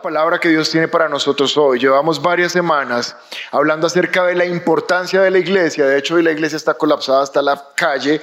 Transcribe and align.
la 0.00 0.02
palabra 0.02 0.40
que 0.40 0.48
Dios 0.48 0.70
tiene 0.70 0.88
para 0.88 1.10
nosotros 1.10 1.58
hoy. 1.58 1.78
Llevamos 1.78 2.22
varias 2.22 2.52
semanas 2.52 3.14
hablando 3.50 3.86
acerca 3.86 4.24
de 4.24 4.34
la 4.34 4.46
importancia 4.46 5.20
de 5.20 5.30
la 5.30 5.38
iglesia. 5.38 5.84
De 5.84 5.98
hecho, 5.98 6.14
hoy 6.14 6.22
la 6.22 6.30
iglesia 6.30 6.56
está 6.56 6.72
colapsada 6.72 7.22
hasta 7.22 7.42
la 7.42 7.62
calle. 7.76 8.22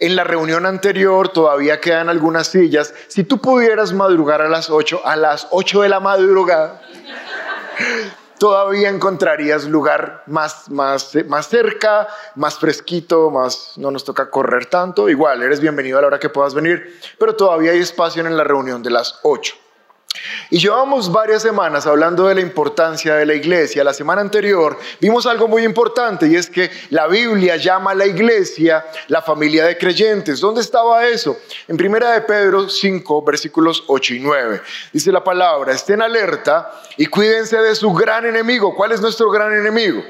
En 0.00 0.16
la 0.16 0.24
reunión 0.24 0.66
anterior 0.66 1.30
todavía 1.30 1.80
quedan 1.80 2.10
algunas 2.10 2.48
sillas. 2.48 2.92
Si 3.08 3.24
tú 3.24 3.40
pudieras 3.40 3.94
madrugar 3.94 4.42
a 4.42 4.50
las 4.50 4.68
8, 4.68 5.00
a 5.02 5.16
las 5.16 5.46
8 5.50 5.80
de 5.80 5.88
la 5.88 5.98
madrugada, 5.98 6.82
todavía 8.38 8.90
encontrarías 8.90 9.64
lugar 9.64 10.24
más, 10.26 10.68
más, 10.68 11.16
más 11.26 11.48
cerca, 11.48 12.06
más 12.34 12.58
fresquito, 12.58 13.30
más 13.30 13.72
no 13.78 13.90
nos 13.90 14.04
toca 14.04 14.28
correr 14.28 14.66
tanto. 14.66 15.08
Igual, 15.08 15.42
eres 15.42 15.60
bienvenido 15.60 15.96
a 15.96 16.02
la 16.02 16.08
hora 16.08 16.18
que 16.18 16.28
puedas 16.28 16.52
venir, 16.52 17.00
pero 17.18 17.34
todavía 17.34 17.70
hay 17.70 17.78
espacio 17.78 18.26
en 18.26 18.36
la 18.36 18.44
reunión 18.44 18.82
de 18.82 18.90
las 18.90 19.20
8. 19.22 19.63
Y 20.50 20.58
llevamos 20.58 21.10
varias 21.10 21.42
semanas 21.42 21.86
hablando 21.86 22.28
de 22.28 22.36
la 22.36 22.40
importancia 22.40 23.16
de 23.16 23.26
la 23.26 23.34
iglesia. 23.34 23.82
La 23.82 23.92
semana 23.92 24.20
anterior 24.20 24.78
vimos 25.00 25.26
algo 25.26 25.48
muy 25.48 25.64
importante 25.64 26.28
y 26.28 26.36
es 26.36 26.48
que 26.48 26.70
la 26.90 27.08
Biblia 27.08 27.56
llama 27.56 27.90
a 27.90 27.94
la 27.94 28.06
iglesia 28.06 28.84
la 29.08 29.22
familia 29.22 29.64
de 29.64 29.76
creyentes. 29.76 30.40
¿Dónde 30.40 30.60
estaba 30.60 31.06
eso? 31.06 31.36
En 31.66 31.76
primera 31.76 32.12
de 32.12 32.20
Pedro 32.20 32.68
5, 32.68 33.22
versículos 33.22 33.84
8 33.88 34.14
y 34.14 34.20
9. 34.20 34.60
Dice 34.92 35.10
la 35.10 35.24
palabra, 35.24 35.72
estén 35.72 36.00
alerta 36.00 36.70
y 36.96 37.06
cuídense 37.06 37.56
de 37.56 37.74
su 37.74 37.92
gran 37.92 38.24
enemigo. 38.24 38.74
¿Cuál 38.74 38.92
es 38.92 39.00
nuestro 39.00 39.30
gran 39.30 39.52
enemigo? 39.52 40.04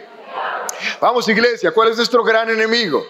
Vamos 1.01 1.29
iglesia, 1.29 1.73
¿cuál 1.73 1.91
es 1.91 1.97
nuestro 1.97 2.23
gran 2.23 2.51
enemigo? 2.51 3.07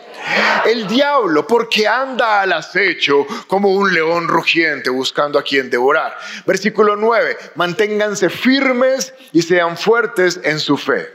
El 0.65 0.87
diablo, 0.87 1.47
porque 1.47 1.87
anda 1.87 2.41
al 2.41 2.53
acecho 2.53 3.27
como 3.47 3.71
un 3.71 3.93
león 3.93 4.29
rugiente 4.29 4.91
buscando 4.91 5.39
a 5.39 5.43
quien 5.43 5.71
devorar. 5.71 6.17
Versículo 6.47 6.97
9, 6.97 7.37
manténganse 7.55 8.31
firmes 8.31 9.15
y 9.33 9.43
sean 9.43 9.77
fuertes 9.77 10.41
en 10.43 10.59
su 10.59 10.77
fe. 10.77 11.09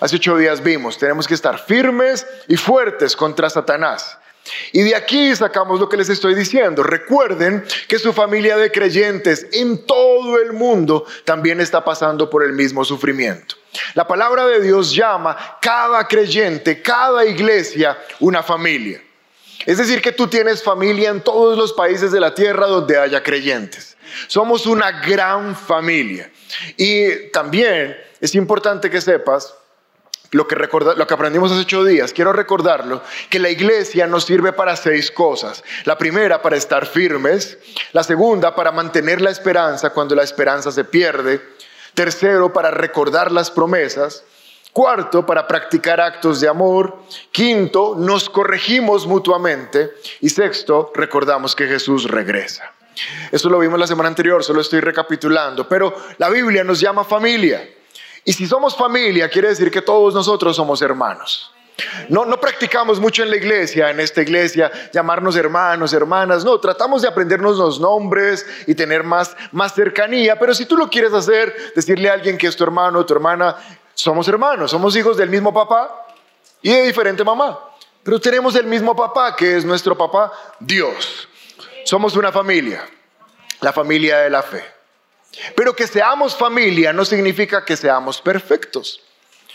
Hace 0.00 0.16
ocho 0.16 0.36
días 0.36 0.62
vimos, 0.62 0.98
tenemos 0.98 1.28
que 1.28 1.34
estar 1.34 1.58
firmes 1.58 2.26
y 2.48 2.56
fuertes 2.56 3.14
contra 3.14 3.50
Satanás. 3.50 4.18
Y 4.72 4.82
de 4.82 4.96
aquí 4.96 5.34
sacamos 5.36 5.78
lo 5.78 5.88
que 5.88 5.96
les 5.96 6.08
estoy 6.08 6.34
diciendo. 6.34 6.82
Recuerden 6.82 7.64
que 7.88 7.98
su 7.98 8.12
familia 8.12 8.56
de 8.56 8.72
creyentes 8.72 9.46
en 9.52 9.86
todo 9.86 10.38
el 10.38 10.52
mundo 10.52 11.06
también 11.24 11.60
está 11.60 11.84
pasando 11.84 12.28
por 12.28 12.42
el 12.42 12.52
mismo 12.52 12.84
sufrimiento. 12.84 13.56
La 13.94 14.06
palabra 14.06 14.46
de 14.46 14.60
Dios 14.60 14.94
llama 14.94 15.58
cada 15.60 16.06
creyente, 16.08 16.82
cada 16.82 17.24
iglesia, 17.24 17.98
una 18.20 18.42
familia. 18.42 19.02
Es 19.64 19.78
decir, 19.78 20.02
que 20.02 20.12
tú 20.12 20.26
tienes 20.26 20.62
familia 20.62 21.10
en 21.10 21.20
todos 21.20 21.56
los 21.56 21.72
países 21.72 22.10
de 22.10 22.20
la 22.20 22.34
tierra 22.34 22.66
donde 22.66 22.98
haya 22.98 23.22
creyentes. 23.22 23.96
Somos 24.26 24.66
una 24.66 25.00
gran 25.00 25.54
familia. 25.54 26.30
Y 26.76 27.30
también 27.30 27.96
es 28.20 28.34
importante 28.34 28.90
que 28.90 29.00
sepas 29.00 29.54
lo 30.32 30.48
que, 30.48 30.56
lo 30.56 31.06
que 31.06 31.14
aprendimos 31.14 31.52
hace 31.52 31.60
ocho 31.60 31.84
días, 31.84 32.12
quiero 32.12 32.32
recordarlo, 32.32 33.02
que 33.28 33.38
la 33.38 33.50
iglesia 33.50 34.06
nos 34.06 34.24
sirve 34.24 34.54
para 34.54 34.76
seis 34.76 35.10
cosas. 35.10 35.62
La 35.84 35.98
primera, 35.98 36.40
para 36.40 36.56
estar 36.56 36.86
firmes. 36.86 37.58
La 37.92 38.02
segunda, 38.02 38.54
para 38.54 38.72
mantener 38.72 39.20
la 39.20 39.30
esperanza 39.30 39.90
cuando 39.90 40.14
la 40.14 40.22
esperanza 40.22 40.72
se 40.72 40.84
pierde. 40.84 41.42
Tercero, 41.94 42.50
para 42.50 42.70
recordar 42.70 43.30
las 43.30 43.50
promesas. 43.50 44.24
Cuarto, 44.72 45.26
para 45.26 45.46
practicar 45.46 46.00
actos 46.00 46.40
de 46.40 46.48
amor. 46.48 46.96
Quinto, 47.30 47.94
nos 47.98 48.30
corregimos 48.30 49.06
mutuamente. 49.06 49.90
Y 50.22 50.30
sexto, 50.30 50.92
recordamos 50.94 51.54
que 51.54 51.66
Jesús 51.66 52.04
regresa. 52.04 52.72
Eso 53.30 53.50
lo 53.50 53.58
vimos 53.58 53.78
la 53.78 53.86
semana 53.86 54.08
anterior, 54.08 54.42
solo 54.42 54.62
estoy 54.62 54.80
recapitulando. 54.80 55.68
Pero 55.68 55.94
la 56.16 56.30
Biblia 56.30 56.64
nos 56.64 56.80
llama 56.80 57.04
familia. 57.04 57.68
Y 58.24 58.32
si 58.32 58.46
somos 58.46 58.76
familia, 58.76 59.28
quiere 59.28 59.48
decir 59.48 59.70
que 59.70 59.82
todos 59.82 60.14
nosotros 60.14 60.56
somos 60.56 60.80
hermanos. 60.82 61.52
No, 62.08 62.24
no 62.24 62.38
practicamos 62.38 63.00
mucho 63.00 63.22
en 63.22 63.30
la 63.30 63.36
iglesia, 63.36 63.90
en 63.90 63.98
esta 63.98 64.22
iglesia, 64.22 64.70
llamarnos 64.92 65.36
hermanos, 65.36 65.92
hermanas. 65.92 66.44
No, 66.44 66.58
tratamos 66.60 67.02
de 67.02 67.08
aprendernos 67.08 67.56
los 67.56 67.80
nombres 67.80 68.46
y 68.66 68.74
tener 68.74 69.02
más, 69.02 69.36
más 69.50 69.74
cercanía. 69.74 70.38
Pero 70.38 70.54
si 70.54 70.66
tú 70.66 70.76
lo 70.76 70.88
quieres 70.88 71.12
hacer, 71.12 71.72
decirle 71.74 72.10
a 72.10 72.12
alguien 72.12 72.38
que 72.38 72.46
es 72.46 72.56
tu 72.56 72.64
hermano 72.64 73.04
tu 73.04 73.14
hermana, 73.14 73.56
somos 73.94 74.28
hermanos, 74.28 74.70
somos 74.70 74.94
hijos 74.96 75.16
del 75.16 75.30
mismo 75.30 75.52
papá 75.52 76.06
y 76.60 76.70
de 76.70 76.82
diferente 76.82 77.24
mamá. 77.24 77.58
Pero 78.02 78.20
tenemos 78.20 78.54
el 78.56 78.66
mismo 78.66 78.96
papá, 78.96 79.34
que 79.36 79.56
es 79.56 79.64
nuestro 79.64 79.96
papá, 79.96 80.32
Dios. 80.58 81.28
Somos 81.84 82.16
una 82.16 82.32
familia, 82.32 82.84
la 83.60 83.72
familia 83.72 84.18
de 84.18 84.30
la 84.30 84.42
fe. 84.42 84.64
Pero 85.56 85.74
que 85.74 85.86
seamos 85.86 86.36
familia 86.36 86.92
no 86.92 87.04
significa 87.04 87.64
que 87.64 87.76
seamos 87.76 88.20
perfectos, 88.20 89.00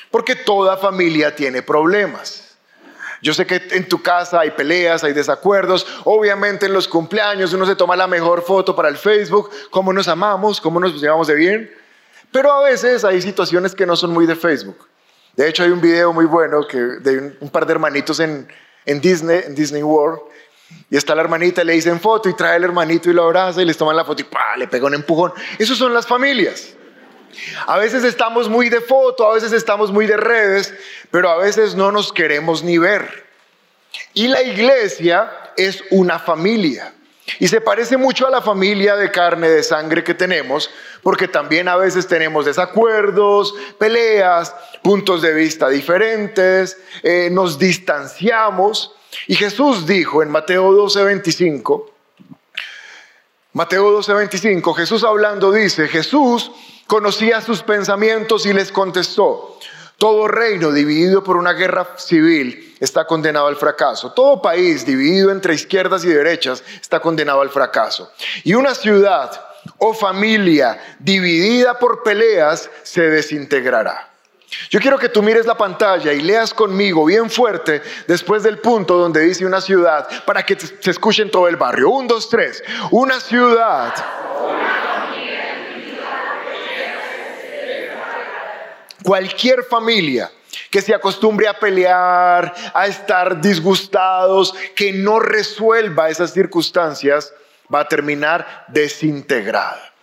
porque 0.10 0.36
toda 0.36 0.78
familia 0.78 1.36
tiene 1.36 1.62
problemas. 1.62 2.48
Yo 3.22 3.34
sé 3.34 3.46
que 3.48 3.62
en 3.72 3.88
tu 3.88 4.02
casa 4.02 4.42
hay 4.42 4.52
peleas, 4.52 5.04
hay 5.04 5.14
desacuerdos. 5.14 5.88
Obviamente 6.04 6.68
en 6.68 6.74
los 6.74 6.88
cumpleaños 6.88 7.54
uno 7.54 7.66
se 7.66 7.76
toma 7.76 7.96
la 7.96 8.08
mejor 8.08 8.44
foto 8.44 8.76
para 8.76 8.90
el 8.90 8.98
Facebook, 8.98 9.50
cómo 9.72 9.92
nos 9.92 10.08
amamos, 10.08 10.62
cómo 10.62 10.80
nos 10.80 11.02
llevamos 11.02 11.28
de 11.28 11.36
bien. 11.36 11.72
Pero 12.32 12.52
a 12.52 12.64
veces 12.64 13.04
hay 13.04 13.22
situaciones 13.22 13.74
que 13.74 13.86
no 13.86 13.96
son 13.96 14.12
muy 14.12 14.26
de 14.26 14.36
Facebook. 14.36 14.88
De 15.36 15.48
hecho 15.48 15.64
hay 15.64 15.72
un 15.72 15.82
video 15.82 16.14
muy 16.14 16.26
bueno 16.26 16.68
que, 16.68 16.78
de 16.78 17.38
un, 17.40 17.50
par 17.50 17.66
de 17.66 17.74
hermanitos 17.74 18.20
en, 18.20 18.48
en, 18.86 19.02
Disney, 19.02 19.42
en 19.46 19.56
Disney 19.56 19.84
World 19.84 20.20
y 20.90 20.98
está 20.98 21.16
la 21.16 21.22
hermanita, 21.22 21.64
le 21.64 21.74
dicen 21.74 22.00
foto 22.00 22.30
y 22.30 22.36
trae 22.36 22.58
el 22.58 22.64
hermanito 22.64 23.10
y 23.10 23.14
lo 23.14 23.24
abraza 23.24 23.62
y 23.62 23.66
les 23.66 23.78
toman 23.78 23.96
la 23.96 24.06
foto 24.06 24.22
y 24.22 24.26
¡pah! 24.26 24.56
le 24.58 24.68
pega 24.68 24.88
un 24.88 24.94
empujón. 24.94 25.34
Esas 25.60 25.78
son 25.78 25.94
las 25.94 26.08
familias. 26.08 26.74
A 27.68 27.78
veces 27.78 28.04
estamos 28.04 28.50
muy 28.50 28.70
de 28.70 28.82
foto, 28.82 29.30
a 29.30 29.34
veces 29.34 29.52
estamos 29.52 29.92
muy 29.92 30.08
de 30.08 30.18
redes, 30.18 30.74
pero 31.12 31.30
a 31.30 31.38
veces 31.38 31.76
no 31.76 31.92
nos 31.92 32.14
queremos 32.14 32.64
ni 32.64 32.78
ver. 32.78 33.26
Y 34.14 34.28
la 34.28 34.42
iglesia 34.42 35.32
es 35.56 35.84
una 35.92 36.20
familia. 36.20 36.94
Y 37.40 37.48
se 37.50 37.60
parece 37.60 37.98
mucho 37.98 38.26
a 38.26 38.30
la 38.30 38.42
familia 38.42 38.96
de 38.96 39.12
carne, 39.12 39.50
de 39.50 39.62
sangre 39.62 40.04
que 40.04 40.14
tenemos, 40.14 40.70
porque 41.04 41.28
también 41.28 41.68
a 41.68 41.76
veces 41.76 42.08
tenemos 42.08 42.46
desacuerdos, 42.46 43.54
peleas, 43.78 44.56
puntos 44.82 45.22
de 45.22 45.34
vista 45.34 45.68
diferentes, 45.68 46.78
eh, 47.04 47.30
nos 47.32 47.60
distanciamos. 47.60 48.94
Y 49.26 49.36
Jesús 49.36 49.88
dijo 49.88 50.22
en 50.22 50.30
Mateo 50.30 50.72
12:25, 50.72 51.92
Mateo 53.54 53.92
12:25, 54.00 54.76
Jesús 54.76 55.04
hablando 55.04 55.52
dice, 55.52 55.88
Jesús 55.88 56.52
conocía 56.86 57.42
sus 57.42 57.64
pensamientos 57.64 58.46
y 58.46 58.54
les 58.54 58.72
contestó, 58.72 59.58
todo 59.98 60.28
reino 60.28 60.72
dividido 60.72 61.24
por 61.24 61.38
una 61.38 61.54
guerra 61.54 61.96
civil 61.98 62.76
está 62.80 63.06
condenado 63.06 63.48
al 63.48 63.56
fracaso. 63.56 64.12
Todo 64.12 64.42
país 64.44 64.86
dividido 64.86 65.32
entre 65.32 65.56
izquierdas 65.56 66.06
y 66.06 66.10
derechas 66.10 66.64
está 66.80 67.00
condenado 67.00 67.42
al 67.42 67.50
fracaso. 67.50 68.12
Y 68.44 68.54
una 68.54 68.76
ciudad 68.76 69.32
o 69.80 69.96
familia 69.96 70.80
dividida 71.00 71.80
por 71.80 72.04
peleas 72.04 72.70
se 72.84 73.10
desintegrará. 73.10 74.07
Yo 74.70 74.80
quiero 74.80 74.98
que 74.98 75.10
tú 75.10 75.22
mires 75.22 75.46
la 75.46 75.58
pantalla 75.58 76.14
y 76.14 76.22
leas 76.22 76.54
conmigo 76.54 77.06
bien 77.06 77.30
fuerte 77.30 77.82
después 78.08 78.44
del 78.44 78.60
punto 78.60 78.98
donde 78.98 79.22
dice 79.22 79.46
una 79.46 79.60
ciudad 79.60 80.08
para 80.26 80.46
que 80.46 80.58
se 80.58 80.92
escuche 80.92 81.22
en 81.22 81.32
todo 81.32 81.48
el 81.48 81.58
barrio. 81.58 81.90
Un, 81.90 82.08
dos, 82.08 82.30
tres. 82.30 82.64
Una 82.92 83.20
ciudad. 83.20 83.94
Cualquier 89.04 89.64
familia 89.64 90.32
que 90.72 90.82
se 90.82 90.94
acostumbre 90.94 91.48
a 91.48 91.60
pelear, 91.60 92.54
a 92.74 92.88
estar 92.88 93.40
disgustados, 93.40 94.54
que 94.76 94.92
no 94.92 95.20
resuelva 95.20 96.10
esas 96.10 96.32
circunstancias, 96.32 97.34
va 97.74 97.82
a 97.82 97.88
terminar 97.88 98.66
desintegrada. 98.70 99.94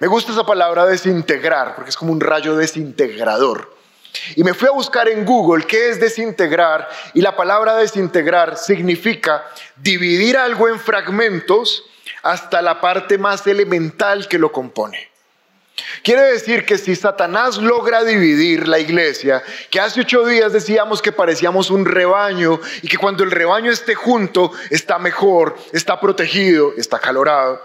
Me 0.00 0.06
gusta 0.06 0.32
esa 0.32 0.44
palabra 0.44 0.86
desintegrar 0.86 1.74
porque 1.74 1.90
es 1.90 1.96
como 1.96 2.12
un 2.12 2.20
rayo 2.20 2.56
desintegrador. 2.56 3.73
Y 4.36 4.44
me 4.44 4.54
fui 4.54 4.68
a 4.68 4.72
buscar 4.72 5.08
en 5.08 5.24
Google 5.24 5.66
qué 5.66 5.90
es 5.90 6.00
desintegrar 6.00 6.88
y 7.14 7.20
la 7.20 7.36
palabra 7.36 7.76
desintegrar 7.76 8.56
significa 8.56 9.44
dividir 9.76 10.36
algo 10.36 10.68
en 10.68 10.78
fragmentos 10.78 11.84
hasta 12.22 12.62
la 12.62 12.80
parte 12.80 13.18
más 13.18 13.46
elemental 13.46 14.28
que 14.28 14.38
lo 14.38 14.52
compone. 14.52 15.10
Quiere 16.02 16.22
decir 16.22 16.64
que 16.64 16.78
si 16.78 16.94
Satanás 16.94 17.56
logra 17.56 18.04
dividir 18.04 18.68
la 18.68 18.78
iglesia, 18.78 19.42
que 19.70 19.80
hace 19.80 20.02
ocho 20.02 20.24
días 20.24 20.52
decíamos 20.52 21.02
que 21.02 21.12
parecíamos 21.12 21.70
un 21.70 21.84
rebaño 21.84 22.60
y 22.82 22.88
que 22.88 22.98
cuando 22.98 23.24
el 23.24 23.30
rebaño 23.30 23.72
esté 23.72 23.94
junto 23.94 24.52
está 24.70 24.98
mejor, 24.98 25.56
está 25.72 26.00
protegido, 26.00 26.72
está 26.76 26.98
calorado. 26.98 27.60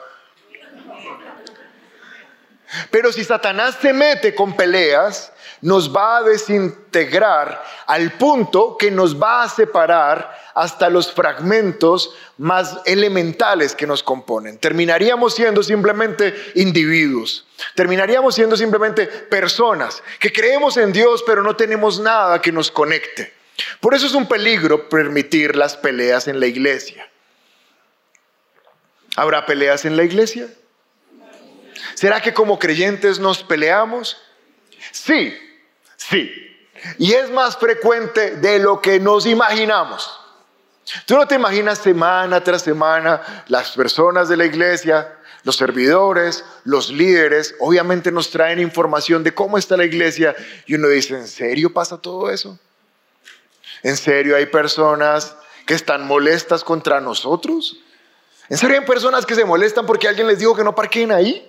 Pero 2.92 3.12
si 3.12 3.24
Satanás 3.24 3.78
se 3.82 3.94
mete 3.94 4.34
con 4.34 4.56
peleas, 4.56 5.32
nos 5.62 5.96
va 5.96 6.18
a 6.18 6.24
desintegrar 6.24 7.64
al 7.86 8.14
punto 8.14 8.78
que 8.78 8.92
nos 8.92 9.22
va 9.22 9.44
a 9.44 9.50
separar 9.50 10.38
hasta 10.56 10.90
los 10.90 11.12
fragmentos 11.12 12.16
más 12.38 12.78
elementales 12.86 13.76
que 13.76 13.88
nos 13.88 14.04
componen. 14.04 14.58
Terminaríamos 14.58 15.36
siendo 15.36 15.64
simplemente 15.64 16.34
individuos, 16.56 17.46
terminaríamos 17.76 18.36
siendo 18.36 18.58
simplemente 18.58 19.08
personas 19.08 20.04
que 20.20 20.32
creemos 20.32 20.78
en 20.78 20.92
Dios 20.92 21.24
pero 21.26 21.44
no 21.44 21.56
tenemos 21.56 22.00
nada 22.00 22.42
que 22.42 22.52
nos 22.52 22.72
conecte. 22.72 23.34
Por 23.80 23.94
eso 23.94 24.06
es 24.06 24.14
un 24.14 24.28
peligro 24.28 24.88
permitir 24.90 25.56
las 25.56 25.76
peleas 25.76 26.28
en 26.28 26.40
la 26.40 26.48
iglesia. 26.48 27.10
¿Habrá 29.16 29.46
peleas 29.46 29.86
en 29.86 29.98
la 29.98 30.04
iglesia? 30.04 30.48
¿Será 31.96 32.22
que 32.22 32.34
como 32.34 32.58
creyentes 32.58 33.20
nos 33.20 33.44
peleamos? 33.44 34.18
Sí, 34.92 35.36
sí. 36.00 36.32
Y 36.98 37.14
es 37.14 37.30
más 37.30 37.58
frecuente 37.58 38.38
de 38.38 38.60
lo 38.60 38.82
que 38.82 39.00
nos 39.00 39.26
imaginamos. 39.26 40.20
Tú 41.06 41.16
no 41.16 41.28
te 41.28 41.36
imaginas 41.36 41.80
semana 41.80 42.44
tras 42.44 42.64
semana 42.64 43.44
las 43.48 43.72
personas 43.72 44.28
de 44.28 44.38
la 44.38 44.46
iglesia, 44.46 45.16
los 45.44 45.56
servidores, 45.56 46.44
los 46.64 46.90
líderes, 46.90 47.56
obviamente 47.60 48.12
nos 48.12 48.32
traen 48.32 48.60
información 48.60 49.24
de 49.24 49.34
cómo 49.34 49.58
está 49.58 49.78
la 49.78 49.86
iglesia 49.86 50.36
y 50.66 50.76
uno 50.76 50.88
dice, 50.88 51.16
¿en 51.16 51.28
serio 51.28 51.72
pasa 51.72 51.98
todo 51.98 52.30
eso? 52.32 52.58
¿En 53.84 53.98
serio 53.98 54.36
hay 54.36 54.48
personas 54.48 55.36
que 55.66 55.76
están 55.76 56.08
molestas 56.08 56.64
contra 56.64 57.00
nosotros? 57.00 57.78
¿En 58.50 58.58
serio 58.58 58.80
hay 58.80 58.86
personas 58.86 59.26
que 59.26 59.36
se 59.36 59.46
molestan 59.46 59.86
porque 59.86 60.08
alguien 60.08 60.28
les 60.28 60.40
dijo 60.40 60.56
que 60.56 60.64
no 60.64 60.74
parquen 60.74 61.12
ahí? 61.12 61.49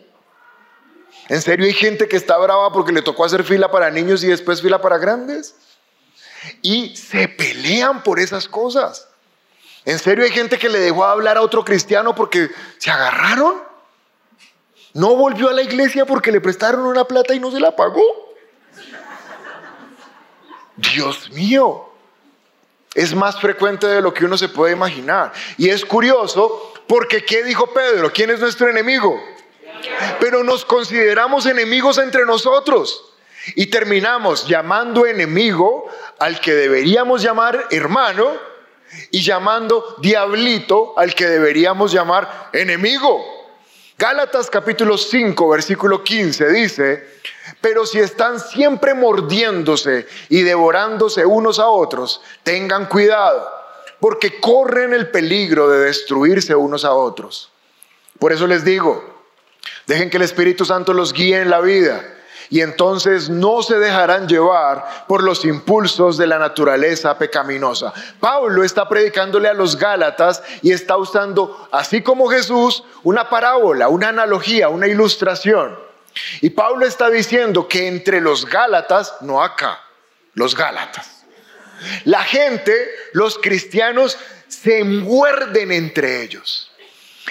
¿En 1.31 1.41
serio 1.41 1.65
hay 1.65 1.73
gente 1.73 2.09
que 2.09 2.17
está 2.17 2.37
brava 2.39 2.73
porque 2.73 2.91
le 2.91 3.03
tocó 3.03 3.25
hacer 3.25 3.45
fila 3.45 3.71
para 3.71 3.89
niños 3.89 4.25
y 4.25 4.27
después 4.27 4.61
fila 4.61 4.83
para 4.83 4.99
grandes? 4.99 5.55
Y 6.61 6.97
se 6.97 7.29
pelean 7.29 8.03
por 8.03 8.19
esas 8.19 8.49
cosas. 8.49 9.07
¿En 9.85 10.01
serio 10.01 10.25
hay 10.25 10.33
gente 10.33 10.59
que 10.59 10.69
le 10.69 10.81
dejó 10.81 11.05
hablar 11.05 11.37
a 11.37 11.43
otro 11.43 11.65
cristiano 11.65 12.17
porque 12.17 12.51
se 12.79 12.91
agarraron? 12.91 13.63
¿No 14.93 15.15
volvió 15.15 15.49
a 15.49 15.53
la 15.53 15.63
iglesia 15.63 16.05
porque 16.05 16.33
le 16.33 16.41
prestaron 16.41 16.81
una 16.81 17.05
plata 17.05 17.33
y 17.33 17.39
no 17.39 17.53
se 17.53 17.61
la 17.61 17.77
pagó? 17.77 18.03
Dios 20.75 21.31
mío, 21.31 21.93
es 22.93 23.15
más 23.15 23.41
frecuente 23.41 23.87
de 23.87 24.01
lo 24.01 24.13
que 24.13 24.25
uno 24.25 24.37
se 24.37 24.49
puede 24.49 24.73
imaginar. 24.73 25.33
Y 25.59 25.69
es 25.69 25.85
curioso 25.85 26.73
porque 26.89 27.25
¿qué 27.25 27.45
dijo 27.45 27.73
Pedro? 27.73 28.13
¿Quién 28.13 28.31
es 28.31 28.41
nuestro 28.41 28.69
enemigo? 28.69 29.23
Pero 30.19 30.45
nos 30.45 30.65
consideramos 30.65 31.47
enemigos 31.47 31.99
entre 31.99 32.25
nosotros. 32.25 33.13
Y 33.55 33.67
terminamos 33.67 34.47
llamando 34.47 35.07
enemigo 35.07 35.89
al 36.19 36.41
que 36.41 36.53
deberíamos 36.53 37.23
llamar 37.23 37.67
hermano 37.71 38.33
y 39.11 39.23
llamando 39.23 39.97
diablito 40.01 40.99
al 40.99 41.15
que 41.15 41.27
deberíamos 41.27 41.93
llamar 41.93 42.51
enemigo. 42.53 43.25
Gálatas 43.97 44.49
capítulo 44.49 44.97
5, 44.97 45.49
versículo 45.49 46.03
15 46.03 46.49
dice, 46.53 47.07
pero 47.61 47.85
si 47.85 47.99
están 47.99 48.41
siempre 48.41 48.95
mordiéndose 48.95 50.07
y 50.31 50.43
devorándose 50.43 51.27
unos 51.27 51.59
a 51.59 51.69
otros, 51.69 52.23
tengan 52.43 52.87
cuidado, 52.87 53.47
porque 54.01 54.41
corren 54.41 54.95
el 54.95 55.11
peligro 55.11 55.69
de 55.69 55.81
destruirse 55.85 56.55
unos 56.55 56.87
a 56.87 56.95
otros. 56.95 57.53
Por 58.19 58.33
eso 58.33 58.47
les 58.47 58.65
digo, 58.65 59.20
dejen 59.87 60.11
que 60.11 60.17
el 60.17 60.23
Espíritu 60.23 60.65
Santo 60.65 60.93
los 60.93 61.13
guíe 61.13 61.41
en 61.41 61.51
la 61.51 61.61
vida 61.61 62.05
y 62.51 62.61
entonces 62.63 63.31
no 63.31 63.63
se 63.63 63.79
dejarán 63.79 64.29
llevar 64.29 65.07
por 65.07 65.23
los 65.23 65.45
impulsos 65.45 66.19
de 66.19 66.27
la 66.27 66.39
naturaleza 66.39 67.17
pecaminosa. 67.17 67.95
Pablo 68.19 68.65
está 68.65 68.89
predicándole 68.89 69.49
a 69.49 69.55
los 69.55 69.77
Gálatas 69.77 70.43
y 70.61 70.73
está 70.73 70.97
usando, 70.97 71.69
así 71.71 72.03
como 72.03 72.29
Jesús, 72.29 72.83
una 73.05 73.31
parábola, 73.31 73.89
una 73.89 74.09
analogía, 74.09 74.69
una 74.69 74.89
ilustración. 74.89 75.79
Y 76.41 76.51
Pablo 76.51 76.85
está 76.87 77.09
diciendo 77.09 77.69
que 77.69 77.87
entre 77.87 78.21
los 78.21 78.45
Gálatas, 78.45 79.15
no 79.21 79.43
acá, 79.43 79.79
los 80.35 80.57
Gálatas, 80.57 81.25
la 82.05 82.25
gente, 82.25 82.75
los 83.13 83.39
cristianos, 83.39 84.19
se 84.49 84.83
muerden 84.83 85.71
entre 85.71 86.23
ellos. 86.23 86.70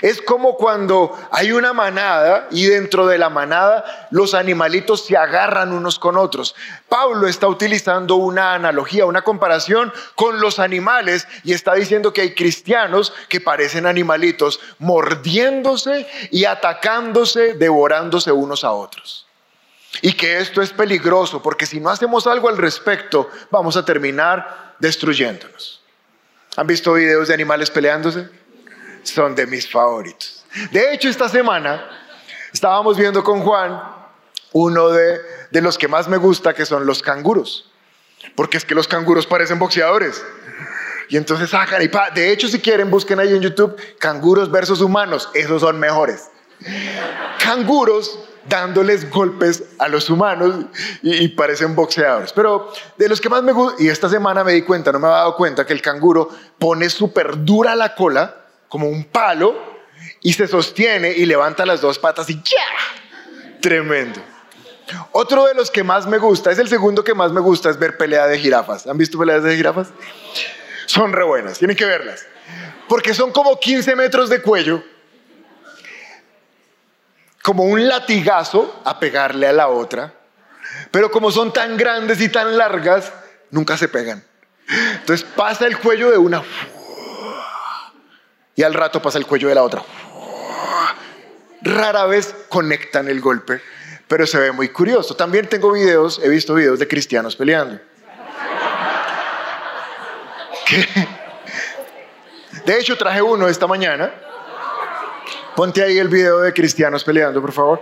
Es 0.02 0.22
como 0.22 0.56
cuando 0.56 1.18
hay 1.32 1.52
una 1.52 1.74
manada 1.74 2.48
y 2.52 2.66
dentro 2.66 3.08
de 3.08 3.18
la 3.18 3.30
manada 3.30 4.08
los 4.12 4.34
animalitos 4.34 5.06
se 5.06 5.18
agarran 5.18 5.74
unos 5.74 6.00
con 6.00 6.18
otros. 6.18 6.56
Pablo 6.88 7.28
está 7.28 7.48
utilizando 7.48 8.16
una 8.16 8.54
analogía, 8.54 9.06
una 9.06 9.24
comparación 9.24 9.92
con 10.16 10.40
los 10.40 10.60
animales 10.60 11.28
y 11.44 11.54
está 11.54 11.74
diciendo 11.74 12.14
que 12.14 12.22
hay 12.22 12.34
cristianos 12.34 13.14
que 13.28 13.42
parecen 13.42 13.86
animalitos 13.86 14.60
mordiéndose 14.80 16.08
y 16.32 16.46
atacándose, 16.46 17.54
devorándose 17.54 18.32
unos 18.32 18.64
a 18.64 18.72
otros. 18.72 19.28
Y 20.02 20.14
que 20.14 20.38
esto 20.38 20.62
es 20.62 20.72
peligroso 20.72 21.42
porque 21.42 21.66
si 21.66 21.80
no 21.80 21.90
hacemos 21.90 22.26
algo 22.28 22.48
al 22.48 22.58
respecto 22.58 23.30
vamos 23.52 23.76
a 23.76 23.84
terminar 23.84 24.76
destruyéndonos. 24.80 25.82
¿Han 26.56 26.68
visto 26.68 26.94
videos 26.94 27.28
de 27.28 27.34
animales 27.34 27.70
peleándose? 27.70 28.39
Son 29.10 29.36
de 29.36 29.46
mis 29.48 29.70
favoritos. 29.70 30.46
De 30.72 30.94
hecho, 30.94 31.10
esta 31.10 31.30
semana 31.30 31.90
estábamos 32.52 32.98
viendo 32.98 33.24
con 33.24 33.42
Juan 33.42 34.00
uno 34.52 34.90
de, 34.90 35.22
los 35.62 35.78
que 35.78 35.88
más 35.88 36.08
me 36.08 36.18
gusta, 36.18 36.54
que 36.54 36.66
son 36.66 36.86
los 36.86 37.02
canguros. 37.02 37.70
Porque 38.36 38.58
es 38.58 38.66
que 38.66 38.76
los 38.76 38.88
canguros 38.88 39.26
parecen 39.28 39.60
boxeadores. 39.60 40.24
Y 41.10 41.18
entonces 41.18 41.50
sacan 41.50 41.82
y 41.82 41.90
De 42.14 42.32
hecho, 42.32 42.48
si 42.48 42.60
quieren, 42.60 42.90
busquen 42.92 43.20
ahí 43.20 43.34
en 43.34 43.42
YouTube 43.42 43.76
canguros 44.00 44.52
versus 44.52 44.82
humanos. 44.82 45.30
Esos 45.34 45.62
son 45.62 45.80
mejores. 45.80 46.30
Canguros 47.44 48.20
dándoles 48.48 49.10
golpes 49.10 49.64
a 49.78 49.88
los 49.88 50.10
humanos 50.10 50.66
y, 51.04 51.24
y, 51.24 51.28
parecen 51.30 51.76
boxeadores. 51.76 52.34
Pero 52.34 52.72
de 52.98 53.08
los 53.08 53.22
que 53.22 53.30
más 53.30 53.44
me 53.44 53.52
gusta, 53.52 53.82
y 53.82 53.88
esta 53.88 54.10
semana 54.10 54.44
me 54.44 54.54
di 54.54 54.64
cuenta, 54.64 54.92
no 54.92 55.00
me 55.00 55.08
había 55.08 55.18
dado 55.18 55.36
cuenta, 55.36 55.66
que 55.66 55.74
el 55.74 55.82
canguro 55.82 56.30
pone 56.58 56.90
súper 56.90 57.44
dura 57.46 57.76
la 57.76 57.94
cola 57.96 58.40
como 58.70 58.88
un 58.88 59.04
palo 59.04 59.80
y 60.22 60.34
se 60.34 60.48
sostiene 60.48 61.12
y 61.12 61.26
levanta 61.26 61.66
las 61.66 61.82
dos 61.82 62.00
patas 62.00 62.30
y 62.30 62.36
¡ya! 62.36 63.60
Tremendo. 63.60 64.22
Otro 65.12 65.46
de 65.46 65.54
los 65.54 65.70
que 65.70 65.84
más 65.84 66.08
me 66.08 66.18
gusta, 66.18 66.52
es 66.52 66.60
el 66.60 66.70
segundo 66.70 67.04
que 67.04 67.14
más 67.14 67.32
me 67.32 67.42
gusta, 67.42 67.70
es 67.70 67.78
ver 67.78 67.98
pelea 67.98 68.28
de 68.28 68.40
jirafas. 68.40 68.88
¿Han 68.88 68.98
visto 68.98 69.20
peleas 69.20 69.44
de 69.44 69.56
jirafas? 69.56 69.90
Son 70.86 71.12
re 71.12 71.24
buenas, 71.24 71.60
tienen 71.60 71.76
que 71.76 71.86
verlas. 71.86 72.26
Porque 72.88 73.14
son 73.14 73.32
como 73.32 73.60
15 73.60 73.96
metros 73.96 74.30
de 74.30 74.42
cuello, 74.42 74.84
como 77.44 77.66
un 77.66 77.88
latigazo 77.88 78.82
a 78.86 79.00
pegarle 79.00 79.48
a 79.48 79.54
la 79.54 79.68
otra, 79.68 80.14
pero 80.92 81.12
como 81.12 81.32
son 81.32 81.54
tan 81.54 81.78
grandes 81.78 82.20
y 82.22 82.30
tan 82.30 82.58
largas, 82.58 83.12
nunca 83.52 83.78
se 83.78 83.88
pegan. 83.88 84.24
Entonces 85.00 85.26
pasa 85.36 85.68
el 85.68 85.78
cuello 85.78 86.12
de 86.12 86.18
una 86.18 86.44
y 88.60 88.64
al 88.64 88.74
rato 88.74 89.02
pasa 89.02 89.18
el 89.18 89.26
cuello 89.26 89.48
de 89.48 89.56
la 89.56 89.64
otra. 89.64 89.82
Rara 91.62 92.06
vez 92.08 92.36
conectan 92.50 93.08
el 93.08 93.22
golpe, 93.22 93.62
pero 94.06 94.28
se 94.28 94.38
ve 94.38 94.52
muy 94.52 94.68
curioso. 94.68 95.16
También 95.16 95.48
tengo 95.48 95.72
videos, 95.72 96.20
he 96.22 96.28
visto 96.28 96.54
videos 96.56 96.78
de 96.78 96.86
cristianos 96.86 97.38
peleando. 97.38 97.80
De 102.66 102.78
hecho, 102.78 102.98
traje 102.98 103.22
uno 103.22 103.48
esta 103.48 103.66
mañana. 103.66 104.14
Ponte 105.56 105.82
ahí 105.82 105.98
el 105.98 106.10
video 106.10 106.42
de 106.42 106.52
cristianos 106.52 107.06
peleando, 107.06 107.40
por 107.40 107.54
favor. 107.54 107.82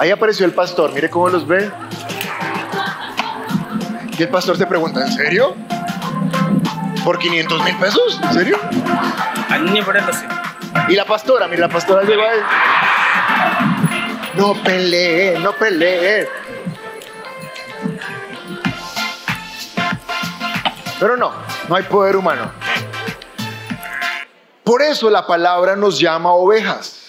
Ahí 0.00 0.10
apareció 0.10 0.46
el 0.46 0.54
pastor, 0.54 0.94
mire 0.94 1.10
cómo 1.10 1.28
los 1.28 1.46
ve. 1.46 1.70
Y 4.16 4.22
el 4.22 4.30
pastor 4.30 4.56
se 4.56 4.66
pregunta, 4.66 5.02
¿en 5.02 5.12
serio? 5.12 5.54
¿Por 7.04 7.18
500 7.18 7.64
mil 7.64 7.76
pesos? 7.76 8.18
¿En 8.22 8.32
serio? 8.32 8.58
Y 10.88 10.94
la 10.94 11.04
pastora, 11.04 11.48
mire, 11.48 11.60
la 11.60 11.68
pastora 11.68 12.02
llegó 12.04 12.22
ahí. 12.22 12.38
No 14.36 14.54
pelee, 14.62 15.38
no 15.38 15.52
pelee. 15.52 16.26
Pero 20.98 21.18
no, 21.18 21.30
no 21.68 21.76
hay 21.76 21.82
poder 21.82 22.16
humano. 22.16 22.50
Por 24.64 24.80
eso 24.80 25.10
la 25.10 25.26
palabra 25.26 25.76
nos 25.76 26.00
llama 26.00 26.32
ovejas. 26.32 26.99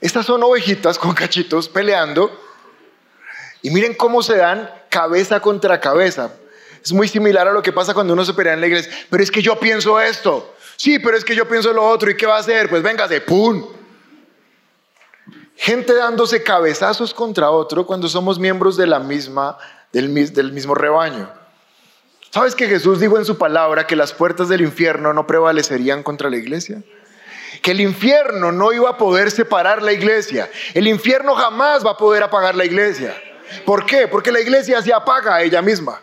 Estas 0.00 0.26
son 0.26 0.42
ovejitas 0.42 0.98
con 0.98 1.14
cachitos 1.14 1.68
peleando. 1.68 2.30
Y 3.62 3.70
miren 3.70 3.94
cómo 3.94 4.22
se 4.22 4.36
dan 4.36 4.70
cabeza 4.88 5.40
contra 5.40 5.80
cabeza. 5.80 6.32
Es 6.84 6.92
muy 6.92 7.08
similar 7.08 7.48
a 7.48 7.52
lo 7.52 7.62
que 7.62 7.72
pasa 7.72 7.94
cuando 7.94 8.12
uno 8.12 8.24
se 8.24 8.34
pelea 8.34 8.54
en 8.54 8.60
la 8.60 8.68
iglesia. 8.68 8.92
Pero 9.10 9.22
es 9.22 9.30
que 9.30 9.42
yo 9.42 9.58
pienso 9.58 10.00
esto. 10.00 10.54
Sí, 10.76 10.98
pero 11.00 11.16
es 11.16 11.24
que 11.24 11.34
yo 11.34 11.48
pienso 11.48 11.72
lo 11.72 11.86
otro. 11.86 12.10
¿Y 12.10 12.16
qué 12.16 12.26
va 12.26 12.36
a 12.36 12.40
hacer? 12.40 12.68
Pues 12.68 12.82
véngase, 12.82 13.20
¡pum! 13.20 13.66
Gente 15.56 15.92
dándose 15.92 16.44
cabezazos 16.44 17.12
contra 17.12 17.50
otro 17.50 17.84
cuando 17.84 18.08
somos 18.08 18.38
miembros 18.38 18.76
de 18.76 18.86
la 18.86 19.00
misma, 19.00 19.58
del, 19.92 20.32
del 20.32 20.52
mismo 20.52 20.76
rebaño. 20.76 21.28
¿Sabes 22.30 22.54
que 22.54 22.68
Jesús 22.68 23.00
dijo 23.00 23.18
en 23.18 23.24
su 23.24 23.38
palabra 23.38 23.86
que 23.86 23.96
las 23.96 24.12
puertas 24.12 24.48
del 24.48 24.60
infierno 24.60 25.12
no 25.12 25.26
prevalecerían 25.26 26.04
contra 26.04 26.30
la 26.30 26.36
iglesia? 26.36 26.84
Que 27.62 27.72
el 27.72 27.80
infierno 27.80 28.52
no 28.52 28.72
iba 28.72 28.90
a 28.90 28.96
poder 28.96 29.30
separar 29.30 29.82
la 29.82 29.92
iglesia. 29.92 30.50
El 30.74 30.86
infierno 30.86 31.34
jamás 31.34 31.84
va 31.84 31.92
a 31.92 31.96
poder 31.96 32.22
apagar 32.22 32.54
la 32.54 32.64
iglesia. 32.64 33.14
¿Por 33.64 33.86
qué? 33.86 34.08
Porque 34.08 34.32
la 34.32 34.40
iglesia 34.40 34.80
se 34.82 34.92
apaga 34.92 35.36
a 35.36 35.42
ella 35.42 35.62
misma. 35.62 36.00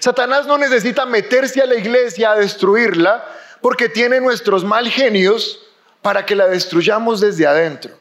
Satanás 0.00 0.46
no 0.46 0.58
necesita 0.58 1.06
meterse 1.06 1.62
a 1.62 1.66
la 1.66 1.76
iglesia 1.76 2.32
a 2.32 2.36
destruirla 2.36 3.24
porque 3.60 3.88
tiene 3.88 4.20
nuestros 4.20 4.64
mal 4.64 4.88
genios 4.88 5.60
para 6.02 6.24
que 6.24 6.36
la 6.36 6.46
destruyamos 6.46 7.20
desde 7.20 7.46
adentro. 7.46 7.92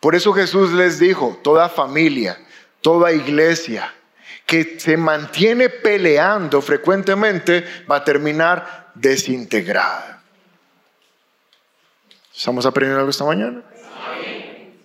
Por 0.00 0.14
eso 0.14 0.32
Jesús 0.32 0.72
les 0.72 0.98
dijo, 0.98 1.38
toda 1.42 1.68
familia, 1.68 2.38
toda 2.80 3.12
iglesia 3.12 3.92
que 4.46 4.78
se 4.78 4.96
mantiene 4.96 5.68
peleando 5.70 6.60
frecuentemente 6.60 7.64
va 7.90 7.96
a 7.96 8.04
terminar 8.04 8.90
desintegrada. 8.94 10.22
¿Estamos 12.44 12.66
aprendiendo 12.66 12.98
algo 12.98 13.10
esta 13.10 13.24
mañana? 13.24 13.62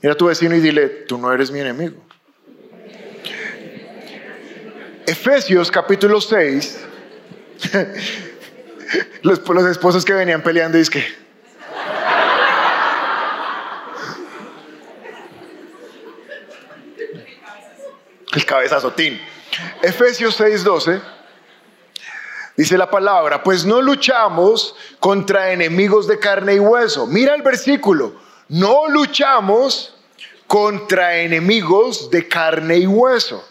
Mira 0.01 0.13
a 0.13 0.15
tu 0.15 0.27
vecino 0.27 0.55
y 0.55 0.61
dile, 0.61 0.87
tú 0.87 1.17
no 1.17 1.33
eres 1.33 1.51
mi 1.51 1.59
enemigo. 1.59 2.01
Efesios 5.05 5.69
capítulo 5.69 6.21
6, 6.21 6.79
los, 9.23 9.41
esposos 9.69 10.05
que 10.05 10.13
venían 10.13 10.41
peleando 10.41 10.79
y 10.79 10.87
que... 10.87 11.05
El 18.35 18.45
cabezazotín. 18.45 19.19
Efesios 19.81 20.39
6:12 20.39 21.18
dice 22.59 22.77
la 22.77 22.91
palabra, 22.91 23.41
pues 23.41 23.65
no 23.65 23.81
luchamos 23.81 24.75
contra 24.99 25.51
enemigos 25.51 26.07
de 26.07 26.19
carne 26.19 26.55
y 26.55 26.59
hueso. 26.59 27.07
Mira 27.07 27.33
el 27.33 27.41
versículo, 27.41 28.13
no 28.49 28.87
luchamos 28.87 29.95
contra 30.45 31.17
enemigos 31.17 32.09
de 32.09 32.27
carne 32.27 32.77
y 32.77 32.87
hueso 32.87 33.43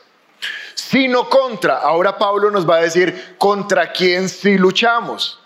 sino 0.89 1.29
contra. 1.29 1.77
Ahora 1.79 2.17
Pablo 2.17 2.51
nos 2.51 2.69
va 2.69 2.77
a 2.77 2.83
decir 2.83 3.35
contra 3.37 3.93
quién 3.93 4.29
sí 4.29 4.57
luchamos. 4.57 5.39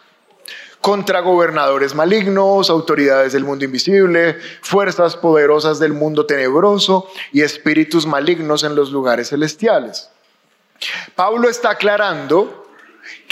Contra 0.80 1.20
gobernadores 1.20 1.94
malignos, 1.94 2.68
autoridades 2.68 3.32
del 3.32 3.44
mundo 3.44 3.64
invisible, 3.64 4.38
fuerzas 4.62 5.16
poderosas 5.16 5.78
del 5.78 5.94
mundo 5.94 6.26
tenebroso 6.26 7.08
y 7.32 7.42
espíritus 7.42 8.04
malignos 8.04 8.62
en 8.62 8.74
los 8.74 8.90
lugares 8.90 9.30
celestiales. 9.30 10.10
Pablo 11.14 11.48
está 11.48 11.70
aclarando 11.70 12.61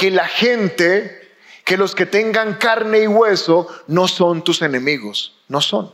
que 0.01 0.11
la 0.11 0.27
gente, 0.27 1.29
que 1.63 1.77
los 1.77 1.95
que 1.95 2.07
tengan 2.07 2.55
carne 2.55 3.01
y 3.01 3.07
hueso, 3.07 3.69
no 3.87 4.09
son 4.09 4.43
tus 4.43 4.63
enemigos, 4.63 5.39
no 5.47 5.61
son. 5.61 5.93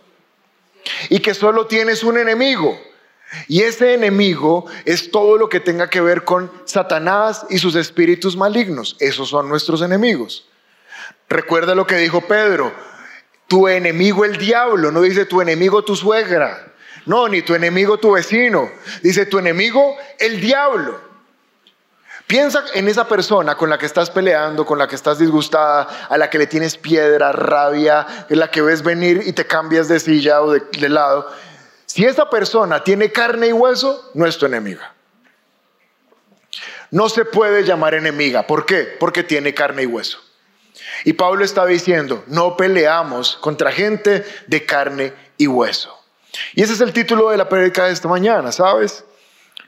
Y 1.09 1.19
que 1.19 1.35
solo 1.35 1.67
tienes 1.67 2.05
un 2.05 2.17
enemigo, 2.17 2.81
y 3.49 3.63
ese 3.63 3.95
enemigo 3.95 4.67
es 4.85 5.11
todo 5.11 5.37
lo 5.37 5.49
que 5.49 5.59
tenga 5.59 5.91
que 5.91 6.01
ver 6.01 6.23
con 6.23 6.53
Satanás 6.67 7.47
y 7.51 7.59
sus 7.59 7.75
espíritus 7.75 8.37
malignos. 8.37 8.97
Esos 9.01 9.31
son 9.31 9.49
nuestros 9.49 9.83
enemigos. 9.83 10.49
Recuerda 11.29 11.75
lo 11.75 11.85
que 11.85 11.97
dijo 11.97 12.21
Pedro. 12.21 12.73
Tu 13.49 13.67
enemigo 13.67 14.25
el 14.25 14.37
diablo, 14.37 14.93
no 14.93 15.03
dice 15.03 15.27
tu 15.27 15.41
enemigo 15.41 15.83
tu 15.83 15.97
suegra. 15.97 16.73
No, 17.07 17.27
ni 17.27 17.43
tu 17.43 17.57
enemigo 17.57 17.99
tu 17.99 18.13
vecino. 18.13 18.71
Dice 19.03 19.27
tu 19.27 19.41
enemigo 19.41 19.97
el 20.21 20.41
diablo. 20.41 21.16
Piensa 22.27 22.65
en 22.75 22.89
esa 22.89 23.07
persona 23.07 23.57
con 23.57 23.71
la 23.71 23.79
que 23.79 23.87
estás 23.87 24.11
peleando, 24.11 24.67
con 24.67 24.79
la 24.79 24.89
que 24.89 24.97
estás 24.97 25.19
disgustada, 25.19 26.09
a 26.09 26.19
la 26.19 26.29
que 26.29 26.39
le 26.39 26.49
tienes 26.49 26.77
piedra, 26.77 27.31
rabia, 27.31 28.27
en 28.29 28.41
la 28.41 28.51
que 28.51 28.63
ves 28.63 28.83
venir 28.83 29.23
y 29.25 29.33
te 29.33 29.47
cambias 29.47 29.87
de 29.87 30.01
silla 30.01 30.43
o 30.43 30.51
de, 30.51 30.61
de 30.61 30.89
lado. 30.89 31.31
Si 31.87 32.05
esa 32.05 32.29
persona 32.29 32.83
tiene 32.83 33.13
carne 33.13 33.49
y 33.49 33.53
hueso, 33.53 34.11
no 34.15 34.27
es 34.27 34.37
tu 34.39 34.47
enemiga. 34.47 34.93
No 36.91 37.09
se 37.09 37.25
puede 37.25 37.65
llamar 37.65 37.95
enemiga. 37.95 38.47
¿Por 38.47 38.67
qué? 38.67 38.97
Porque 38.99 39.23
tiene 39.23 39.55
carne 39.55 39.83
y 39.83 39.87
hueso. 39.87 40.19
Y 41.05 41.13
Pablo 41.13 41.45
está 41.45 41.65
diciendo, 41.65 42.25
no 42.27 42.57
peleamos 42.57 43.37
contra 43.37 43.71
gente 43.71 44.25
de 44.49 44.67
carne 44.67 45.13
y 45.37 45.47
hueso. 45.47 45.97
Y 46.55 46.63
ese 46.63 46.73
es 46.73 46.81
el 46.81 46.93
título 46.93 47.31
de 47.31 47.37
la 47.37 47.49
predica 47.49 47.87
de 47.87 47.93
esta 47.93 48.09
mañana, 48.09 48.51
¿sabes? 48.51 49.05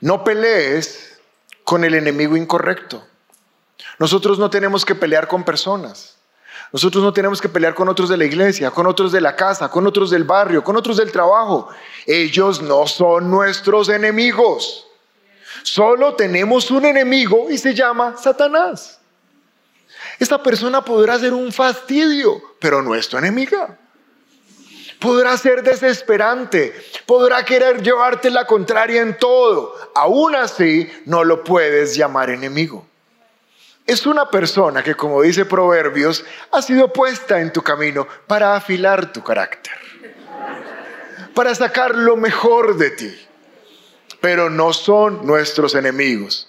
No 0.01 0.23
pelees 0.23 1.08
con 1.69 1.83
el 1.83 1.93
enemigo 1.93 2.35
incorrecto. 2.35 3.05
Nosotros 3.99 4.39
no 4.39 4.49
tenemos 4.49 4.83
que 4.83 4.95
pelear 4.95 5.27
con 5.27 5.43
personas. 5.43 6.17
Nosotros 6.73 7.03
no 7.03 7.13
tenemos 7.13 7.39
que 7.39 7.47
pelear 7.47 7.75
con 7.75 7.87
otros 7.87 8.09
de 8.09 8.17
la 8.17 8.25
iglesia, 8.25 8.71
con 8.71 8.87
otros 8.87 9.11
de 9.11 9.21
la 9.21 9.35
casa, 9.35 9.69
con 9.69 9.85
otros 9.85 10.09
del 10.09 10.23
barrio, 10.23 10.63
con 10.63 10.75
otros 10.75 10.97
del 10.97 11.11
trabajo. 11.11 11.69
Ellos 12.07 12.59
no 12.59 12.87
son 12.87 13.29
nuestros 13.29 13.87
enemigos. 13.89 14.87
Solo 15.61 16.15
tenemos 16.15 16.71
un 16.71 16.85
enemigo 16.85 17.51
y 17.51 17.59
se 17.59 17.75
llama 17.75 18.17
Satanás. 18.17 18.99
Esta 20.17 20.41
persona 20.41 20.83
podrá 20.83 21.19
ser 21.19 21.33
un 21.33 21.51
fastidio, 21.51 22.41
pero 22.59 22.81
no 22.81 22.95
es 22.95 23.07
tu 23.07 23.15
enemiga. 23.15 23.77
Podrá 24.99 25.37
ser 25.37 25.63
desesperante, 25.63 26.75
podrá 27.05 27.45
querer 27.45 27.81
llevarte 27.81 28.29
la 28.29 28.45
contraria 28.45 29.01
en 29.01 29.17
todo. 29.17 29.75
Aún 29.95 30.35
así, 30.35 30.91
no 31.05 31.23
lo 31.23 31.43
puedes 31.43 31.95
llamar 31.95 32.29
enemigo 32.29 32.85
es 33.89 34.05
una 34.05 34.29
persona 34.29 34.83
que, 34.83 34.93
como 34.93 35.23
dice 35.23 35.45
Proverbios, 35.45 36.23
ha 36.51 36.61
sido 36.61 36.93
puesta 36.93 37.41
en 37.41 37.51
tu 37.51 37.63
camino 37.63 38.07
para 38.27 38.55
afilar 38.55 39.11
tu 39.11 39.23
carácter, 39.23 39.73
para 41.33 41.55
sacar 41.55 41.95
lo 41.95 42.15
mejor 42.15 42.77
de 42.77 42.91
ti, 42.91 43.27
pero 44.21 44.47
no 44.47 44.73
son 44.73 45.25
nuestros 45.25 45.73
enemigos. 45.73 46.47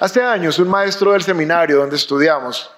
Hace 0.00 0.22
años 0.22 0.58
un 0.58 0.68
maestro 0.68 1.12
del 1.12 1.22
seminario 1.22 1.78
donde 1.78 1.96
estudiamos 1.96 2.70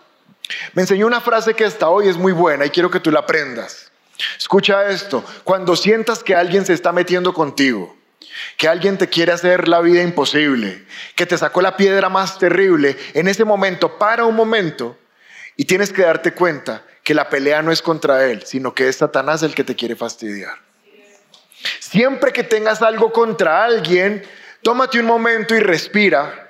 me 0.75 0.83
enseñó 0.83 1.09
una 1.09 1.21
frase 1.21 1.55
que 1.55 1.65
hasta 1.65 1.89
hoy 1.89 2.09
es 2.09 2.17
muy 2.17 2.33
buena 2.33 2.67
y 2.67 2.71
quiero 2.71 2.93
que 2.93 3.01
tú 3.01 3.11
la 3.11 3.21
aprendas. 3.21 3.88
Escucha 4.39 4.89
esto, 4.89 5.25
cuando 5.45 5.77
sientas 5.77 6.25
que 6.25 6.35
alguien 6.35 6.67
se 6.67 6.73
está 6.73 6.93
metiendo 6.93 7.33
contigo, 7.33 7.97
que 8.57 8.69
alguien 8.69 8.99
te 8.99 9.09
quiere 9.09 9.33
hacer 9.33 9.69
la 9.69 9.81
vida 9.81 10.03
imposible, 10.03 10.85
que 11.15 11.27
te 11.27 11.39
sacó 11.39 11.61
la 11.61 11.77
piedra 11.77 12.09
más 12.09 12.39
terrible, 12.39 12.97
en 13.15 13.29
ese 13.29 13.45
momento, 13.45 13.99
para 13.99 14.25
un 14.25 14.35
momento, 14.35 14.99
y 15.57 15.65
tienes 15.65 15.93
que 15.93 16.03
darte 16.03 16.35
cuenta 16.35 16.85
que 17.03 17.15
la 17.15 17.29
pelea 17.29 17.63
no 17.63 17.73
es 17.73 17.81
contra 17.81 18.27
él, 18.27 18.43
sino 18.45 18.75
que 18.75 18.89
es 18.89 18.97
Satanás 18.97 19.43
el 19.43 19.55
que 19.55 19.65
te 19.65 19.75
quiere 19.75 19.97
fastidiar. 19.97 20.57
Siempre 21.81 22.33
que 22.33 22.45
tengas 22.45 22.83
algo 22.83 23.13
contra 23.13 23.65
alguien, 23.65 24.25
tómate 24.63 25.01
un 25.01 25.07
momento 25.07 25.55
y 25.55 25.61
respira 25.61 26.49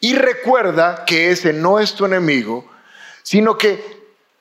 y 0.00 0.14
recuerda 0.14 1.04
que 1.06 1.30
ese 1.30 1.52
no 1.52 1.78
es 1.78 1.94
tu 1.94 2.04
enemigo, 2.04 2.70
sino 3.22 3.56
que 3.56 3.95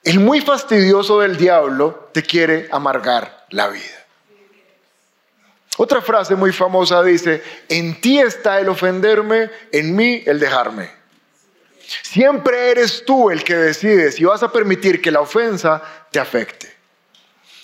el 0.05 0.19
muy 0.19 0.39
fastidioso 0.39 1.19
del 1.19 1.35
diablo 1.35 2.09
te 2.13 2.21
quiere 2.21 2.69
amargar 2.71 3.45
la 3.50 3.67
vida. 3.67 4.05
Otra 5.77 6.00
frase 6.00 6.35
muy 6.35 6.53
famosa 6.53 7.03
dice, 7.03 7.43
en 7.67 8.00
ti 8.00 8.19
está 8.19 8.59
el 8.59 8.69
ofenderme, 8.69 9.50
en 9.71 9.95
mí 9.95 10.24
el 10.25 10.39
dejarme. 10.39 10.89
Siempre 12.03 12.71
eres 12.71 13.03
tú 13.03 13.29
el 13.29 13.43
que 13.43 13.55
decides 13.55 14.15
si 14.15 14.24
vas 14.24 14.43
a 14.43 14.51
permitir 14.51 15.01
que 15.01 15.12
la 15.12 15.21
ofensa 15.21 15.83
te 16.12 16.19
afecte. 16.19 16.74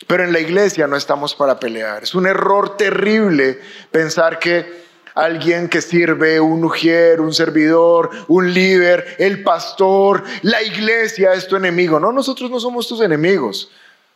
Pero 0.07 0.23
en 0.23 0.33
la 0.33 0.39
iglesia 0.39 0.87
no 0.87 0.97
estamos 0.97 1.35
para 1.35 1.59
pelear. 1.59 2.03
Es 2.03 2.15
un 2.15 2.25
error 2.25 2.75
terrible 2.75 3.61
pensar 3.91 4.39
que 4.39 4.81
alguien 5.15 5.67
que 5.67 5.81
sirve, 5.81 6.39
un 6.39 6.63
ujier, 6.63 7.21
un 7.21 7.33
servidor, 7.33 8.09
un 8.27 8.53
líder, 8.53 9.15
el 9.19 9.43
pastor, 9.43 10.23
la 10.41 10.61
iglesia 10.61 11.33
es 11.33 11.47
tu 11.47 11.55
enemigo. 11.55 11.99
No, 11.99 12.11
nosotros 12.11 12.49
no 12.49 12.59
somos 12.59 12.87
tus 12.87 13.01
enemigos. 13.01 13.69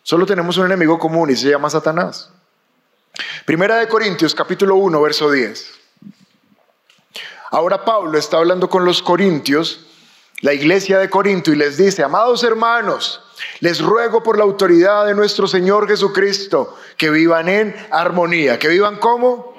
Solo 0.04 0.26
tenemos 0.26 0.58
un 0.58 0.66
enemigo 0.66 1.00
común 1.00 1.32
y 1.32 1.36
se 1.36 1.50
llama 1.50 1.70
Satanás. 1.70 2.30
Primera 3.46 3.78
de 3.78 3.88
Corintios 3.88 4.36
capítulo 4.36 4.76
1, 4.76 5.02
verso 5.02 5.32
10. 5.32 5.72
Ahora 7.52 7.86
Pablo 7.86 8.18
está 8.18 8.38
hablando 8.38 8.70
con 8.70 8.86
los 8.86 9.02
corintios, 9.02 9.86
la 10.42 10.54
iglesia 10.54 11.00
de 11.00 11.10
Corinto, 11.10 11.54
y 11.54 11.56
les 11.56 11.78
dice, 11.78 12.04
amados 12.04 12.44
hermanos, 12.44 13.22
les 13.62 13.82
ruego 13.82 14.24
por 14.24 14.38
la 14.38 14.44
autoridad 14.44 15.06
de 15.06 15.16
nuestro 15.16 15.48
Señor 15.48 15.88
Jesucristo 15.88 16.76
que 16.98 17.10
vivan 17.10 17.48
en 17.48 17.76
armonía. 17.92 18.60
¿Que 18.60 18.68
vivan 18.68 18.98
como? 18.98 19.55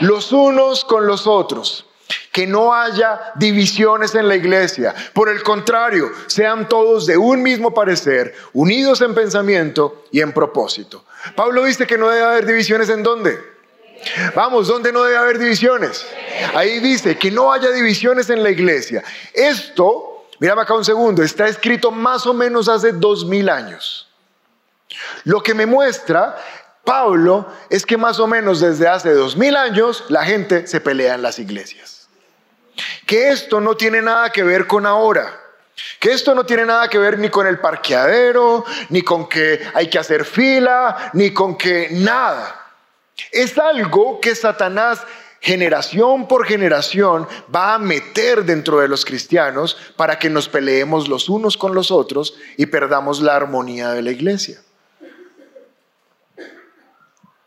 Los 0.00 0.32
unos 0.32 0.84
con 0.84 1.06
los 1.06 1.26
otros. 1.26 1.86
Que 2.30 2.46
no 2.46 2.74
haya 2.74 3.32
divisiones 3.36 4.14
en 4.14 4.28
la 4.28 4.34
iglesia. 4.34 4.94
Por 5.12 5.28
el 5.28 5.42
contrario, 5.42 6.10
sean 6.26 6.68
todos 6.68 7.06
de 7.06 7.16
un 7.16 7.42
mismo 7.42 7.72
parecer, 7.72 8.34
unidos 8.52 9.00
en 9.00 9.14
pensamiento 9.14 10.04
y 10.10 10.20
en 10.20 10.32
propósito. 10.32 11.04
Pablo 11.36 11.64
dice 11.64 11.86
que 11.86 11.96
no 11.96 12.08
debe 12.08 12.24
haber 12.24 12.46
divisiones 12.46 12.88
en 12.90 13.02
dónde? 13.02 13.38
Vamos, 14.34 14.68
¿dónde 14.68 14.92
no 14.92 15.02
debe 15.04 15.16
haber 15.16 15.38
divisiones? 15.38 16.06
Ahí 16.54 16.80
dice 16.80 17.16
que 17.16 17.30
no 17.30 17.52
haya 17.52 17.70
divisiones 17.70 18.28
en 18.30 18.42
la 18.42 18.50
iglesia. 18.50 19.02
Esto, 19.32 20.26
mírame 20.40 20.62
acá 20.62 20.74
un 20.74 20.84
segundo, 20.84 21.22
está 21.22 21.46
escrito 21.46 21.90
más 21.90 22.26
o 22.26 22.34
menos 22.34 22.68
hace 22.68 22.92
dos 22.92 23.24
mil 23.24 23.48
años. 23.48 24.08
Lo 25.24 25.42
que 25.42 25.54
me 25.54 25.66
muestra 25.66 26.36
Pablo 26.84 27.46
es 27.70 27.86
que 27.86 27.96
más 27.96 28.20
o 28.20 28.26
menos 28.26 28.60
desde 28.60 28.86
hace 28.88 29.12
dos 29.12 29.36
mil 29.36 29.56
años 29.56 30.04
la 30.08 30.24
gente 30.24 30.66
se 30.66 30.80
pelea 30.80 31.14
en 31.14 31.22
las 31.22 31.38
iglesias. 31.38 32.08
Que 33.06 33.28
esto 33.30 33.60
no 33.60 33.76
tiene 33.76 34.02
nada 34.02 34.30
que 34.30 34.42
ver 34.42 34.66
con 34.66 34.86
ahora. 34.86 35.40
Que 35.98 36.12
esto 36.12 36.34
no 36.34 36.44
tiene 36.44 36.66
nada 36.66 36.88
que 36.88 36.98
ver 36.98 37.18
ni 37.18 37.30
con 37.30 37.46
el 37.46 37.58
parqueadero, 37.58 38.64
ni 38.90 39.02
con 39.02 39.28
que 39.28 39.60
hay 39.74 39.88
que 39.88 39.98
hacer 39.98 40.24
fila, 40.24 41.10
ni 41.14 41.32
con 41.32 41.56
que 41.56 41.88
nada. 41.90 42.60
Es 43.32 43.58
algo 43.58 44.20
que 44.20 44.34
Satanás 44.34 45.00
generación 45.44 46.26
por 46.26 46.46
generación 46.46 47.28
va 47.54 47.74
a 47.74 47.78
meter 47.78 48.44
dentro 48.44 48.80
de 48.80 48.88
los 48.88 49.04
cristianos 49.04 49.76
para 49.94 50.18
que 50.18 50.30
nos 50.30 50.48
peleemos 50.48 51.06
los 51.06 51.28
unos 51.28 51.58
con 51.58 51.74
los 51.74 51.90
otros 51.90 52.34
y 52.56 52.64
perdamos 52.66 53.20
la 53.20 53.36
armonía 53.36 53.90
de 53.90 54.00
la 54.00 54.10
iglesia. 54.10 54.63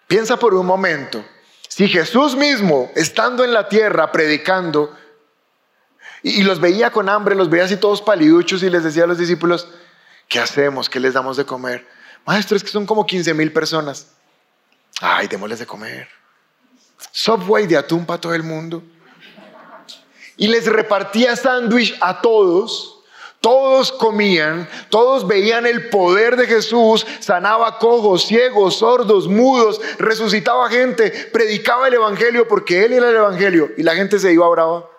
Piensa 0.07 0.37
por 0.37 0.53
un 0.53 0.65
momento, 0.65 1.23
si 1.67 1.87
Jesús 1.87 2.35
mismo, 2.35 2.91
estando 2.95 3.43
en 3.43 3.53
la 3.53 3.67
tierra, 3.67 4.11
predicando, 4.11 4.95
y, 6.23 6.43
los 6.43 6.59
veía 6.59 6.91
con 6.91 7.09
hambre, 7.09 7.35
los 7.35 7.49
veía 7.49 7.65
así 7.65 7.77
todos 7.77 8.01
paliduchos 8.01 8.63
y 8.63 8.69
les 8.69 8.83
decía 8.83 9.03
a 9.03 9.07
los 9.07 9.17
discípulos, 9.17 9.67
¿qué 10.27 10.39
hacemos? 10.39 10.89
¿Qué 10.89 10.99
les 10.99 11.13
damos 11.13 11.37
de 11.37 11.45
comer? 11.45 11.87
Maestro, 12.25 12.57
es 12.57 12.63
que 12.63 12.69
son 12.69 12.85
como 12.85 13.05
15 13.05 13.33
mil 13.33 13.53
personas. 13.53 14.07
Ay, 14.99 15.27
démosles 15.27 15.59
de 15.59 15.65
comer. 15.65 16.09
Subway 17.11 17.67
de 17.67 17.77
atún 17.77 18.05
para 18.05 18.19
todo 18.19 18.33
el 18.33 18.43
mundo. 18.43 18.83
Y 20.35 20.47
les 20.47 20.65
repartía 20.65 21.35
sándwich 21.35 21.95
a 22.01 22.21
todos. 22.21 22.96
Todos 23.39 23.91
comían, 23.91 24.67
todos 24.89 25.27
veían 25.27 25.65
el 25.65 25.89
poder 25.89 26.35
de 26.35 26.47
Jesús, 26.47 27.05
sanaba 27.19 27.77
cojos, 27.77 28.25
ciegos, 28.25 28.77
sordos, 28.77 29.27
mudos, 29.27 29.79
resucitaba 29.99 30.69
gente, 30.69 31.11
predicaba 31.31 31.87
el 31.87 31.93
Evangelio 31.93 32.47
porque 32.47 32.83
Él 32.83 32.93
era 32.93 33.09
el 33.09 33.15
Evangelio 33.15 33.71
y 33.77 33.83
la 33.83 33.95
gente 33.95 34.19
se 34.19 34.33
iba 34.33 34.49
brava. 34.49 34.89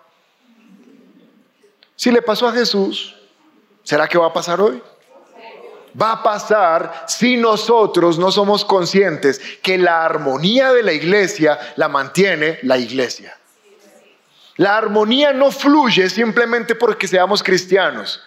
Si 1.95 2.11
le 2.11 2.21
pasó 2.21 2.47
a 2.47 2.53
Jesús, 2.53 3.15
¿será 3.83 4.07
que 4.07 4.17
va 4.17 4.27
a 4.27 4.33
pasar 4.33 4.61
hoy? 4.61 4.81
Va 6.01 6.13
a 6.13 6.23
pasar 6.23 7.05
si 7.07 7.35
nosotros 7.35 8.17
no 8.17 8.31
somos 8.31 8.63
conscientes 8.63 9.41
que 9.61 9.77
la 9.77 10.05
armonía 10.05 10.71
de 10.71 10.83
la 10.83 10.93
iglesia 10.93 11.59
la 11.75 11.89
mantiene 11.89 12.59
la 12.61 12.77
iglesia. 12.77 13.37
La 14.59 14.75
armonía 14.75 15.31
no 15.31 15.51
fluye 15.51 16.09
simplemente 16.09 16.75
porque 16.75 17.07
seamos 17.07 17.41
cristianos. 17.41 18.21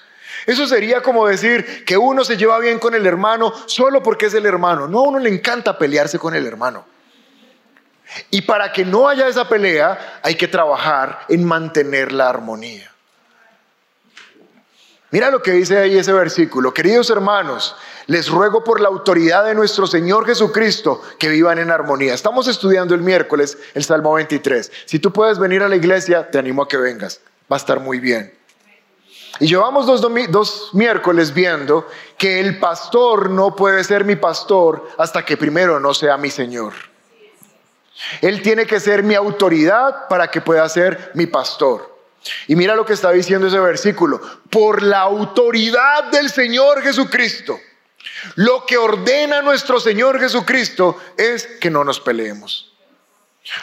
Eso 0.46 0.66
sería 0.66 1.02
como 1.02 1.26
decir 1.26 1.84
que 1.84 1.98
uno 1.98 2.24
se 2.24 2.38
lleva 2.38 2.58
bien 2.58 2.78
con 2.78 2.94
el 2.94 3.06
hermano 3.06 3.52
solo 3.66 4.02
porque 4.02 4.26
es 4.26 4.34
el 4.34 4.46
hermano. 4.46 4.88
No, 4.88 5.00
a 5.00 5.08
uno 5.08 5.18
le 5.18 5.28
encanta 5.28 5.76
pelearse 5.76 6.18
con 6.18 6.34
el 6.34 6.46
hermano. 6.46 6.86
Y 8.30 8.40
para 8.40 8.72
que 8.72 8.82
no 8.82 9.10
haya 9.10 9.28
esa 9.28 9.46
pelea, 9.46 10.20
hay 10.22 10.34
que 10.36 10.48
trabajar 10.48 11.20
en 11.28 11.44
mantener 11.44 12.12
la 12.12 12.30
armonía. 12.30 12.90
Mira 15.12 15.30
lo 15.30 15.42
que 15.42 15.52
dice 15.52 15.76
ahí 15.76 15.98
ese 15.98 16.12
versículo. 16.14 16.72
Queridos 16.72 17.10
hermanos, 17.10 17.76
les 18.06 18.30
ruego 18.30 18.64
por 18.64 18.80
la 18.80 18.88
autoridad 18.88 19.44
de 19.44 19.54
nuestro 19.54 19.86
Señor 19.86 20.24
Jesucristo 20.24 21.02
que 21.18 21.28
vivan 21.28 21.58
en 21.58 21.70
armonía. 21.70 22.14
Estamos 22.14 22.48
estudiando 22.48 22.94
el 22.94 23.02
miércoles 23.02 23.58
el 23.74 23.84
Salmo 23.84 24.14
23. 24.14 24.72
Si 24.86 24.98
tú 24.98 25.12
puedes 25.12 25.38
venir 25.38 25.62
a 25.62 25.68
la 25.68 25.76
iglesia, 25.76 26.30
te 26.30 26.38
animo 26.38 26.62
a 26.62 26.68
que 26.68 26.78
vengas. 26.78 27.20
Va 27.52 27.56
a 27.56 27.58
estar 27.58 27.78
muy 27.78 28.00
bien. 28.00 28.32
Y 29.38 29.48
llevamos 29.48 29.84
dos, 29.84 30.00
dos 30.30 30.70
miércoles 30.72 31.34
viendo 31.34 31.86
que 32.16 32.40
el 32.40 32.58
pastor 32.58 33.28
no 33.28 33.54
puede 33.54 33.84
ser 33.84 34.06
mi 34.06 34.16
pastor 34.16 34.88
hasta 34.96 35.26
que 35.26 35.36
primero 35.36 35.78
no 35.78 35.92
sea 35.92 36.16
mi 36.16 36.30
Señor. 36.30 36.72
Él 38.22 38.40
tiene 38.40 38.64
que 38.64 38.80
ser 38.80 39.02
mi 39.02 39.14
autoridad 39.14 40.08
para 40.08 40.28
que 40.30 40.40
pueda 40.40 40.66
ser 40.70 41.10
mi 41.12 41.26
pastor. 41.26 41.91
Y 42.46 42.56
mira 42.56 42.76
lo 42.76 42.84
que 42.84 42.92
está 42.92 43.10
diciendo 43.10 43.48
ese 43.48 43.58
versículo. 43.58 44.20
Por 44.50 44.82
la 44.82 45.00
autoridad 45.00 46.04
del 46.04 46.30
Señor 46.30 46.82
Jesucristo. 46.82 47.58
Lo 48.36 48.64
que 48.66 48.76
ordena 48.76 49.42
nuestro 49.42 49.80
Señor 49.80 50.18
Jesucristo 50.18 50.98
es 51.16 51.46
que 51.46 51.70
no 51.70 51.84
nos 51.84 52.00
peleemos. 52.00 52.72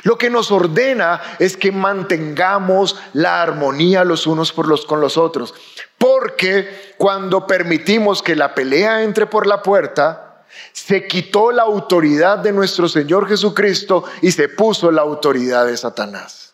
Lo 0.03 0.17
que 0.17 0.29
nos 0.29 0.51
ordena 0.51 1.21
es 1.39 1.55
que 1.55 1.71
mantengamos 1.71 2.99
la 3.13 3.41
armonía 3.41 4.03
los 4.03 4.27
unos 4.27 4.51
por 4.51 4.67
los 4.67 4.85
con 4.85 4.99
los 4.99 5.17
otros. 5.17 5.53
Porque 5.97 6.93
cuando 6.97 7.47
permitimos 7.47 8.21
que 8.21 8.35
la 8.35 8.53
pelea 8.53 9.03
entre 9.03 9.25
por 9.25 9.47
la 9.47 9.61
puerta, 9.63 10.43
se 10.73 11.07
quitó 11.07 11.51
la 11.51 11.63
autoridad 11.63 12.39
de 12.39 12.51
nuestro 12.51 12.89
Señor 12.89 13.27
Jesucristo 13.27 14.03
y 14.21 14.31
se 14.31 14.49
puso 14.49 14.91
la 14.91 15.01
autoridad 15.01 15.65
de 15.65 15.77
Satanás. 15.77 16.48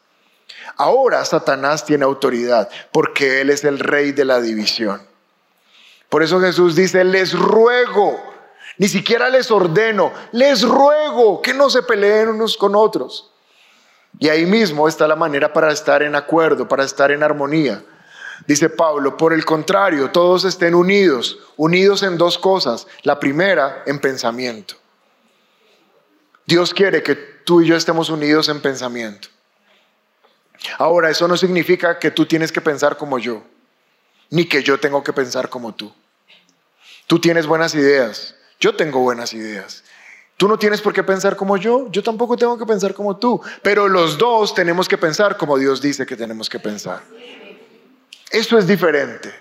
Ahora 0.77 1.23
Satanás 1.25 1.85
tiene 1.85 2.03
autoridad 2.03 2.69
porque 2.91 3.41
Él 3.41 3.49
es 3.49 3.63
el 3.63 3.79
rey 3.79 4.11
de 4.11 4.25
la 4.25 4.41
división. 4.41 5.01
Por 6.09 6.23
eso 6.23 6.39
Jesús 6.39 6.75
dice, 6.75 7.03
les 7.03 7.33
ruego, 7.33 8.21
ni 8.77 8.88
siquiera 8.88 9.29
les 9.29 9.51
ordeno, 9.51 10.11
les 10.31 10.61
ruego 10.63 11.41
que 11.41 11.53
no 11.53 11.69
se 11.69 11.81
peleen 11.83 12.29
unos 12.29 12.57
con 12.57 12.75
otros. 12.75 13.31
Y 14.19 14.29
ahí 14.29 14.45
mismo 14.45 14.88
está 14.88 15.07
la 15.07 15.15
manera 15.15 15.51
para 15.51 15.71
estar 15.71 16.01
en 16.03 16.15
acuerdo, 16.15 16.67
para 16.67 16.83
estar 16.83 17.11
en 17.11 17.23
armonía. 17.23 17.83
Dice 18.47 18.69
Pablo, 18.69 19.17
por 19.17 19.33
el 19.33 19.45
contrario, 19.45 20.11
todos 20.11 20.45
estén 20.45 20.75
unidos, 20.75 21.39
unidos 21.57 22.03
en 22.03 22.17
dos 22.17 22.38
cosas. 22.38 22.88
La 23.03 23.19
primera, 23.19 23.83
en 23.85 23.99
pensamiento. 23.99 24.75
Dios 26.45 26.73
quiere 26.73 27.01
que 27.01 27.15
tú 27.15 27.61
y 27.61 27.67
yo 27.67 27.75
estemos 27.75 28.09
unidos 28.09 28.49
en 28.49 28.61
pensamiento. 28.61 29.29
Ahora, 30.77 31.09
eso 31.09 31.27
no 31.27 31.37
significa 31.37 31.99
que 31.99 32.11
tú 32.11 32.25
tienes 32.25 32.51
que 32.51 32.61
pensar 32.61 32.97
como 32.97 33.19
yo, 33.19 33.43
ni 34.29 34.45
que 34.45 34.63
yo 34.63 34.79
tengo 34.79 35.03
que 35.03 35.13
pensar 35.13 35.49
como 35.49 35.73
tú. 35.73 35.93
Tú 37.07 37.19
tienes 37.19 37.45
buenas 37.45 37.75
ideas, 37.75 38.35
yo 38.59 38.75
tengo 38.75 38.99
buenas 38.99 39.33
ideas. 39.33 39.83
Tú 40.37 40.47
no 40.47 40.57
tienes 40.59 40.81
por 40.81 40.91
qué 40.91 41.03
pensar 41.03 41.35
como 41.35 41.55
yo, 41.55 41.89
yo 41.91 42.03
tampoco 42.03 42.35
tengo 42.35 42.57
que 42.57 42.65
pensar 42.65 42.93
como 42.93 43.15
tú, 43.17 43.41
pero 43.61 43.87
los 43.87 44.17
dos 44.17 44.53
tenemos 44.53 44.89
que 44.89 44.97
pensar 44.97 45.37
como 45.37 45.57
Dios 45.57 45.81
dice 45.81 46.05
que 46.05 46.17
tenemos 46.17 46.49
que 46.49 46.59
pensar. 46.59 47.01
Eso 48.31 48.57
es 48.57 48.67
diferente. 48.67 49.33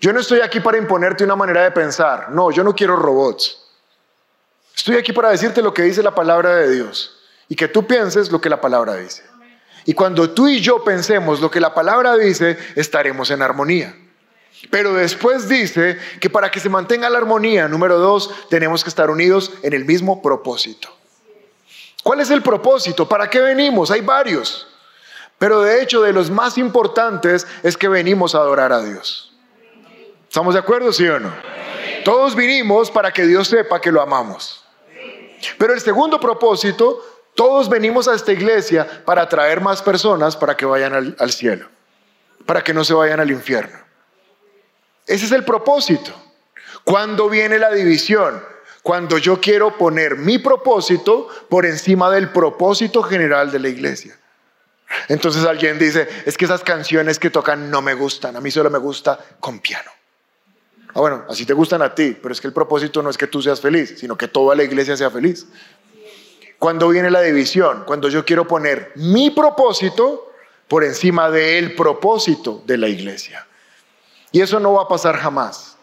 Yo 0.00 0.12
no 0.12 0.20
estoy 0.20 0.40
aquí 0.40 0.58
para 0.60 0.76
imponerte 0.76 1.22
una 1.22 1.36
manera 1.36 1.62
de 1.62 1.70
pensar, 1.70 2.30
no, 2.30 2.50
yo 2.50 2.64
no 2.64 2.74
quiero 2.74 2.96
robots. 2.96 3.60
Estoy 4.76 4.96
aquí 4.96 5.12
para 5.12 5.30
decirte 5.30 5.62
lo 5.62 5.72
que 5.72 5.82
dice 5.82 6.02
la 6.02 6.14
palabra 6.14 6.56
de 6.56 6.74
Dios 6.74 7.16
y 7.48 7.54
que 7.54 7.68
tú 7.68 7.86
pienses 7.86 8.32
lo 8.32 8.40
que 8.40 8.48
la 8.48 8.60
palabra 8.60 8.96
dice. 8.96 9.22
Y 9.84 9.94
cuando 9.94 10.30
tú 10.30 10.48
y 10.48 10.60
yo 10.60 10.82
pensemos 10.82 11.40
lo 11.40 11.50
que 11.50 11.60
la 11.60 11.74
palabra 11.74 12.16
dice, 12.16 12.56
estaremos 12.74 13.30
en 13.30 13.42
armonía. 13.42 13.94
Pero 14.70 14.94
después 14.94 15.48
dice 15.48 15.98
que 16.20 16.30
para 16.30 16.50
que 16.50 16.60
se 16.60 16.68
mantenga 16.68 17.10
la 17.10 17.18
armonía, 17.18 17.68
número 17.68 17.98
dos, 17.98 18.30
tenemos 18.48 18.82
que 18.82 18.88
estar 18.88 19.10
unidos 19.10 19.52
en 19.62 19.74
el 19.74 19.84
mismo 19.84 20.22
propósito. 20.22 20.88
¿Cuál 22.02 22.20
es 22.20 22.30
el 22.30 22.42
propósito? 22.42 23.08
¿Para 23.08 23.28
qué 23.28 23.40
venimos? 23.40 23.90
Hay 23.90 24.00
varios. 24.00 24.66
Pero 25.38 25.62
de 25.62 25.82
hecho, 25.82 26.02
de 26.02 26.12
los 26.12 26.30
más 26.30 26.56
importantes 26.58 27.46
es 27.62 27.76
que 27.76 27.88
venimos 27.88 28.34
a 28.34 28.38
adorar 28.38 28.72
a 28.72 28.82
Dios. 28.82 29.34
¿Estamos 30.28 30.54
de 30.54 30.60
acuerdo, 30.60 30.92
sí 30.92 31.06
o 31.06 31.18
no? 31.18 31.32
Todos 32.04 32.34
vinimos 32.34 32.90
para 32.90 33.12
que 33.12 33.26
Dios 33.26 33.48
sepa 33.48 33.80
que 33.80 33.90
lo 33.90 34.00
amamos. 34.00 34.64
Pero 35.58 35.74
el 35.74 35.80
segundo 35.80 36.20
propósito 36.20 37.02
todos 37.34 37.68
venimos 37.68 38.06
a 38.08 38.14
esta 38.14 38.32
iglesia 38.32 38.86
para 39.04 39.22
atraer 39.22 39.60
más 39.60 39.82
personas 39.82 40.36
para 40.36 40.56
que 40.56 40.66
vayan 40.66 41.16
al, 41.18 41.32
cielo, 41.32 41.68
para 42.46 42.62
que 42.62 42.72
no 42.72 42.84
se 42.84 42.94
vayan 42.94 43.20
al 43.20 43.30
infierno. 43.30 43.78
Ese 45.06 45.26
es 45.26 45.32
el 45.32 45.44
propósito. 45.44 46.12
Cuando 46.84 47.28
viene 47.28 47.58
la 47.58 47.72
división? 47.72 48.42
Cuando 48.82 49.18
yo 49.18 49.40
quiero 49.40 49.76
poner 49.76 50.16
mi 50.16 50.38
propósito 50.38 51.28
por 51.48 51.66
encima 51.66 52.10
del 52.10 52.30
propósito 52.30 53.02
general 53.02 53.50
de 53.50 53.58
la 53.58 53.68
iglesia. 53.68 54.16
Entonces 55.08 55.44
alguien 55.44 55.78
dice, 55.78 56.06
es 56.26 56.36
que 56.36 56.44
esas 56.44 56.62
canciones 56.62 57.18
que 57.18 57.30
tocan 57.30 57.70
no 57.70 57.82
me 57.82 57.94
gustan, 57.94 58.36
a 58.36 58.40
mí 58.40 58.50
solo 58.50 58.70
me 58.70 58.78
gusta 58.78 59.18
con 59.40 59.58
piano. 59.58 59.90
Ah, 60.88 61.00
bueno, 61.00 61.24
así 61.28 61.44
te 61.44 61.54
gustan 61.54 61.82
a 61.82 61.92
ti, 61.92 62.16
pero 62.22 62.32
es 62.32 62.40
que 62.40 62.46
el 62.46 62.52
propósito 62.52 63.02
no 63.02 63.10
es 63.10 63.18
que 63.18 63.26
tú 63.26 63.42
seas 63.42 63.60
feliz, 63.60 63.96
sino 63.98 64.16
que 64.16 64.28
toda 64.28 64.54
la 64.54 64.62
iglesia 64.62 64.96
sea 64.96 65.10
feliz. 65.10 65.46
Cuando 66.58 66.88
viene 66.88 67.10
la 67.10 67.20
división, 67.20 67.84
cuando 67.86 68.08
yo 68.08 68.24
quiero 68.24 68.46
poner 68.46 68.92
mi 68.96 69.30
propósito 69.30 70.32
por 70.68 70.84
encima 70.84 71.30
del 71.30 71.74
propósito 71.74 72.62
de 72.66 72.78
la 72.78 72.88
iglesia. 72.88 73.46
Y 74.32 74.40
eso 74.40 74.58
no 74.58 74.72
va 74.72 74.82
a 74.82 74.88
pasar 74.88 75.16
jamás. 75.16 75.76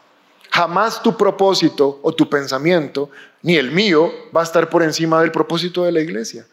Jamás 0.51 1.01
tu 1.01 1.15
propósito 1.15 1.99
o 2.03 2.13
tu 2.13 2.29
pensamiento, 2.29 3.09
ni 3.41 3.55
el 3.55 3.71
mío, 3.71 4.11
va 4.35 4.41
a 4.41 4.43
estar 4.43 4.69
por 4.69 4.83
encima 4.83 5.21
del 5.21 5.31
propósito 5.31 5.83
de 5.83 5.93
la 5.93 6.01
iglesia. 6.01 6.45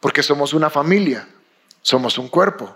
Porque 0.00 0.22
somos 0.22 0.54
una 0.54 0.70
familia, 0.70 1.28
somos 1.82 2.16
un 2.16 2.28
cuerpo. 2.28 2.74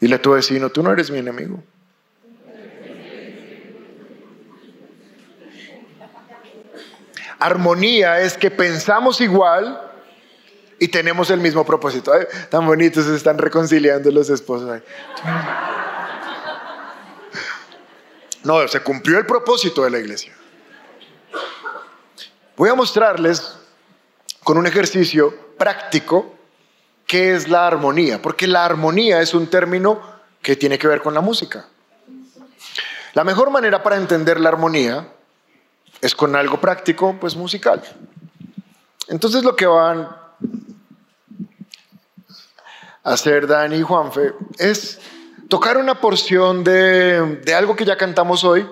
Dile 0.00 0.16
a 0.16 0.22
tu 0.22 0.32
vecino, 0.32 0.68
tú 0.68 0.82
no 0.82 0.92
eres 0.92 1.10
mi 1.10 1.18
enemigo. 1.18 1.62
Armonía 7.44 8.20
es 8.20 8.38
que 8.38 8.50
pensamos 8.50 9.20
igual 9.20 9.78
y 10.78 10.88
tenemos 10.88 11.28
el 11.28 11.40
mismo 11.40 11.62
propósito. 11.66 12.10
tan 12.48 12.66
bonitos 12.66 13.04
se 13.04 13.14
están 13.14 13.36
reconciliando 13.36 14.10
los 14.10 14.30
esposos. 14.30 14.80
No, 18.44 18.66
se 18.66 18.80
cumplió 18.80 19.18
el 19.18 19.26
propósito 19.26 19.84
de 19.84 19.90
la 19.90 19.98
iglesia. 19.98 20.34
Voy 22.56 22.70
a 22.70 22.74
mostrarles 22.74 23.58
con 24.42 24.56
un 24.56 24.66
ejercicio 24.66 25.34
práctico 25.58 26.34
qué 27.06 27.34
es 27.34 27.48
la 27.48 27.66
armonía, 27.66 28.22
porque 28.22 28.46
la 28.46 28.64
armonía 28.64 29.20
es 29.20 29.34
un 29.34 29.48
término 29.48 30.00
que 30.40 30.56
tiene 30.56 30.78
que 30.78 30.88
ver 30.88 31.02
con 31.02 31.12
la 31.12 31.20
música. 31.20 31.66
La 33.12 33.22
mejor 33.22 33.50
manera 33.50 33.82
para 33.82 33.96
entender 33.96 34.40
la 34.40 34.48
armonía 34.48 35.13
es 36.04 36.14
con 36.14 36.36
algo 36.36 36.60
práctico, 36.60 37.16
pues 37.18 37.34
musical. 37.34 37.82
Entonces 39.08 39.42
lo 39.42 39.56
que 39.56 39.64
van 39.64 40.06
a 43.02 43.12
hacer 43.12 43.46
Dani 43.46 43.76
y 43.76 43.82
Juanfe 43.82 44.34
es 44.58 45.00
tocar 45.48 45.78
una 45.78 46.02
porción 46.02 46.62
de, 46.62 47.40
de 47.42 47.54
algo 47.54 47.74
que 47.74 47.86
ya 47.86 47.96
cantamos 47.96 48.44
hoy 48.44 48.68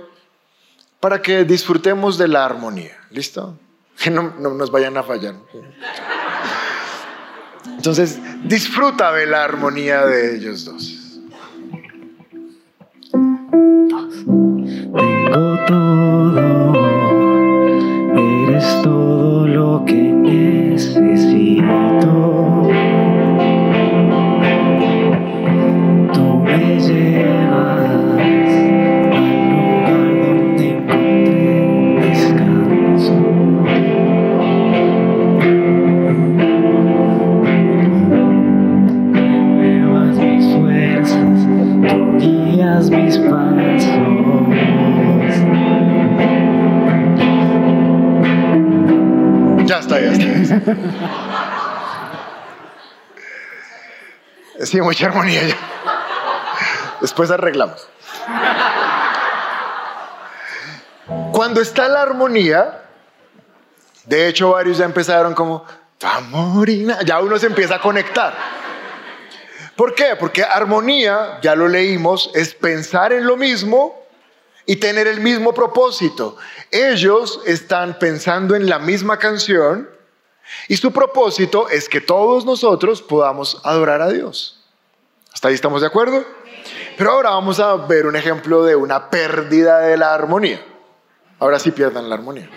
para 1.01 1.23
que 1.23 1.45
disfrutemos 1.45 2.19
de 2.19 2.29
la 2.29 2.45
armonía. 2.45 2.99
¿Listo? 3.09 3.59
Que 3.99 4.11
no, 4.11 4.35
no 4.39 4.51
nos 4.51 4.71
vayan 4.71 4.99
a 4.99 5.03
fallar. 5.03 5.37
Entonces, 7.65 8.19
disfruta 8.45 9.11
de 9.11 9.25
la 9.25 9.45
armonía 9.45 10.05
de 10.05 10.37
ellos 10.37 10.67
dos. 10.67 11.02
Sí, 54.61 54.81
mucha 54.81 55.07
armonía 55.07 55.43
ya. 55.43 55.57
Después 57.01 57.31
arreglamos. 57.31 57.89
Cuando 61.33 61.61
está 61.61 61.89
la 61.89 62.03
armonía, 62.03 62.83
de 64.05 64.29
hecho 64.29 64.51
varios 64.51 64.79
ya 64.79 64.85
empezaron 64.85 65.35
como, 65.35 65.65
"Tu 65.99 66.07
amor 66.07 66.69
y 66.69 66.85
na-". 66.85 67.03
ya 67.03 67.21
uno 67.21 67.39
se 67.39 67.47
empieza 67.47 67.77
a 67.77 67.81
conectar. 67.81 68.35
¿Por 69.75 69.95
qué? 69.95 70.15
Porque 70.19 70.45
armonía, 70.45 71.39
ya 71.43 71.57
lo 71.57 71.67
leímos, 71.67 72.31
es 72.35 72.55
pensar 72.55 73.13
en 73.13 73.27
lo 73.27 73.37
mismo 73.37 74.07
y 74.65 74.77
tener 74.77 75.09
el 75.09 75.21
mismo 75.21 75.53
propósito. 75.55 76.37
Ellos 76.71 77.41
están 77.47 77.99
pensando 77.99 78.55
en 78.55 78.69
la 78.69 78.79
misma 78.79 79.19
canción 79.19 79.89
y 80.69 80.77
su 80.77 80.93
propósito 80.93 81.69
es 81.69 81.89
que 81.89 82.01
todos 82.01 82.45
nosotros 82.45 83.03
podamos 83.03 83.61
adorar 83.65 84.03
a 84.03 84.11
Dios. 84.11 84.61
¿Hasta 85.33 85.49
ahí 85.49 85.55
estamos 85.55 85.81
de 85.81 85.87
acuerdo? 85.87 86.25
Pero 86.97 87.11
ahora 87.11 87.31
vamos 87.31 87.59
a 87.59 87.75
ver 87.77 88.07
un 88.07 88.17
ejemplo 88.17 88.65
de 88.65 88.77
una 88.77 89.11
pérdida 89.11 89.81
de 89.81 89.97
la 89.97 90.15
armonía. 90.15 90.65
Ahora 91.39 91.59
sí 91.59 91.71
pierdan 91.71 92.09
la 92.09 92.15
armonía. 92.15 92.49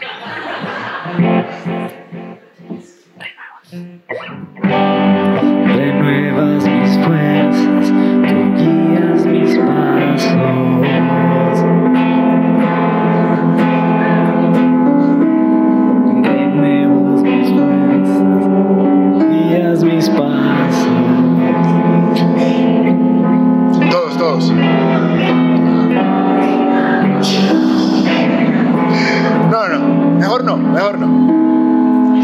Mejor 30.26 30.44
no, 30.44 30.58
mejor 30.58 30.98
no. 30.98 32.16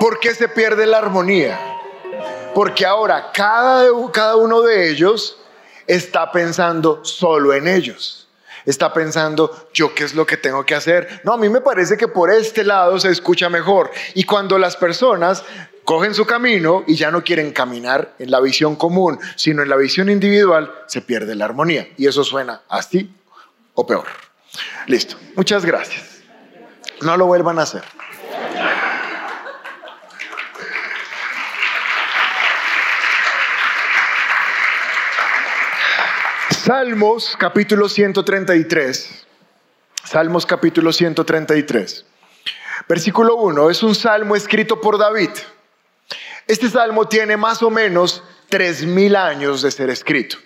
¿Por 0.00 0.18
qué 0.18 0.34
se 0.34 0.48
pierde 0.48 0.84
la 0.84 0.98
armonía? 0.98 1.56
Porque 2.54 2.84
ahora 2.84 3.30
cada, 3.32 3.88
cada 4.12 4.34
uno 4.34 4.60
de 4.60 4.90
ellos 4.90 5.38
está 5.86 6.32
pensando 6.32 7.04
solo 7.04 7.54
en 7.54 7.68
ellos. 7.68 8.26
Está 8.66 8.92
pensando, 8.92 9.68
yo 9.72 9.94
qué 9.94 10.02
es 10.02 10.14
lo 10.14 10.26
que 10.26 10.36
tengo 10.36 10.66
que 10.66 10.74
hacer. 10.74 11.20
No, 11.22 11.34
a 11.34 11.36
mí 11.36 11.48
me 11.48 11.60
parece 11.60 11.96
que 11.96 12.08
por 12.08 12.32
este 12.32 12.64
lado 12.64 12.98
se 12.98 13.10
escucha 13.10 13.48
mejor. 13.48 13.92
Y 14.14 14.24
cuando 14.24 14.58
las 14.58 14.76
personas 14.76 15.44
cogen 15.84 16.14
su 16.14 16.26
camino 16.26 16.82
y 16.88 16.96
ya 16.96 17.12
no 17.12 17.22
quieren 17.22 17.52
caminar 17.52 18.16
en 18.18 18.32
la 18.32 18.40
visión 18.40 18.74
común, 18.74 19.20
sino 19.36 19.62
en 19.62 19.68
la 19.68 19.76
visión 19.76 20.10
individual, 20.10 20.74
se 20.88 21.00
pierde 21.00 21.36
la 21.36 21.44
armonía. 21.44 21.88
Y 21.96 22.08
eso 22.08 22.24
suena 22.24 22.62
así 22.68 23.14
o 23.74 23.86
peor. 23.86 24.06
Listo. 24.88 25.16
Muchas 25.36 25.64
gracias. 25.64 26.09
No 27.02 27.16
lo 27.16 27.26
vuelvan 27.26 27.58
a 27.58 27.62
hacer. 27.62 27.82
Salmos 36.50 37.36
capítulo 37.38 37.88
133. 37.88 39.26
Salmos 40.04 40.44
capítulo 40.44 40.92
133. 40.92 42.06
Versículo 42.88 43.36
1 43.36 43.70
es 43.70 43.82
un 43.82 43.94
salmo 43.94 44.36
escrito 44.36 44.80
por 44.80 44.98
David. 44.98 45.30
Este 46.46 46.68
salmo 46.68 47.08
tiene 47.08 47.36
más 47.36 47.62
o 47.62 47.70
menos 47.70 48.22
tres 48.48 48.84
mil 48.84 49.16
años 49.16 49.62
de 49.62 49.70
ser 49.70 49.88
escrito. 49.88 50.36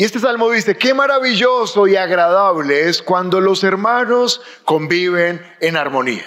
Y 0.00 0.04
este 0.04 0.18
salmo 0.18 0.50
dice, 0.50 0.78
qué 0.78 0.94
maravilloso 0.94 1.86
y 1.86 1.94
agradable 1.94 2.88
es 2.88 3.02
cuando 3.02 3.38
los 3.38 3.62
hermanos 3.64 4.40
conviven 4.64 5.46
en 5.60 5.76
armonía. 5.76 6.24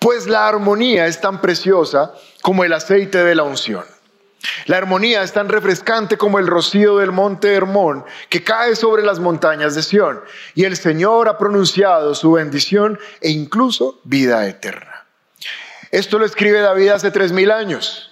Pues 0.00 0.26
la 0.26 0.48
armonía 0.48 1.06
es 1.06 1.20
tan 1.20 1.40
preciosa 1.40 2.12
como 2.42 2.64
el 2.64 2.72
aceite 2.72 3.22
de 3.22 3.36
la 3.36 3.44
unción. 3.44 3.84
La 4.66 4.78
armonía 4.78 5.22
es 5.22 5.32
tan 5.32 5.48
refrescante 5.48 6.18
como 6.18 6.40
el 6.40 6.48
rocío 6.48 6.96
del 6.96 7.12
monte 7.12 7.54
Hermón 7.54 8.04
que 8.28 8.42
cae 8.42 8.74
sobre 8.74 9.04
las 9.04 9.20
montañas 9.20 9.76
de 9.76 9.84
Sión. 9.84 10.22
Y 10.56 10.64
el 10.64 10.76
Señor 10.76 11.28
ha 11.28 11.38
pronunciado 11.38 12.16
su 12.16 12.32
bendición 12.32 12.98
e 13.20 13.30
incluso 13.30 14.00
vida 14.02 14.48
eterna. 14.48 15.06
Esto 15.92 16.18
lo 16.18 16.26
escribe 16.26 16.58
David 16.58 16.88
hace 16.88 17.12
tres 17.12 17.30
mil 17.30 17.52
años. 17.52 18.09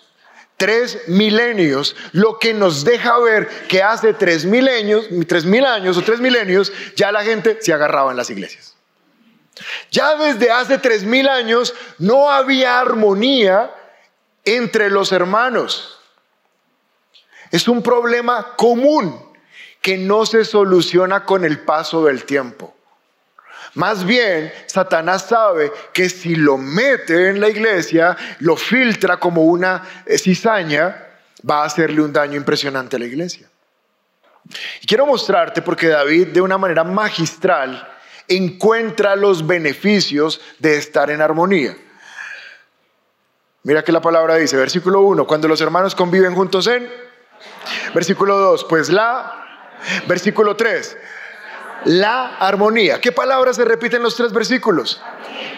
Tres 0.58 1.08
milenios, 1.08 1.96
lo 2.12 2.38
que 2.38 2.52
nos 2.52 2.84
deja 2.84 3.16
ver 3.20 3.48
que 3.68 3.82
hace 3.82 4.12
tres 4.12 4.44
milenios, 4.44 5.06
tres 5.26 5.44
mil 5.44 5.64
años 5.64 5.96
o 5.96 6.02
tres 6.02 6.18
milenios, 6.20 6.72
ya 6.96 7.12
la 7.12 7.22
gente 7.22 7.58
se 7.60 7.72
agarraba 7.72 8.10
en 8.10 8.16
las 8.16 8.28
iglesias. 8.28 8.76
Ya 9.90 10.16
desde 10.16 10.50
hace 10.50 10.78
tres 10.78 11.04
mil 11.04 11.28
años 11.28 11.74
no 11.98 12.30
había 12.30 12.80
armonía 12.80 13.72
entre 14.44 14.90
los 14.90 15.12
hermanos. 15.12 16.00
Es 17.50 17.68
un 17.68 17.82
problema 17.82 18.56
común 18.56 19.32
que 19.80 19.96
no 19.96 20.26
se 20.26 20.44
soluciona 20.44 21.24
con 21.24 21.44
el 21.44 21.60
paso 21.60 22.04
del 22.04 22.24
tiempo. 22.24 22.74
Más 23.78 24.04
bien, 24.04 24.52
Satanás 24.66 25.26
sabe 25.28 25.70
que 25.92 26.08
si 26.08 26.34
lo 26.34 26.58
mete 26.58 27.28
en 27.28 27.40
la 27.40 27.48
iglesia, 27.48 28.16
lo 28.40 28.56
filtra 28.56 29.18
como 29.18 29.44
una 29.44 29.84
cizaña, 30.16 31.06
va 31.48 31.62
a 31.62 31.66
hacerle 31.66 32.00
un 32.00 32.12
daño 32.12 32.34
impresionante 32.34 32.96
a 32.96 32.98
la 32.98 33.04
iglesia. 33.04 33.48
Y 34.82 34.86
quiero 34.88 35.06
mostrarte 35.06 35.62
porque 35.62 35.86
David 35.86 36.26
de 36.28 36.40
una 36.40 36.58
manera 36.58 36.82
magistral 36.82 37.88
encuentra 38.26 39.14
los 39.14 39.46
beneficios 39.46 40.40
de 40.58 40.76
estar 40.76 41.08
en 41.12 41.22
armonía. 41.22 41.76
Mira 43.62 43.84
que 43.84 43.92
la 43.92 44.00
palabra 44.00 44.34
dice, 44.34 44.56
versículo 44.56 45.02
1, 45.02 45.24
cuando 45.24 45.46
los 45.46 45.60
hermanos 45.60 45.94
conviven 45.94 46.34
juntos 46.34 46.66
en, 46.66 46.90
versículo 47.94 48.38
2, 48.38 48.64
pues 48.64 48.88
la, 48.88 49.70
versículo 50.08 50.56
3, 50.56 50.96
la 51.84 52.36
armonía. 52.36 53.00
¿Qué 53.00 53.12
palabras 53.12 53.56
se 53.56 53.64
repiten 53.64 53.98
en 53.98 54.04
los 54.04 54.16
tres 54.16 54.32
versículos? 54.32 55.00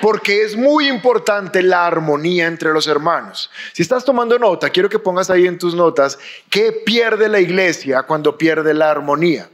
Porque 0.00 0.42
es 0.42 0.56
muy 0.56 0.88
importante 0.88 1.62
la 1.62 1.86
armonía 1.86 2.46
entre 2.46 2.72
los 2.72 2.86
hermanos. 2.86 3.50
Si 3.72 3.82
estás 3.82 4.04
tomando 4.04 4.38
nota, 4.38 4.70
quiero 4.70 4.88
que 4.88 4.98
pongas 4.98 5.30
ahí 5.30 5.46
en 5.46 5.58
tus 5.58 5.74
notas 5.74 6.18
qué 6.48 6.72
pierde 6.72 7.28
la 7.28 7.40
iglesia 7.40 8.02
cuando 8.02 8.36
pierde 8.36 8.74
la 8.74 8.90
armonía. 8.90 9.48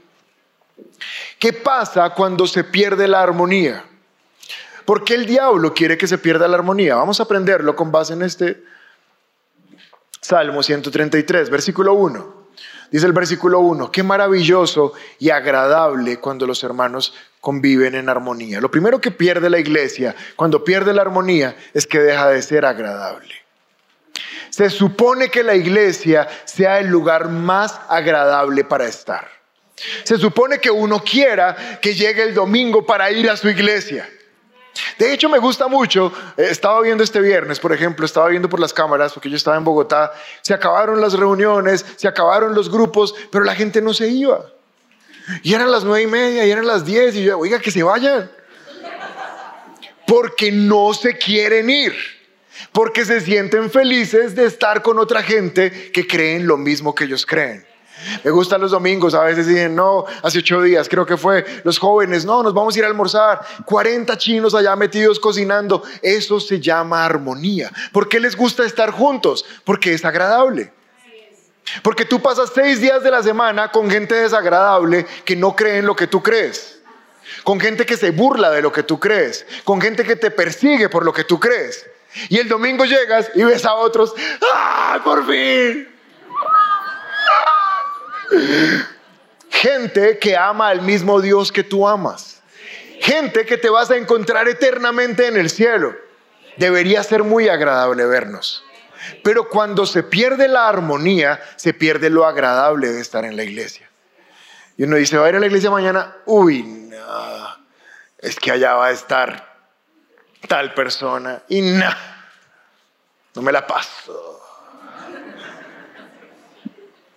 ¿Qué 1.38 1.52
pasa 1.52 2.10
cuando 2.10 2.46
se 2.46 2.64
pierde 2.64 3.08
la 3.08 3.22
armonía? 3.22 3.84
¿Por 4.84 5.04
qué 5.04 5.14
el 5.14 5.26
diablo 5.26 5.74
quiere 5.74 5.98
que 5.98 6.06
se 6.06 6.18
pierda 6.18 6.46
la 6.46 6.56
armonía? 6.56 6.94
Vamos 6.94 7.18
a 7.18 7.24
aprenderlo 7.24 7.74
con 7.74 7.90
base 7.90 8.12
en 8.12 8.22
este 8.22 8.62
Salmo 10.20 10.62
133, 10.62 11.50
versículo 11.50 11.94
1. 11.94 12.35
Dice 12.90 13.06
el 13.06 13.12
versículo 13.12 13.60
1, 13.60 13.90
qué 13.90 14.02
maravilloso 14.02 14.92
y 15.18 15.30
agradable 15.30 16.18
cuando 16.18 16.46
los 16.46 16.62
hermanos 16.62 17.14
conviven 17.40 17.94
en 17.94 18.08
armonía. 18.08 18.60
Lo 18.60 18.70
primero 18.70 19.00
que 19.00 19.10
pierde 19.10 19.50
la 19.50 19.58
iglesia 19.58 20.14
cuando 20.36 20.64
pierde 20.64 20.92
la 20.92 21.02
armonía 21.02 21.56
es 21.74 21.86
que 21.86 21.98
deja 21.98 22.28
de 22.28 22.42
ser 22.42 22.64
agradable. 22.64 23.34
Se 24.50 24.70
supone 24.70 25.28
que 25.28 25.42
la 25.42 25.54
iglesia 25.54 26.28
sea 26.44 26.78
el 26.78 26.88
lugar 26.88 27.28
más 27.28 27.78
agradable 27.88 28.64
para 28.64 28.86
estar. 28.86 29.28
Se 30.04 30.16
supone 30.16 30.58
que 30.58 30.70
uno 30.70 31.02
quiera 31.04 31.78
que 31.80 31.94
llegue 31.94 32.22
el 32.22 32.34
domingo 32.34 32.86
para 32.86 33.10
ir 33.10 33.28
a 33.28 33.36
su 33.36 33.48
iglesia. 33.48 34.08
De 34.98 35.12
hecho, 35.12 35.28
me 35.28 35.38
gusta 35.38 35.68
mucho, 35.68 36.12
eh, 36.36 36.48
estaba 36.50 36.80
viendo 36.82 37.04
este 37.04 37.20
viernes, 37.20 37.60
por 37.60 37.72
ejemplo, 37.72 38.06
estaba 38.06 38.28
viendo 38.28 38.48
por 38.48 38.60
las 38.60 38.72
cámaras, 38.72 39.12
porque 39.12 39.30
yo 39.30 39.36
estaba 39.36 39.56
en 39.56 39.64
Bogotá, 39.64 40.12
se 40.42 40.54
acabaron 40.54 41.00
las 41.00 41.14
reuniones, 41.14 41.84
se 41.96 42.08
acabaron 42.08 42.54
los 42.54 42.70
grupos, 42.70 43.14
pero 43.30 43.44
la 43.44 43.54
gente 43.54 43.80
no 43.80 43.94
se 43.94 44.08
iba. 44.08 44.44
Y 45.42 45.54
eran 45.54 45.70
las 45.70 45.84
nueve 45.84 46.02
y 46.02 46.06
media, 46.06 46.46
y 46.46 46.50
eran 46.50 46.66
las 46.66 46.84
diez, 46.84 47.14
y 47.16 47.24
yo, 47.24 47.38
oiga, 47.38 47.58
que 47.58 47.70
se 47.70 47.82
vayan. 47.82 48.30
Porque 50.06 50.52
no 50.52 50.94
se 50.94 51.18
quieren 51.18 51.68
ir, 51.68 51.94
porque 52.72 53.04
se 53.04 53.20
sienten 53.20 53.70
felices 53.70 54.36
de 54.36 54.46
estar 54.46 54.82
con 54.82 54.98
otra 54.98 55.22
gente 55.22 55.90
que 55.90 56.06
creen 56.06 56.46
lo 56.46 56.56
mismo 56.56 56.94
que 56.94 57.04
ellos 57.04 57.26
creen. 57.26 57.66
Me 58.22 58.30
gustan 58.30 58.60
los 58.60 58.70
domingos, 58.70 59.14
a 59.14 59.24
veces 59.24 59.46
dicen, 59.46 59.74
no, 59.74 60.04
hace 60.22 60.38
ocho 60.38 60.62
días 60.62 60.88
creo 60.88 61.06
que 61.06 61.16
fue, 61.16 61.44
los 61.64 61.78
jóvenes, 61.78 62.24
no, 62.24 62.42
nos 62.42 62.52
vamos 62.52 62.74
a 62.74 62.78
ir 62.78 62.84
a 62.84 62.88
almorzar, 62.88 63.40
40 63.64 64.16
chinos 64.18 64.54
allá 64.54 64.76
metidos 64.76 65.18
cocinando, 65.18 65.82
eso 66.02 66.38
se 66.38 66.60
llama 66.60 67.04
armonía. 67.04 67.70
¿Por 67.92 68.08
qué 68.08 68.20
les 68.20 68.36
gusta 68.36 68.64
estar 68.64 68.90
juntos? 68.90 69.44
Porque 69.64 69.94
es 69.94 70.04
agradable. 70.04 70.72
Porque 71.82 72.04
tú 72.04 72.20
pasas 72.20 72.52
seis 72.54 72.80
días 72.80 73.02
de 73.02 73.10
la 73.10 73.22
semana 73.22 73.72
con 73.72 73.90
gente 73.90 74.14
desagradable 74.14 75.06
que 75.24 75.34
no 75.34 75.56
cree 75.56 75.78
en 75.78 75.86
lo 75.86 75.96
que 75.96 76.06
tú 76.06 76.22
crees. 76.22 76.80
Con 77.42 77.58
gente 77.58 77.84
que 77.84 77.96
se 77.96 78.10
burla 78.10 78.50
de 78.50 78.62
lo 78.62 78.72
que 78.72 78.82
tú 78.82 79.00
crees. 79.00 79.44
Con 79.64 79.80
gente 79.80 80.04
que 80.04 80.16
te 80.16 80.30
persigue 80.30 80.88
por 80.88 81.04
lo 81.04 81.12
que 81.12 81.24
tú 81.24 81.40
crees. 81.40 81.84
Y 82.28 82.38
el 82.38 82.48
domingo 82.48 82.84
llegas 82.84 83.30
y 83.34 83.42
ves 83.42 83.64
a 83.64 83.74
otros, 83.74 84.14
¡ah, 84.54 85.00
por 85.04 85.26
fin! 85.26 85.95
Gente 89.50 90.18
que 90.18 90.36
ama 90.36 90.68
al 90.68 90.82
mismo 90.82 91.20
Dios 91.20 91.52
que 91.52 91.64
tú 91.64 91.86
amas. 91.86 92.42
Gente 93.00 93.46
que 93.46 93.56
te 93.56 93.68
vas 93.68 93.90
a 93.90 93.96
encontrar 93.96 94.48
eternamente 94.48 95.26
en 95.26 95.36
el 95.36 95.50
cielo. 95.50 95.94
Debería 96.56 97.02
ser 97.02 97.22
muy 97.22 97.48
agradable 97.48 98.06
vernos. 98.06 98.64
Pero 99.22 99.48
cuando 99.48 99.86
se 99.86 100.02
pierde 100.02 100.48
la 100.48 100.68
armonía, 100.68 101.40
se 101.56 101.74
pierde 101.74 102.10
lo 102.10 102.26
agradable 102.26 102.92
de 102.92 103.00
estar 103.00 103.24
en 103.24 103.36
la 103.36 103.44
iglesia. 103.44 103.88
Y 104.76 104.84
uno 104.84 104.96
dice, 104.96 105.16
va 105.16 105.26
a 105.26 105.28
ir 105.28 105.36
a 105.36 105.40
la 105.40 105.46
iglesia 105.46 105.70
mañana. 105.70 106.16
Uy, 106.26 106.62
no. 106.62 107.56
Es 108.18 108.36
que 108.36 108.50
allá 108.50 108.74
va 108.74 108.86
a 108.86 108.90
estar 108.90 109.56
tal 110.48 110.74
persona. 110.74 111.42
Y 111.48 111.60
no. 111.62 111.90
No 113.34 113.42
me 113.42 113.52
la 113.52 113.66
paso. 113.66 114.40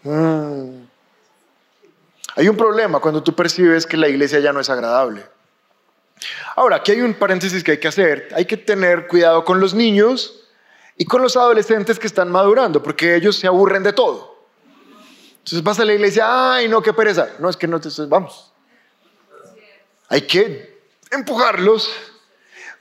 Mm. 0.03 0.78
Hay 2.35 2.47
un 2.47 2.57
problema 2.57 2.99
cuando 2.99 3.23
tú 3.23 3.35
percibes 3.35 3.85
que 3.85 3.97
la 3.97 4.07
iglesia 4.07 4.39
ya 4.39 4.53
no 4.53 4.59
es 4.59 4.69
agradable. 4.69 5.25
Ahora, 6.55 6.77
aquí 6.77 6.91
hay 6.91 7.01
un 7.01 7.13
paréntesis 7.13 7.63
que 7.63 7.71
hay 7.71 7.77
que 7.79 7.87
hacer. 7.87 8.29
Hay 8.35 8.45
que 8.45 8.57
tener 8.57 9.07
cuidado 9.07 9.45
con 9.45 9.59
los 9.59 9.73
niños 9.73 10.47
y 10.97 11.05
con 11.05 11.21
los 11.21 11.37
adolescentes 11.37 11.97
que 11.97 12.07
están 12.07 12.29
madurando, 12.29 12.83
porque 12.83 13.15
ellos 13.15 13.37
se 13.37 13.47
aburren 13.47 13.83
de 13.83 13.93
todo. 13.93 14.45
Entonces 15.37 15.63
vas 15.63 15.79
a 15.79 15.85
la 15.85 15.93
iglesia, 15.93 16.53
ay, 16.53 16.67
no, 16.67 16.81
qué 16.81 16.93
pereza. 16.93 17.29
No, 17.39 17.49
es 17.49 17.55
que 17.55 17.67
no 17.67 17.79
te... 17.79 17.89
Vamos. 18.07 18.53
Hay 20.09 20.23
que 20.23 20.79
empujarlos 21.11 21.89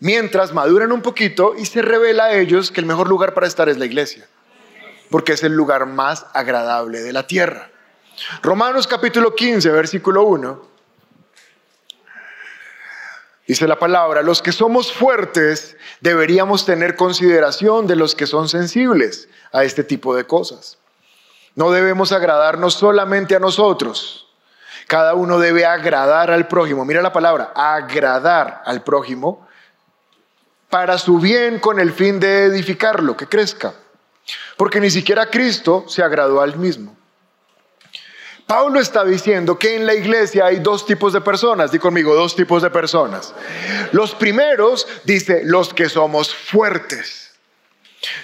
mientras 0.00 0.52
maduran 0.52 0.92
un 0.92 1.02
poquito 1.02 1.54
y 1.56 1.66
se 1.66 1.82
revela 1.82 2.24
a 2.24 2.34
ellos 2.34 2.70
que 2.70 2.80
el 2.80 2.86
mejor 2.86 3.08
lugar 3.08 3.34
para 3.34 3.46
estar 3.46 3.68
es 3.68 3.78
la 3.78 3.86
iglesia, 3.86 4.26
porque 5.10 5.32
es 5.32 5.42
el 5.42 5.52
lugar 5.52 5.86
más 5.86 6.26
agradable 6.32 7.00
de 7.00 7.12
la 7.12 7.26
tierra. 7.26 7.70
Romanos 8.42 8.86
capítulo 8.86 9.34
15, 9.34 9.70
versículo 9.70 10.24
1. 10.24 10.68
Dice 13.46 13.66
la 13.66 13.78
palabra, 13.78 14.22
los 14.22 14.42
que 14.42 14.52
somos 14.52 14.92
fuertes 14.92 15.76
deberíamos 16.00 16.66
tener 16.66 16.96
consideración 16.96 17.86
de 17.86 17.96
los 17.96 18.14
que 18.14 18.26
son 18.26 18.48
sensibles 18.48 19.28
a 19.52 19.64
este 19.64 19.84
tipo 19.84 20.14
de 20.14 20.26
cosas. 20.26 20.76
No 21.54 21.70
debemos 21.70 22.12
agradarnos 22.12 22.74
solamente 22.74 23.34
a 23.34 23.40
nosotros. 23.40 24.28
Cada 24.86 25.14
uno 25.14 25.38
debe 25.38 25.64
agradar 25.64 26.30
al 26.30 26.46
prójimo. 26.46 26.84
Mira 26.84 27.00
la 27.00 27.12
palabra, 27.12 27.52
agradar 27.54 28.62
al 28.66 28.82
prójimo 28.82 29.48
para 30.68 30.98
su 30.98 31.18
bien 31.18 31.58
con 31.58 31.80
el 31.80 31.92
fin 31.92 32.20
de 32.20 32.44
edificarlo, 32.44 33.16
que 33.16 33.26
crezca. 33.26 33.72
Porque 34.58 34.78
ni 34.78 34.90
siquiera 34.90 35.30
Cristo 35.30 35.86
se 35.88 36.02
agradó 36.02 36.42
al 36.42 36.58
mismo. 36.58 36.97
Pablo 38.48 38.80
está 38.80 39.04
diciendo 39.04 39.58
que 39.58 39.76
en 39.76 39.84
la 39.84 39.94
iglesia 39.94 40.46
hay 40.46 40.60
dos 40.60 40.86
tipos 40.86 41.12
de 41.12 41.20
personas. 41.20 41.70
Di 41.70 41.78
conmigo, 41.78 42.14
dos 42.14 42.34
tipos 42.34 42.62
de 42.62 42.70
personas. 42.70 43.34
Los 43.92 44.14
primeros, 44.14 44.88
dice, 45.04 45.42
los 45.44 45.74
que 45.74 45.90
somos 45.90 46.34
fuertes. 46.34 47.34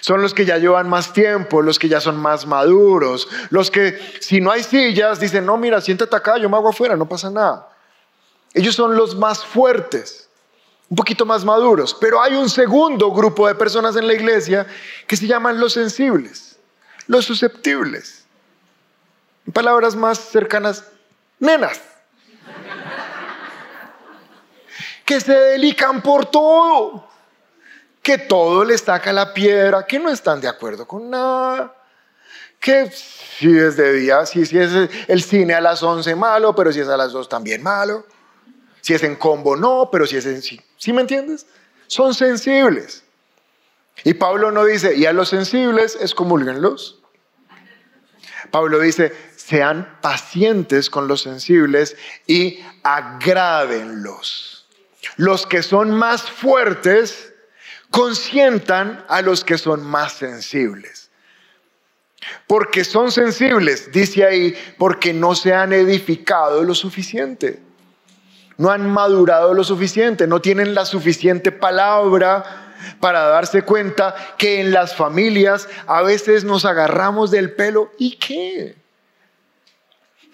Son 0.00 0.22
los 0.22 0.32
que 0.32 0.46
ya 0.46 0.56
llevan 0.56 0.88
más 0.88 1.12
tiempo, 1.12 1.60
los 1.60 1.78
que 1.78 1.90
ya 1.90 2.00
son 2.00 2.16
más 2.16 2.46
maduros, 2.46 3.28
los 3.50 3.70
que 3.70 3.98
si 4.20 4.40
no 4.40 4.50
hay 4.50 4.62
sillas 4.62 5.20
dicen, 5.20 5.44
no, 5.44 5.58
mira, 5.58 5.82
siéntate 5.82 6.16
acá, 6.16 6.38
yo 6.38 6.48
me 6.48 6.56
hago 6.56 6.70
afuera, 6.70 6.96
no 6.96 7.06
pasa 7.06 7.28
nada. 7.28 7.68
Ellos 8.54 8.74
son 8.74 8.96
los 8.96 9.14
más 9.14 9.44
fuertes, 9.44 10.30
un 10.88 10.96
poquito 10.96 11.26
más 11.26 11.44
maduros. 11.44 11.94
Pero 12.00 12.22
hay 12.22 12.34
un 12.34 12.48
segundo 12.48 13.10
grupo 13.10 13.46
de 13.46 13.56
personas 13.56 13.94
en 13.96 14.06
la 14.06 14.14
iglesia 14.14 14.66
que 15.06 15.18
se 15.18 15.26
llaman 15.26 15.60
los 15.60 15.74
sensibles, 15.74 16.56
los 17.08 17.26
susceptibles 17.26 18.23
palabras 19.52 19.94
más 19.94 20.18
cercanas, 20.18 20.84
nenas. 21.38 21.80
que 25.04 25.20
se 25.20 25.34
delican 25.34 26.00
por 26.00 26.26
todo, 26.26 27.06
que 28.02 28.18
todo 28.18 28.64
les 28.64 28.80
saca 28.80 29.12
la 29.12 29.34
piedra, 29.34 29.86
que 29.86 29.98
no 29.98 30.10
están 30.10 30.40
de 30.40 30.48
acuerdo 30.48 30.86
con 30.86 31.10
nada, 31.10 31.74
que 32.58 32.90
si 32.90 33.58
es 33.58 33.76
de 33.76 33.92
día, 33.92 34.24
si, 34.24 34.46
si 34.46 34.58
es 34.58 34.70
el 35.06 35.22
cine 35.22 35.54
a 35.54 35.60
las 35.60 35.82
11 35.82 36.14
malo, 36.14 36.54
pero 36.54 36.72
si 36.72 36.80
es 36.80 36.88
a 36.88 36.96
las 36.96 37.12
2 37.12 37.28
también 37.28 37.62
malo, 37.62 38.06
si 38.80 38.94
es 38.94 39.02
en 39.02 39.16
combo 39.16 39.56
no, 39.56 39.90
pero 39.92 40.06
si 40.06 40.16
es 40.16 40.26
en 40.26 40.40
sí, 40.40 40.60
¿sí 40.78 40.92
me 40.92 41.02
entiendes? 41.02 41.46
Son 41.86 42.14
sensibles. 42.14 43.04
Y 44.02 44.14
Pablo 44.14 44.50
no 44.50 44.64
dice, 44.64 44.96
y 44.96 45.06
a 45.06 45.12
los 45.12 45.28
sensibles 45.28 45.96
excomulguenlos. 46.00 47.00
Pablo 48.50 48.80
dice, 48.80 49.12
sean 49.46 49.98
pacientes 50.00 50.88
con 50.88 51.06
los 51.06 51.20
sensibles 51.22 51.96
y 52.26 52.60
agrádenlos. 52.82 54.66
Los 55.16 55.46
que 55.46 55.62
son 55.62 55.90
más 55.90 56.22
fuertes 56.22 57.34
consientan 57.90 59.04
a 59.06 59.20
los 59.20 59.44
que 59.44 59.58
son 59.58 59.84
más 59.84 60.14
sensibles. 60.14 61.10
Porque 62.46 62.84
son 62.84 63.12
sensibles, 63.12 63.92
dice 63.92 64.24
ahí, 64.24 64.56
porque 64.78 65.12
no 65.12 65.34
se 65.34 65.52
han 65.52 65.74
edificado 65.74 66.62
lo 66.62 66.74
suficiente. 66.74 67.60
No 68.56 68.70
han 68.70 68.88
madurado 68.88 69.52
lo 69.52 69.62
suficiente, 69.62 70.26
no 70.26 70.40
tienen 70.40 70.74
la 70.74 70.86
suficiente 70.86 71.52
palabra 71.52 72.72
para 72.98 73.24
darse 73.24 73.60
cuenta 73.60 74.14
que 74.38 74.60
en 74.60 74.72
las 74.72 74.96
familias 74.96 75.68
a 75.86 76.00
veces 76.00 76.44
nos 76.44 76.64
agarramos 76.64 77.30
del 77.30 77.52
pelo. 77.52 77.92
¿Y 77.98 78.16
qué? 78.16 78.83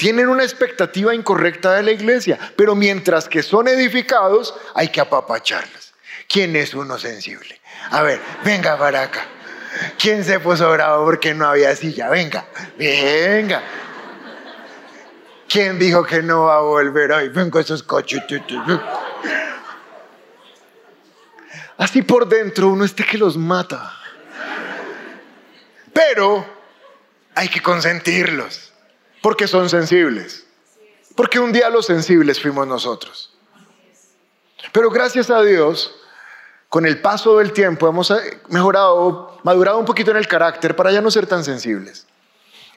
Tienen 0.00 0.30
una 0.30 0.44
expectativa 0.44 1.14
incorrecta 1.14 1.74
de 1.74 1.82
la 1.82 1.90
iglesia, 1.90 2.38
pero 2.56 2.74
mientras 2.74 3.28
que 3.28 3.42
son 3.42 3.68
edificados, 3.68 4.54
hay 4.74 4.88
que 4.88 4.98
apapacharlos. 4.98 5.92
¿Quién 6.26 6.56
es 6.56 6.72
uno 6.72 6.98
sensible? 6.98 7.60
A 7.90 8.00
ver, 8.00 8.18
venga 8.42 8.78
para 8.78 9.02
acá. 9.02 9.26
¿Quién 9.98 10.24
se 10.24 10.40
puso 10.40 10.72
bravo 10.72 11.04
porque 11.04 11.34
no 11.34 11.46
había 11.46 11.76
silla? 11.76 12.08
Venga, 12.08 12.46
venga. 12.78 13.62
¿Quién 15.46 15.78
dijo 15.78 16.02
que 16.02 16.22
no 16.22 16.44
va 16.44 16.56
a 16.56 16.60
volver? 16.60 17.12
Ay, 17.12 17.28
venga 17.28 17.60
esos 17.60 17.82
cachetetes. 17.82 18.58
Así 21.76 22.00
por 22.00 22.26
dentro 22.26 22.68
uno 22.68 22.86
este 22.86 23.04
que 23.04 23.18
los 23.18 23.36
mata. 23.36 23.94
Pero 25.92 26.46
hay 27.34 27.48
que 27.48 27.60
consentirlos, 27.60 28.69
porque 29.20 29.46
son 29.46 29.68
sensibles. 29.68 30.46
Porque 31.14 31.38
un 31.38 31.52
día 31.52 31.68
los 31.70 31.86
sensibles 31.86 32.40
fuimos 32.40 32.66
nosotros. 32.66 33.34
Pero 34.72 34.90
gracias 34.90 35.30
a 35.30 35.42
Dios, 35.42 35.94
con 36.68 36.86
el 36.86 37.00
paso 37.00 37.38
del 37.38 37.52
tiempo 37.52 37.88
hemos 37.88 38.10
eh, 38.10 38.40
mejorado, 38.48 39.38
madurado 39.42 39.78
un 39.78 39.84
poquito 39.84 40.10
en 40.12 40.16
el 40.16 40.28
carácter 40.28 40.76
para 40.76 40.92
ya 40.92 41.00
no 41.00 41.10
ser 41.10 41.26
tan 41.26 41.44
sensibles. 41.44 42.06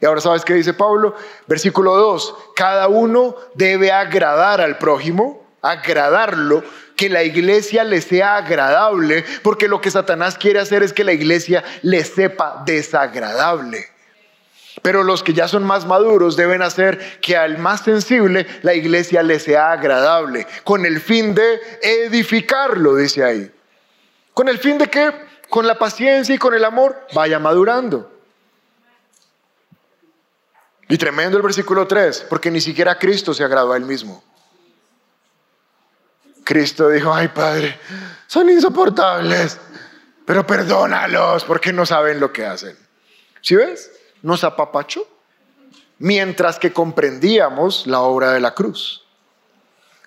Y 0.02 0.06
ahora 0.06 0.20
sabes 0.20 0.44
qué 0.44 0.54
dice 0.54 0.74
Pablo, 0.74 1.16
versículo 1.48 1.96
2, 1.96 2.36
cada 2.56 2.88
uno 2.88 3.36
debe 3.54 3.92
agradar 3.92 4.60
al 4.60 4.78
prójimo, 4.78 5.48
agradarlo, 5.62 6.64
que 6.98 7.10
la 7.10 7.24
iglesia 7.24 7.84
le 7.84 8.02
sea 8.02 8.38
agradable, 8.38 9.24
porque 9.44 9.68
lo 9.68 9.80
que 9.80 9.92
Satanás 9.92 10.38
quiere 10.38 10.60
hacer 10.60 10.84
es 10.84 10.92
que 10.92 11.04
la 11.04 11.14
iglesia 11.14 11.64
le 11.84 12.04
sepa 12.04 12.64
desagradable. 12.66 13.93
Pero 14.82 15.04
los 15.04 15.24
que 15.24 15.34
ya 15.34 15.48
son 15.48 15.64
más 15.64 15.86
maduros 15.86 16.36
deben 16.36 16.62
hacer 16.62 17.20
que 17.22 17.38
al 17.38 17.58
más 17.58 17.82
sensible 17.82 18.48
la 18.64 18.74
iglesia 18.74 19.22
le 19.22 19.40
sea 19.40 19.72
agradable, 19.72 20.48
con 20.64 20.86
el 20.86 21.00
fin 21.00 21.36
de 21.36 21.60
edificarlo, 21.82 22.96
dice 22.96 23.24
ahí. 23.24 23.52
Con 24.34 24.50
el 24.50 24.58
fin 24.58 24.78
de 24.78 24.88
que 24.88 25.12
con 25.50 25.68
la 25.68 25.78
paciencia 25.78 26.34
y 26.34 26.40
con 26.40 26.56
el 26.56 26.66
amor 26.66 27.08
vaya 27.14 27.38
madurando. 27.38 28.12
Y 30.90 30.98
tremendo 30.98 31.38
el 31.38 31.44
versículo 31.44 31.88
3, 31.88 32.26
porque 32.30 32.52
ni 32.52 32.60
siquiera 32.60 32.98
Cristo 32.98 33.34
se 33.34 33.44
agradó 33.44 33.74
a 33.74 33.78
él 33.78 33.86
mismo. 33.86 34.24
Cristo 36.44 36.90
dijo, 36.90 37.14
ay 37.14 37.30
Padre, 37.30 37.80
son 38.28 38.50
insoportables, 38.50 39.60
pero 40.26 40.46
perdónalos 40.46 41.46
porque 41.46 41.72
no 41.72 41.86
saben 41.86 42.20
lo 42.20 42.34
que 42.34 42.46
hacen. 42.46 42.78
¿Sí 43.42 43.56
ves? 43.56 43.92
Nos 44.24 44.44
apapachó 44.44 45.08
mientras 46.00 46.58
que 46.58 46.74
comprendíamos 46.74 47.86
la 47.86 48.02
obra 48.02 48.32
de 48.32 48.40
la 48.40 48.56
cruz. 48.56 49.06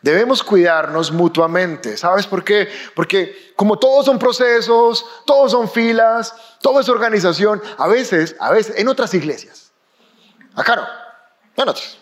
Debemos 0.02 0.42
cuidarnos 0.42 1.10
mutuamente. 1.10 1.96
¿Sabes 1.96 2.26
por 2.26 2.44
qué? 2.44 2.68
Porque 2.94 3.52
como 3.56 3.78
todos 3.78 4.06
son 4.06 4.18
procesos, 4.18 5.04
todos 5.24 5.52
son 5.52 5.70
filas, 5.70 6.34
todo 6.60 6.80
es 6.80 6.88
organización, 6.88 7.62
a 7.78 7.88
veces, 7.88 8.36
a 8.38 8.50
veces, 8.50 8.76
en 8.76 8.88
otras 8.88 9.14
iglesias. 9.14 9.72
Acá 10.54 10.76
no, 10.76 10.86
en 11.56 11.68
otras. 11.68 11.98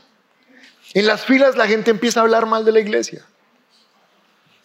En 0.92 1.07
las 1.07 1.24
filas 1.24 1.57
la 1.57 1.66
gente 1.66 1.90
empieza 1.90 2.20
a 2.20 2.22
hablar 2.24 2.46
mal 2.46 2.64
de 2.64 2.72
la 2.72 2.81
iglesia. 2.81 3.24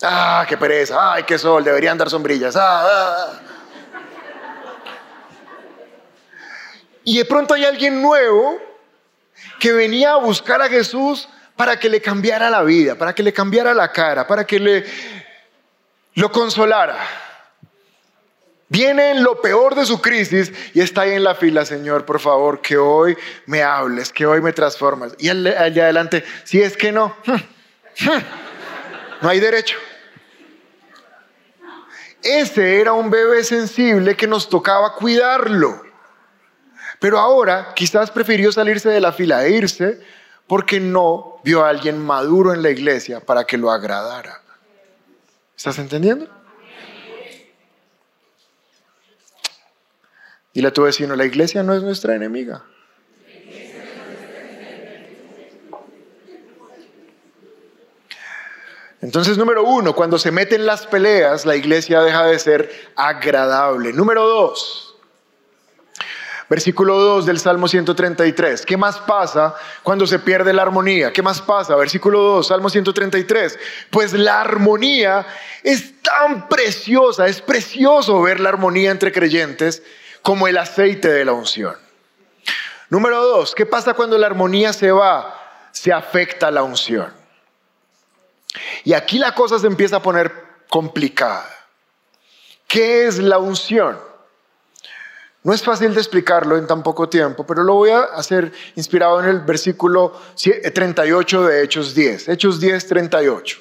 Ah, 0.02 0.46
qué 0.48 0.58
pereza, 0.58 1.14
ay, 1.14 1.24
qué 1.24 1.38
sol, 1.38 1.64
deberían 1.64 1.98
dar 1.98 2.10
sombrillas. 2.10 2.56
Ah, 2.56 2.84
ah, 2.84 3.26
ah. 3.28 3.40
Y 7.10 7.17
de 7.17 7.26
pronto 7.26 7.56
hay 7.56 7.65
alguien 7.65 8.04
nuevo 8.04 8.62
que 9.60 9.72
venía 9.72 10.12
a 10.12 10.17
buscar 10.17 10.62
a 10.62 10.69
Jesús 10.69 11.28
para 11.56 11.80
que 11.80 11.89
le 11.89 12.04
cambiara 12.04 12.52
la 12.52 12.62
vida, 12.62 12.93
para 12.93 13.15
que 13.15 13.24
le 13.24 13.34
cambiara 13.34 13.74
la 13.74 13.91
cara, 13.91 14.28
para 14.28 14.45
que 14.45 14.60
le 14.60 14.86
lo 16.13 16.32
consolara. 16.32 17.00
Viene 18.67 19.10
en 19.10 19.24
lo 19.24 19.41
peor 19.41 19.74
de 19.74 19.88
su 19.88 20.00
crisis 20.00 20.54
y 20.76 20.82
está 20.82 21.02
ahí 21.02 21.13
en 21.13 21.24
la 21.24 21.34
fila, 21.34 21.65
Señor, 21.65 22.06
por 22.06 22.19
favor, 22.19 22.62
que 22.62 22.78
hoy 22.78 23.17
me 23.48 23.63
hables, 23.63 24.13
que 24.13 24.28
hoy 24.28 24.39
me 24.39 24.54
transformas. 24.54 25.15
Y 25.17 25.30
allá 25.30 25.86
adelante, 25.86 26.24
si 26.43 26.62
es 26.62 26.78
que 26.78 26.91
no, 26.91 27.15
no 29.22 29.30
hay 29.30 29.39
derecho. 29.39 29.80
Ese 32.22 32.80
era 32.80 32.93
un 32.93 33.10
bebé 33.10 33.43
sensible 33.43 34.15
que 34.15 34.28
nos 34.28 34.48
tocaba 34.48 34.93
cuidarlo. 34.93 35.88
Pero 37.00 37.18
ahora 37.18 37.74
quizás 37.76 38.12
prefirió 38.12 38.52
salirse 38.52 38.90
de 38.90 39.00
la 39.00 39.14
fila 39.14 39.46
e 39.46 39.52
irse 39.52 40.02
porque 40.48 40.80
no 40.80 41.40
vio 41.44 41.64
a 41.64 41.70
alguien 41.70 42.00
maduro 42.00 42.54
en 42.54 42.62
la 42.62 42.70
iglesia 42.70 43.20
para 43.22 43.46
que 43.46 43.58
lo 43.58 43.72
agradara. 43.72 44.42
¿Estás 45.56 45.80
entendiendo? 45.80 46.28
Dile 50.54 50.68
a 50.68 50.74
tu 50.74 50.84
vecino, 50.84 51.16
la 51.16 51.26
iglesia 51.26 51.64
no 51.64 51.74
es 51.74 51.84
nuestra 51.84 52.16
enemiga. 52.16 52.64
Entonces, 59.02 59.38
número 59.38 59.64
uno, 59.64 59.96
cuando 59.96 60.18
se 60.18 60.32
meten 60.32 60.66
las 60.66 60.86
peleas, 60.86 61.46
la 61.46 61.56
iglesia 61.56 62.02
deja 62.02 62.26
de 62.26 62.38
ser 62.38 62.72
agradable. 62.96 63.94
Número 63.94 64.28
dos, 64.28 64.88
Versículo 66.50 66.98
2 66.98 67.28
del 67.28 67.40
Salmo 67.40 67.68
133. 67.68 68.66
¿Qué 68.66 68.76
más 68.76 68.98
pasa 68.98 69.54
cuando 69.84 70.08
se 70.08 70.18
pierde 70.18 70.52
la 70.52 70.64
armonía? 70.64 71.14
¿Qué 71.14 71.22
más 71.22 71.42
pasa? 71.42 71.76
Versículo 71.76 72.20
2, 72.22 72.48
Salmo 72.48 72.70
133. 72.72 73.60
Pues 73.92 74.14
la 74.14 74.42
armonía 74.42 75.28
es 75.64 76.02
tan 76.02 76.50
preciosa, 76.50 77.28
es 77.28 77.42
precioso 77.42 78.22
ver 78.24 78.40
la 78.40 78.50
armonía 78.50 78.90
entre 78.90 79.12
creyentes 79.12 79.84
como 80.24 80.48
el 80.48 80.58
aceite 80.58 81.10
de 81.10 81.24
la 81.24 81.34
unción. 81.34 81.76
Número 82.90 83.24
2, 83.24 83.54
¿qué 83.54 83.68
pasa 83.68 83.94
cuando 83.94 84.18
la 84.18 84.26
armonía 84.26 84.74
se 84.74 84.92
va? 84.92 85.36
Se 85.72 85.94
afecta 85.94 86.50
la 86.50 86.64
unción. 86.64 87.14
Y 88.84 88.94
aquí 88.94 89.20
la 89.20 89.36
cosa 89.36 89.60
se 89.60 89.68
empieza 89.68 89.98
a 89.98 90.02
poner 90.02 90.34
complicada. 90.68 91.48
¿Qué 92.68 93.06
es 93.06 93.20
la 93.20 93.38
unción? 93.38 94.09
No 95.41 95.54
es 95.54 95.63
fácil 95.63 95.93
de 95.93 96.02
explicarlo 96.02 96.58
en 96.58 96.67
tan 96.67 96.84
poco 96.84 97.08
tiempo, 97.08 97.45
pero 97.45 97.63
lo 97.63 97.75
voy 97.75 97.91
a 97.91 98.02
hacer 98.02 98.52
inspirado 98.75 99.21
en 99.21 99.30
el 99.30 99.39
versículo 99.39 100.13
38 100.36 101.43
de 101.45 101.63
Hechos 101.63 101.95
10. 101.95 102.28
Hechos 102.28 102.60
10, 102.60 102.88
38. 102.88 103.60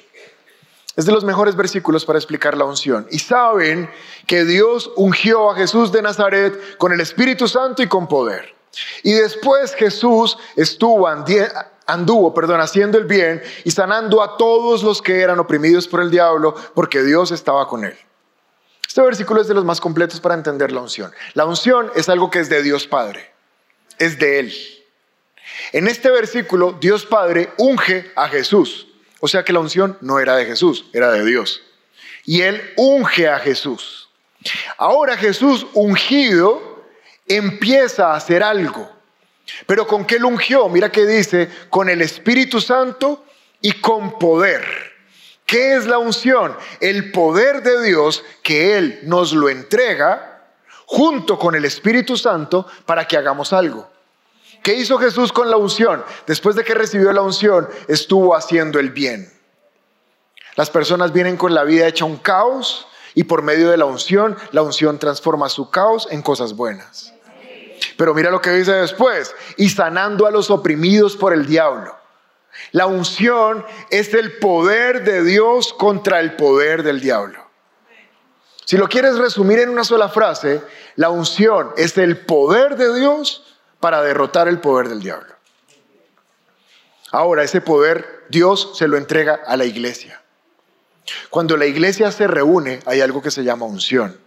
Es 0.97 1.05
de 1.05 1.13
los 1.13 1.23
mejores 1.23 1.55
versículos 1.55 2.03
para 2.03 2.19
explicar 2.19 2.57
la 2.57 2.65
unción. 2.65 3.07
Y 3.11 3.19
saben 3.19 3.89
que 4.27 4.43
Dios 4.43 4.91
ungió 4.97 5.51
a 5.51 5.55
Jesús 5.55 5.93
de 5.93 6.01
Nazaret 6.01 6.77
con 6.77 6.91
el 6.91 6.99
Espíritu 6.99 7.47
Santo 7.47 7.81
y 7.81 7.87
con 7.87 8.09
poder. 8.09 8.53
Y 9.03 9.13
después 9.13 9.73
Jesús 9.73 10.37
estuvo 10.57 11.07
anduvo, 11.87 12.33
perdón, 12.33 12.59
haciendo 12.59 12.97
el 12.97 13.05
bien 13.05 13.41
y 13.63 13.71
sanando 13.71 14.21
a 14.21 14.35
todos 14.35 14.83
los 14.83 15.01
que 15.01 15.21
eran 15.21 15.39
oprimidos 15.39 15.87
por 15.87 16.01
el 16.01 16.11
diablo, 16.11 16.53
porque 16.75 17.01
Dios 17.03 17.31
estaba 17.31 17.69
con 17.69 17.85
él. 17.85 17.97
Este 18.89 19.03
versículo 19.03 19.39
es 19.39 19.47
de 19.47 19.53
los 19.53 19.65
más 19.65 19.79
completos 19.79 20.19
para 20.19 20.33
entender 20.33 20.71
la 20.71 20.81
unción. 20.81 21.11
La 21.35 21.45
unción 21.45 21.91
es 21.95 22.09
algo 22.09 22.31
que 22.31 22.39
es 22.39 22.49
de 22.49 22.63
Dios 22.63 22.87
Padre, 22.87 23.31
es 23.99 24.17
de 24.17 24.39
Él. 24.39 24.53
En 25.73 25.87
este 25.87 26.09
versículo, 26.09 26.75
Dios 26.81 27.05
Padre 27.05 27.53
unge 27.59 28.11
a 28.15 28.27
Jesús. 28.29 28.87
O 29.19 29.27
sea 29.27 29.43
que 29.43 29.53
la 29.53 29.59
unción 29.59 29.95
no 30.01 30.17
era 30.17 30.35
de 30.35 30.45
Jesús, 30.45 30.85
era 30.91 31.11
de 31.11 31.23
Dios. 31.23 31.61
Y 32.25 32.41
Él 32.41 32.73
unge 32.77 33.29
a 33.29 33.37
Jesús. 33.37 34.09
Ahora 34.75 35.15
Jesús 35.17 35.67
ungido 35.73 36.83
empieza 37.27 38.07
a 38.07 38.15
hacer 38.15 38.41
algo. 38.41 38.89
Pero 39.67 39.85
¿con 39.85 40.03
qué 40.03 40.17
lo 40.17 40.29
ungió? 40.29 40.67
Mira 40.67 40.91
que 40.91 41.05
dice, 41.05 41.47
con 41.69 41.89
el 41.89 42.01
Espíritu 42.01 42.59
Santo 42.59 43.23
y 43.61 43.73
con 43.73 44.17
poder. 44.17 44.88
¿Qué 45.49 45.73
es 45.75 45.87
la 45.87 45.97
unción? 45.97 46.55
El 46.79 47.11
poder 47.11 47.63
de 47.63 47.81
Dios 47.81 48.23
que 48.43 48.77
Él 48.77 48.99
nos 49.01 49.33
lo 49.33 49.49
entrega 49.49 50.43
junto 50.85 51.39
con 51.39 51.55
el 51.55 51.65
Espíritu 51.65 52.17
Santo 52.17 52.67
para 52.85 53.07
que 53.07 53.17
hagamos 53.17 53.51
algo. 53.51 53.89
¿Qué 54.61 54.75
hizo 54.75 54.99
Jesús 54.99 55.33
con 55.33 55.49
la 55.49 55.57
unción? 55.57 56.03
Después 56.27 56.55
de 56.55 56.63
que 56.63 56.75
recibió 56.75 57.11
la 57.13 57.23
unción, 57.23 57.67
estuvo 57.87 58.35
haciendo 58.35 58.77
el 58.77 58.91
bien. 58.91 59.33
Las 60.55 60.69
personas 60.69 61.13
vienen 61.13 61.35
con 61.35 61.55
la 61.55 61.63
vida 61.63 61.87
hecha 61.87 62.05
un 62.05 62.17
caos 62.17 62.87
y 63.15 63.23
por 63.23 63.41
medio 63.41 63.71
de 63.71 63.77
la 63.77 63.85
unción, 63.85 64.37
la 64.51 64.61
unción 64.61 64.99
transforma 64.99 65.49
su 65.49 65.71
caos 65.71 66.07
en 66.11 66.21
cosas 66.21 66.55
buenas. 66.55 67.11
Pero 67.97 68.13
mira 68.13 68.29
lo 68.29 68.39
que 68.39 68.51
dice 68.51 68.73
después, 68.73 69.35
y 69.57 69.69
sanando 69.69 70.27
a 70.27 70.31
los 70.31 70.51
oprimidos 70.51 71.17
por 71.17 71.33
el 71.33 71.47
diablo. 71.47 71.98
La 72.71 72.85
unción 72.85 73.65
es 73.89 74.13
el 74.13 74.37
poder 74.37 75.03
de 75.03 75.23
Dios 75.23 75.73
contra 75.73 76.19
el 76.19 76.35
poder 76.35 76.83
del 76.83 76.99
diablo. 76.99 77.49
Si 78.65 78.77
lo 78.77 78.87
quieres 78.87 79.17
resumir 79.17 79.59
en 79.59 79.69
una 79.69 79.83
sola 79.83 80.09
frase, 80.09 80.61
la 80.95 81.09
unción 81.09 81.71
es 81.77 81.97
el 81.97 82.17
poder 82.17 82.75
de 82.75 82.93
Dios 82.99 83.57
para 83.79 84.01
derrotar 84.01 84.47
el 84.47 84.59
poder 84.59 84.89
del 84.89 85.01
diablo. 85.01 85.33
Ahora, 87.11 87.43
ese 87.43 87.61
poder 87.61 88.25
Dios 88.29 88.77
se 88.77 88.87
lo 88.87 88.97
entrega 88.97 89.39
a 89.45 89.57
la 89.57 89.65
iglesia. 89.65 90.21
Cuando 91.29 91.57
la 91.57 91.65
iglesia 91.65 92.11
se 92.11 92.27
reúne, 92.27 92.79
hay 92.85 93.01
algo 93.01 93.21
que 93.21 93.31
se 93.31 93.43
llama 93.43 93.65
unción. 93.65 94.19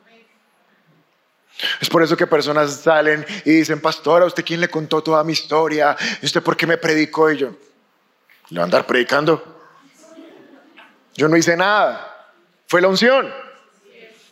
Es 1.80 1.88
por 1.88 2.02
eso 2.02 2.16
que 2.16 2.26
personas 2.26 2.72
salen 2.80 3.24
y 3.44 3.50
dicen, 3.50 3.80
pastor, 3.80 4.22
¿a 4.22 4.26
usted 4.26 4.44
quién 4.44 4.60
le 4.60 4.68
contó 4.68 5.02
toda 5.02 5.22
mi 5.22 5.32
historia? 5.32 5.96
¿Y 6.20 6.26
usted 6.26 6.42
por 6.42 6.56
qué 6.56 6.66
me 6.66 6.78
predicó? 6.78 7.30
Y 7.30 7.38
yo, 7.38 7.50
¿le 8.50 8.62
andar 8.62 8.86
predicando? 8.86 9.42
Yo 11.14 11.28
no 11.28 11.36
hice 11.36 11.56
nada. 11.56 12.08
Fue 12.66 12.80
la 12.80 12.88
unción. 12.88 13.32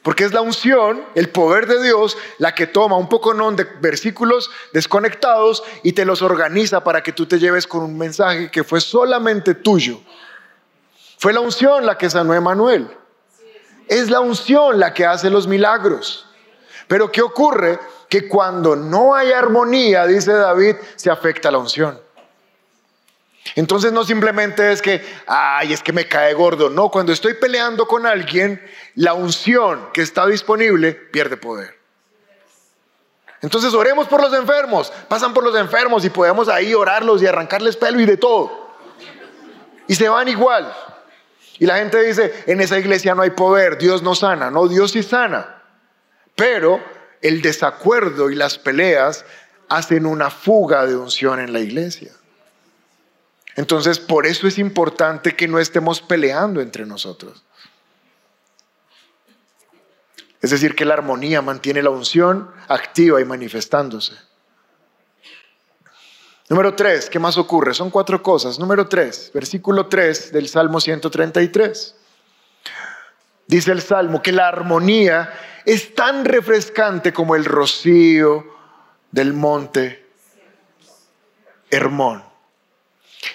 Porque 0.03 0.25
es 0.25 0.33
la 0.33 0.41
unción, 0.41 1.05
el 1.15 1.29
poder 1.29 1.67
de 1.67 1.83
Dios, 1.83 2.17
la 2.39 2.55
que 2.55 2.67
toma 2.67 2.97
un 2.97 3.09
poco 3.09 3.35
de 3.35 3.65
versículos 3.81 4.51
desconectados 4.73 5.63
y 5.83 5.93
te 5.93 6.07
los 6.07 6.23
organiza 6.23 6.83
para 6.83 7.03
que 7.03 7.13
tú 7.13 7.27
te 7.27 7.39
lleves 7.39 7.67
con 7.67 7.83
un 7.83 7.99
mensaje 7.99 8.51
que 8.51 8.65
fue 8.65 8.81
solamente 8.81 9.55
tuyo. 9.55 10.01
Fue 11.19 11.35
la 11.35 11.41
unción 11.41 11.85
la 11.85 11.99
que 11.99 12.09
sanó 12.09 12.33
a 12.33 12.39
Emanuel. 12.39 12.89
Es 13.89 14.09
la 14.09 14.21
unción 14.21 14.81
la 14.81 14.95
que 14.95 15.05
hace 15.05 15.29
los 15.29 15.47
milagros. 15.47 16.27
Pero 16.89 17.13
¿qué 17.13 17.21
ocurre? 17.21 17.79
Que 18.09 18.27
cuando 18.27 18.75
no 18.75 19.15
hay 19.15 19.33
armonía, 19.33 20.07
dice 20.07 20.33
David, 20.33 20.77
se 20.97 21.11
afecta 21.11 21.51
la 21.51 21.59
unción. 21.59 22.01
Entonces 23.57 23.93
no 23.93 24.05
simplemente 24.05 24.73
es 24.73 24.83
que, 24.83 25.05
ay, 25.27 25.73
es 25.73 25.83
que 25.83 25.93
me 25.93 26.07
cae 26.07 26.35
gordo. 26.35 26.71
No, 26.71 26.91
cuando 26.91 27.13
estoy 27.13 27.35
peleando 27.35 27.87
con 27.87 28.07
alguien, 28.07 28.63
la 28.95 29.15
unción 29.15 29.89
que 29.93 30.03
está 30.03 30.27
disponible 30.27 30.93
pierde 30.93 31.37
poder. 31.37 31.79
Entonces 33.43 33.73
oremos 33.73 34.07
por 34.07 34.21
los 34.21 34.35
enfermos, 34.35 34.93
pasan 35.09 35.33
por 35.33 35.43
los 35.43 35.57
enfermos 35.57 36.05
y 36.05 36.11
podemos 36.11 36.49
ahí 36.49 36.75
orarlos 36.75 37.23
y 37.23 37.27
arrancarles 37.27 37.77
pelo 37.77 37.99
y 38.01 38.07
de 38.07 38.19
todo. 38.19 38.71
Y 39.89 39.95
se 39.95 40.09
van 40.09 40.29
igual. 40.29 40.73
Y 41.59 41.67
la 41.67 41.79
gente 41.79 42.03
dice, 42.03 42.45
en 42.47 42.61
esa 42.61 42.79
iglesia 42.79 43.15
no 43.15 43.23
hay 43.23 43.31
poder, 43.31 43.79
Dios 43.79 44.03
no 44.03 44.15
sana. 44.15 44.51
No, 44.51 44.69
Dios 44.69 44.93
sí 44.93 45.03
sana. 45.03 45.63
Pero 46.37 46.83
el 47.23 47.43
desacuerdo 47.43 48.31
y 48.31 48.35
las 48.35 48.59
peleas 48.59 49.25
hacen 49.69 50.07
una 50.07 50.31
fuga 50.31 50.87
de 50.87 50.97
unción 50.97 51.41
en 51.41 51.53
la 51.53 51.61
iglesia. 51.61 52.13
Entonces, 53.57 53.99
por 53.99 54.27
eso 54.27 54.47
es 54.47 54.59
importante 54.59 55.35
que 55.35 55.49
no 55.49 55.59
estemos 55.59 56.01
peleando 56.01 56.61
entre 56.61 56.87
nosotros. 56.87 57.45
Es 60.41 60.51
decir, 60.51 60.75
que 60.75 60.85
la 60.85 60.95
armonía 60.95 61.43
mantiene 61.43 61.83
la 61.83 61.91
unción 61.91 62.51
activa 62.69 63.21
y 63.21 63.25
manifestándose. 63.25 64.15
Número 66.49 66.75
tres, 66.75 67.09
¿qué 67.09 67.19
más 67.19 67.37
ocurre? 67.39 67.75
Son 67.75 67.91
cuatro 67.91 68.23
cosas. 68.23 68.59
Número 68.59 68.89
tres, 68.89 69.31
versículo 69.33 69.87
3 69.87 70.33
del 70.33 70.49
Salmo 70.49 70.81
133. 70.81 71.95
Dice 73.47 73.73
el 73.73 73.83
Salmo 73.83 74.23
que 74.23 74.33
la 74.33 74.49
armonía 74.49 75.33
es 75.65 75.95
tan 75.95 76.25
refrescante 76.25 77.13
como 77.13 77.37
el 77.37 77.45
rocío 77.45 78.45
del 79.13 79.33
monte 79.33 80.09
Hermón. 81.71 82.30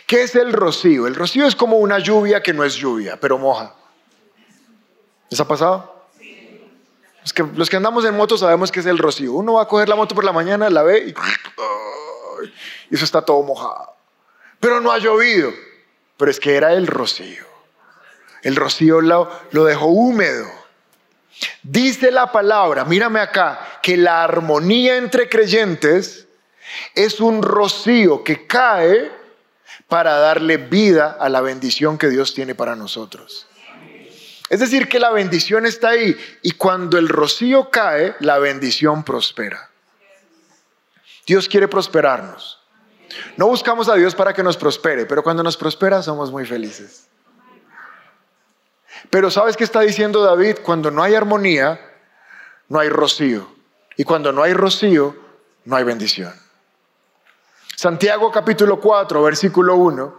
¿Qué 0.08 0.24
es 0.24 0.36
el 0.36 0.54
rocío? 0.54 1.08
El 1.08 1.16
rocío 1.16 1.46
es 1.48 1.56
como 1.56 1.78
una 1.78 2.00
lluvia 2.00 2.42
que 2.42 2.54
no 2.54 2.64
es 2.64 2.76
lluvia, 2.76 3.20
pero 3.20 3.38
moja. 3.38 3.74
¿Les 5.30 5.40
ha 5.40 5.48
pasado? 5.48 5.94
Los 7.22 7.34
que, 7.34 7.44
los 7.44 7.70
que 7.70 7.78
andamos 7.78 8.06
en 8.06 8.16
moto 8.16 8.38
sabemos 8.38 8.72
que 8.72 8.80
es 8.80 8.86
el 8.86 8.98
rocío. 8.98 9.34
Uno 9.34 9.54
va 9.54 9.64
a 9.64 9.68
coger 9.68 9.90
la 9.90 9.96
moto 9.96 10.14
por 10.14 10.24
la 10.24 10.32
mañana, 10.32 10.70
la 10.70 10.84
ve 10.84 11.06
y, 11.08 11.16
y 12.92 12.96
eso 12.96 13.04
está 13.04 13.24
todo 13.24 13.42
mojado. 13.42 13.96
Pero 14.60 14.80
no 14.80 14.92
ha 14.92 15.00
llovido. 15.00 15.52
Pero 16.18 16.32
es 16.32 16.40
que 16.40 16.56
era 16.56 16.74
el 16.74 16.88
rocío. 16.88 17.44
El 18.44 18.56
rocío 18.56 19.02
lo, 19.02 19.30
lo 19.52 19.66
dejó 19.66 19.88
húmedo. 19.88 20.48
Dice 21.64 22.12
la 22.12 22.32
palabra, 22.32 22.86
mírame 22.86 23.20
acá, 23.20 23.80
que 23.82 23.98
la 23.98 24.24
armonía 24.24 24.98
entre 24.98 25.28
creyentes 25.28 26.28
es 26.94 27.20
un 27.20 27.42
rocío 27.42 28.24
que 28.24 28.48
cae 28.48 29.12
para 29.88 30.16
darle 30.16 30.58
vida 30.58 31.18
a 31.20 31.30
la 31.30 31.42
bendición 31.42 31.98
que 31.98 32.10
Dios 32.10 32.34
tiene 32.34 32.56
para 32.56 32.76
nosotros. 32.76 33.48
Es 34.50 34.60
decir, 34.60 34.88
que 34.88 35.00
la 35.00 35.12
bendición 35.12 35.66
está 35.66 35.90
ahí 35.90 36.16
y 36.42 36.52
cuando 36.52 36.98
el 36.98 37.10
rocío 37.10 37.70
cae, 37.70 38.16
la 38.20 38.38
bendición 38.38 39.04
prospera. 39.04 39.70
Dios 41.26 41.50
quiere 41.50 41.68
prosperarnos. 41.68 42.60
No 43.38 43.48
buscamos 43.48 43.90
a 43.90 43.96
Dios 43.96 44.14
para 44.14 44.34
que 44.34 44.44
nos 44.44 44.58
prospere, 44.58 45.06
pero 45.06 45.24
cuando 45.24 45.42
nos 45.42 45.58
prospera 45.58 46.04
somos 46.04 46.32
muy 46.32 46.46
felices. 46.46 47.08
Pero 49.10 49.32
¿sabes 49.32 49.58
qué 49.58 49.64
está 49.64 49.82
diciendo 49.82 50.22
David? 50.22 50.58
Cuando 50.64 50.92
no 50.92 51.02
hay 51.02 51.16
armonía, 51.16 51.80
no 52.70 52.80
hay 52.80 52.90
rocío. 52.90 53.48
Y 53.98 54.04
cuando 54.04 54.32
no 54.32 54.44
hay 54.44 54.54
rocío, 54.54 55.16
no 55.64 55.76
hay 55.76 55.84
bendición. 55.84 56.34
Santiago 57.86 58.32
capítulo 58.32 58.80
4, 58.80 59.22
versículo 59.22 59.76
1. 59.76 60.16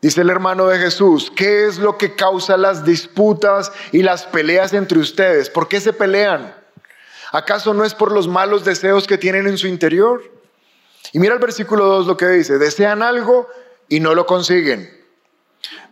Dice 0.00 0.22
el 0.22 0.30
hermano 0.30 0.66
de 0.66 0.80
Jesús, 0.80 1.30
¿qué 1.30 1.68
es 1.68 1.78
lo 1.78 1.96
que 1.96 2.16
causa 2.16 2.56
las 2.56 2.84
disputas 2.84 3.70
y 3.92 4.02
las 4.02 4.24
peleas 4.24 4.72
entre 4.72 4.98
ustedes? 4.98 5.48
¿Por 5.48 5.68
qué 5.68 5.80
se 5.80 5.92
pelean? 5.92 6.56
¿Acaso 7.30 7.72
no 7.72 7.84
es 7.84 7.94
por 7.94 8.10
los 8.10 8.26
malos 8.26 8.64
deseos 8.64 9.06
que 9.06 9.16
tienen 9.16 9.46
en 9.46 9.56
su 9.56 9.68
interior? 9.68 10.24
Y 11.12 11.20
mira 11.20 11.34
el 11.34 11.38
versículo 11.38 11.84
2 11.84 12.08
lo 12.08 12.16
que 12.16 12.26
dice, 12.26 12.58
desean 12.58 13.00
algo 13.00 13.48
y 13.88 14.00
no 14.00 14.16
lo 14.16 14.26
consiguen. 14.26 14.90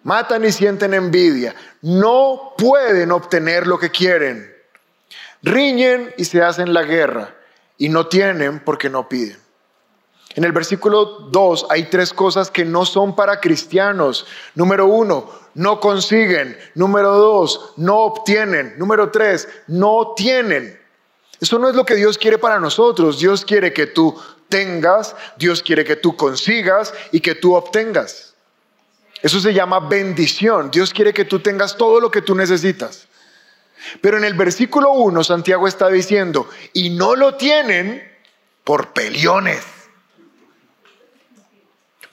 Matan 0.03 0.45
y 0.45 0.51
sienten 0.51 0.93
envidia. 0.93 1.55
No 1.83 2.55
pueden 2.59 3.13
obtener 3.13 3.69
lo 3.69 3.79
que 3.79 3.91
quieren. 3.91 4.53
Riñen 5.45 6.13
y 6.17 6.25
se 6.25 6.43
hacen 6.43 6.75
la 6.75 6.83
guerra. 6.83 7.37
Y 7.79 7.91
no 7.91 8.09
tienen 8.09 8.59
porque 8.59 8.91
no 8.91 9.09
piden. 9.09 9.39
En 10.35 10.45
el 10.45 10.53
versículo 10.53 11.05
2 11.31 11.66
hay 11.70 11.85
tres 11.85 12.12
cosas 12.12 12.51
que 12.51 12.64
no 12.64 12.87
son 12.87 13.16
para 13.16 13.41
cristianos. 13.41 14.26
Número 14.55 14.87
uno, 14.87 15.28
no 15.55 15.81
consiguen. 15.81 16.57
Número 16.74 17.16
dos, 17.16 17.72
no 17.76 17.99
obtienen. 17.99 18.74
Número 18.78 19.11
tres, 19.11 19.49
no 19.66 20.14
tienen. 20.16 20.78
Eso 21.41 21.59
no 21.59 21.68
es 21.68 21.74
lo 21.74 21.85
que 21.85 21.97
Dios 21.97 22.16
quiere 22.16 22.39
para 22.39 22.61
nosotros. 22.61 23.18
Dios 23.18 23.45
quiere 23.45 23.72
que 23.72 23.87
tú 23.87 24.16
tengas, 24.49 25.16
Dios 25.37 25.62
quiere 25.62 25.85
que 25.85 25.97
tú 25.97 26.16
consigas 26.16 26.95
y 27.11 27.20
que 27.20 27.35
tú 27.35 27.55
obtengas. 27.55 28.35
Eso 29.22 29.41
se 29.41 29.53
llama 29.53 29.81
bendición. 29.81 30.70
Dios 30.70 30.93
quiere 30.93 31.12
que 31.12 31.24
tú 31.24 31.41
tengas 31.41 31.76
todo 31.76 32.01
lo 32.01 32.11
que 32.11 32.22
tú 32.22 32.35
necesitas. 32.37 33.09
Pero 34.01 34.16
en 34.18 34.24
el 34.24 34.35
versículo 34.35 34.93
1 34.93 35.24
Santiago 35.24 35.66
está 35.66 35.89
diciendo, 35.89 36.49
y 36.72 36.91
no 36.91 37.16
lo 37.16 37.35
tienen 37.35 38.07
por 38.62 38.93
peliones 38.93 39.80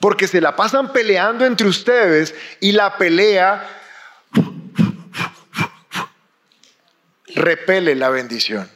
porque 0.00 0.28
se 0.28 0.40
la 0.40 0.56
pasan 0.56 0.92
peleando 0.92 1.44
entre 1.44 1.66
ustedes 1.66 2.34
y 2.60 2.72
la 2.72 2.96
pelea 2.96 3.68
repele 7.34 7.94
la 7.94 8.08
bendición. 8.10 8.70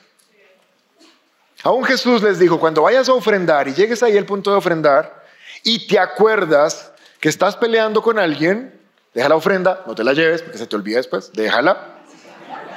Aún 1.64 1.84
Jesús 1.84 2.22
les 2.22 2.38
dijo, 2.38 2.58
cuando 2.58 2.82
vayas 2.82 3.08
a 3.08 3.12
ofrendar 3.12 3.68
y 3.68 3.74
llegues 3.74 4.02
ahí 4.02 4.16
al 4.18 4.26
punto 4.26 4.50
de 4.50 4.56
ofrendar 4.56 5.24
y 5.62 5.86
te 5.86 5.98
acuerdas 5.98 6.92
que 7.20 7.28
estás 7.28 7.56
peleando 7.56 8.02
con 8.02 8.18
alguien, 8.18 8.80
deja 9.14 9.28
la 9.28 9.36
ofrenda, 9.36 9.82
no 9.86 9.94
te 9.94 10.02
la 10.02 10.12
lleves 10.12 10.42
porque 10.42 10.58
se 10.58 10.66
te 10.66 10.74
olvida 10.74 10.96
después, 10.96 11.32
déjala. 11.32 11.98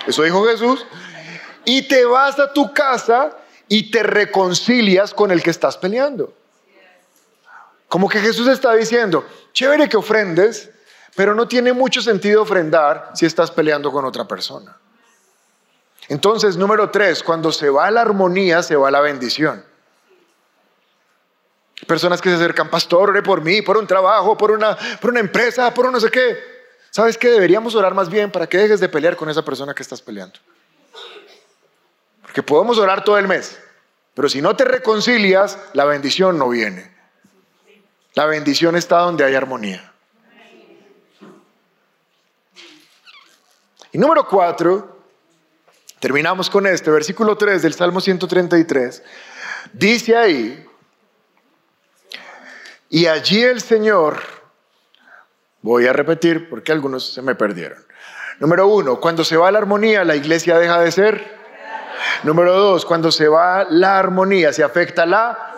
Eso 0.05 0.21
dijo 0.21 0.45
Jesús. 0.45 0.85
Y 1.63 1.87
te 1.87 2.05
vas 2.05 2.37
a 2.37 2.53
tu 2.53 2.73
casa 2.73 3.35
y 3.67 3.89
te 3.89 4.03
reconcilias 4.03 5.15
con 5.15 5.31
el 5.31 5.41
que 5.41 5.49
estás 5.49 5.77
peleando. 5.77 6.31
Como 7.87 8.09
que 8.09 8.19
Jesús 8.19 8.47
está 8.47 8.73
diciendo, 8.73 9.25
chévere 9.53 9.87
que 9.87 9.97
ofrendes, 9.97 10.69
pero 11.15 11.33
no 11.33 11.47
tiene 11.47 11.71
mucho 11.71 12.01
sentido 12.01 12.41
ofrendar 12.41 13.11
si 13.13 13.25
estás 13.25 13.51
peleando 13.51 13.91
con 13.91 14.05
otra 14.05 14.27
persona. 14.27 14.77
Entonces, 16.07 16.57
número 16.57 16.91
tres, 16.91 17.23
cuando 17.23 17.51
se 17.51 17.69
va 17.69 17.89
la 17.89 18.01
armonía, 18.01 18.61
se 18.61 18.75
va 18.75 18.91
la 18.91 19.01
bendición. 19.01 19.63
Personas 21.87 22.21
que 22.21 22.29
se 22.29 22.35
acercan, 22.35 22.69
pastor, 22.69 23.09
ore 23.09 23.21
por 23.21 23.41
mí, 23.41 23.61
por 23.61 23.77
un 23.77 23.87
trabajo, 23.87 24.37
por 24.37 24.51
una, 24.51 24.77
por 24.99 25.11
una 25.11 25.19
empresa, 25.19 25.73
por 25.73 25.85
un 25.85 25.93
no 25.93 25.99
sé 25.99 26.09
qué. 26.09 26.37
¿Sabes 26.89 27.17
qué? 27.17 27.29
Deberíamos 27.29 27.75
orar 27.75 27.93
más 27.93 28.09
bien 28.09 28.31
para 28.31 28.47
que 28.47 28.57
dejes 28.57 28.79
de 28.79 28.87
pelear 28.87 29.15
con 29.15 29.29
esa 29.29 29.43
persona 29.43 29.73
que 29.73 29.83
estás 29.83 30.01
peleando. 30.01 30.39
Porque 32.21 32.41
podemos 32.41 32.77
orar 32.77 33.03
todo 33.03 33.17
el 33.17 33.27
mes, 33.27 33.59
Pero 34.13 34.29
si 34.29 34.41
no 34.41 34.55
te 34.55 34.63
reconcilias, 34.63 35.59
la 35.73 35.83
bendición 35.83 36.37
no 36.37 36.47
viene. 36.47 36.94
La 38.15 38.25
bendición 38.25 38.75
está 38.75 38.99
donde 38.99 39.23
hay 39.23 39.35
armonía. 39.35 39.91
Y 43.91 43.97
número 43.97 44.27
cuatro, 44.27 44.99
terminamos 45.99 46.49
con 46.49 46.65
este, 46.67 46.91
versículo 46.91 47.37
3 47.37 47.61
del 47.61 47.73
Salmo 47.73 48.01
133, 48.01 49.03
dice 49.73 50.17
ahí, 50.17 50.65
y 52.89 53.07
allí 53.07 53.41
el 53.41 53.61
Señor, 53.61 54.21
voy 55.61 55.87
a 55.87 55.93
repetir 55.93 56.49
porque 56.49 56.71
algunos 56.71 57.13
se 57.13 57.21
me 57.21 57.35
perdieron. 57.35 57.85
Número 58.39 58.67
uno, 58.67 58.99
cuando 58.99 59.23
se 59.23 59.37
va 59.37 59.51
la 59.51 59.59
armonía, 59.59 60.03
la 60.03 60.15
iglesia 60.15 60.57
deja 60.57 60.79
de 60.79 60.91
ser. 60.91 61.35
Número 62.23 62.53
dos, 62.53 62.85
cuando 62.85 63.11
se 63.11 63.27
va 63.27 63.65
la 63.69 63.97
armonía, 63.97 64.53
se 64.53 64.63
afecta 64.63 65.05
la. 65.05 65.54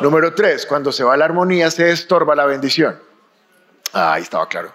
Número 0.00 0.34
tres, 0.34 0.66
cuando 0.66 0.92
se 0.92 1.04
va 1.04 1.16
la 1.16 1.24
armonía, 1.24 1.70
se 1.70 1.90
estorba 1.90 2.34
la 2.34 2.46
bendición. 2.46 3.00
Ah, 3.92 4.14
ahí 4.14 4.22
estaba 4.22 4.48
claro. 4.48 4.72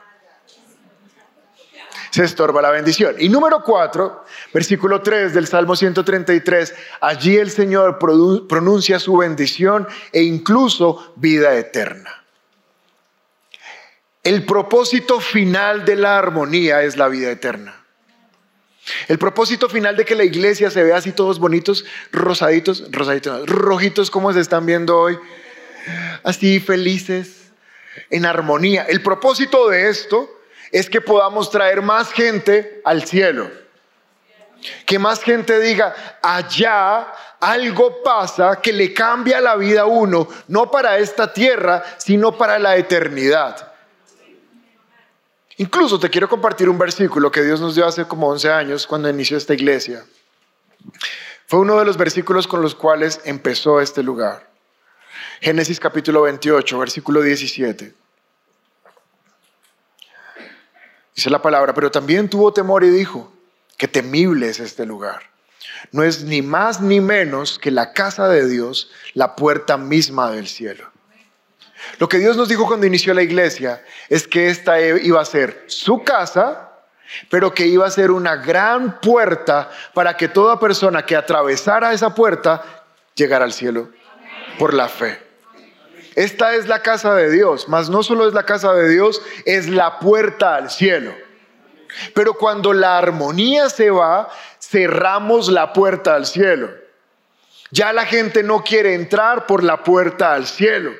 Se 2.11 2.25
estorba 2.25 2.61
la 2.61 2.71
bendición. 2.71 3.15
Y 3.19 3.29
número 3.29 3.63
cuatro, 3.63 4.25
versículo 4.53 5.01
3 5.01 5.33
del 5.33 5.47
Salmo 5.47 5.77
133, 5.77 6.75
allí 6.99 7.37
el 7.37 7.49
Señor 7.49 7.97
pronuncia 7.97 8.99
su 8.99 9.15
bendición 9.15 9.87
e 10.11 10.21
incluso 10.21 11.13
vida 11.15 11.55
eterna. 11.55 12.25
El 14.23 14.45
propósito 14.45 15.19
final 15.21 15.85
de 15.85 15.95
la 15.95 16.17
armonía 16.17 16.83
es 16.83 16.97
la 16.97 17.07
vida 17.07 17.31
eterna. 17.31 17.80
El 19.07 19.19
propósito 19.19 19.69
final 19.69 19.95
de 19.95 20.05
que 20.05 20.15
la 20.15 20.23
iglesia 20.23 20.71
se 20.71 20.83
vea 20.83 20.97
así 20.97 21.11
todos 21.11 21.39
bonitos, 21.39 21.85
rosaditos, 22.11 22.91
rosaditos, 22.91 23.47
rojitos 23.47 24.09
como 24.09 24.33
se 24.33 24.39
están 24.39 24.65
viendo 24.65 24.97
hoy, 24.97 25.19
así 26.23 26.59
felices, 26.59 27.51
en 28.09 28.25
armonía. 28.25 28.83
El 28.83 29.01
propósito 29.01 29.69
de 29.69 29.89
esto 29.89 30.29
es 30.71 30.89
que 30.89 31.01
podamos 31.01 31.51
traer 31.51 31.81
más 31.81 32.11
gente 32.11 32.81
al 32.83 33.05
cielo. 33.05 33.51
Que 34.85 34.99
más 34.99 35.23
gente 35.23 35.59
diga, 35.59 36.19
allá 36.21 37.07
algo 37.39 38.03
pasa 38.03 38.61
que 38.61 38.71
le 38.71 38.93
cambia 38.93 39.41
la 39.41 39.55
vida 39.55 39.81
a 39.81 39.85
uno, 39.85 40.27
no 40.47 40.69
para 40.69 40.97
esta 40.97 41.33
tierra, 41.33 41.83
sino 41.97 42.37
para 42.37 42.59
la 42.59 42.77
eternidad. 42.77 43.70
Incluso 45.61 45.99
te 45.99 46.09
quiero 46.09 46.27
compartir 46.27 46.67
un 46.69 46.79
versículo 46.79 47.31
que 47.31 47.43
Dios 47.43 47.61
nos 47.61 47.75
dio 47.75 47.85
hace 47.85 48.07
como 48.07 48.27
11 48.29 48.51
años 48.51 48.87
cuando 48.87 49.07
inició 49.07 49.37
esta 49.37 49.53
iglesia. 49.53 50.03
Fue 51.45 51.59
uno 51.59 51.77
de 51.77 51.85
los 51.85 51.97
versículos 51.97 52.47
con 52.47 52.63
los 52.63 52.73
cuales 52.73 53.21
empezó 53.25 53.79
este 53.79 54.01
lugar. 54.01 54.49
Génesis 55.39 55.79
capítulo 55.79 56.23
28, 56.23 56.79
versículo 56.79 57.21
17. 57.21 57.93
Dice 61.15 61.29
la 61.29 61.43
palabra, 61.43 61.75
pero 61.75 61.91
también 61.91 62.27
tuvo 62.27 62.51
temor 62.51 62.83
y 62.83 62.89
dijo, 62.89 63.31
que 63.77 63.87
temible 63.87 64.49
es 64.49 64.59
este 64.59 64.87
lugar. 64.87 65.29
No 65.91 66.01
es 66.01 66.23
ni 66.23 66.41
más 66.41 66.81
ni 66.81 67.01
menos 67.01 67.59
que 67.59 67.69
la 67.69 67.93
casa 67.93 68.27
de 68.27 68.49
Dios, 68.49 68.89
la 69.13 69.35
puerta 69.35 69.77
misma 69.77 70.31
del 70.31 70.47
cielo. 70.47 70.90
Lo 71.99 72.09
que 72.09 72.17
Dios 72.17 72.37
nos 72.37 72.49
dijo 72.49 72.65
cuando 72.65 72.85
inició 72.85 73.13
la 73.13 73.21
iglesia 73.21 73.83
es 74.09 74.27
que 74.27 74.49
esta 74.49 74.79
iba 74.81 75.21
a 75.21 75.25
ser 75.25 75.65
su 75.67 76.03
casa, 76.03 76.71
pero 77.29 77.53
que 77.53 77.67
iba 77.67 77.85
a 77.85 77.91
ser 77.91 78.11
una 78.11 78.37
gran 78.37 78.99
puerta 78.99 79.69
para 79.93 80.15
que 80.15 80.27
toda 80.27 80.59
persona 80.59 81.05
que 81.05 81.15
atravesara 81.15 81.93
esa 81.93 82.15
puerta 82.15 82.63
llegara 83.15 83.45
al 83.45 83.53
cielo 83.53 83.89
por 84.57 84.73
la 84.73 84.87
fe. 84.87 85.19
Esta 86.15 86.55
es 86.55 86.67
la 86.67 86.81
casa 86.81 87.15
de 87.15 87.29
Dios, 87.31 87.69
mas 87.69 87.89
no 87.89 88.03
solo 88.03 88.27
es 88.27 88.33
la 88.33 88.43
casa 88.43 88.73
de 88.73 88.89
Dios, 88.89 89.21
es 89.45 89.69
la 89.69 89.99
puerta 89.99 90.55
al 90.55 90.69
cielo. 90.69 91.13
Pero 92.13 92.33
cuando 92.33 92.73
la 92.73 92.97
armonía 92.97 93.69
se 93.69 93.91
va, 93.91 94.29
cerramos 94.59 95.49
la 95.49 95.73
puerta 95.73 96.15
al 96.15 96.25
cielo. 96.25 96.69
Ya 97.71 97.93
la 97.93 98.05
gente 98.05 98.43
no 98.43 98.63
quiere 98.63 98.93
entrar 98.93 99.45
por 99.45 99.63
la 99.63 99.83
puerta 99.83 100.33
al 100.33 100.45
cielo. 100.47 100.91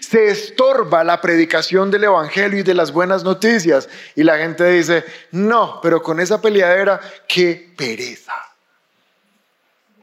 Se 0.00 0.28
estorba 0.28 1.04
la 1.04 1.20
predicación 1.20 1.90
del 1.90 2.04
Evangelio 2.04 2.60
y 2.60 2.62
de 2.62 2.74
las 2.74 2.92
buenas 2.92 3.24
noticias. 3.24 3.88
Y 4.14 4.24
la 4.24 4.38
gente 4.38 4.64
dice, 4.70 5.04
no, 5.30 5.80
pero 5.82 6.02
con 6.02 6.20
esa 6.20 6.40
peleadera, 6.40 7.00
qué 7.28 7.72
pereza. 7.76 8.32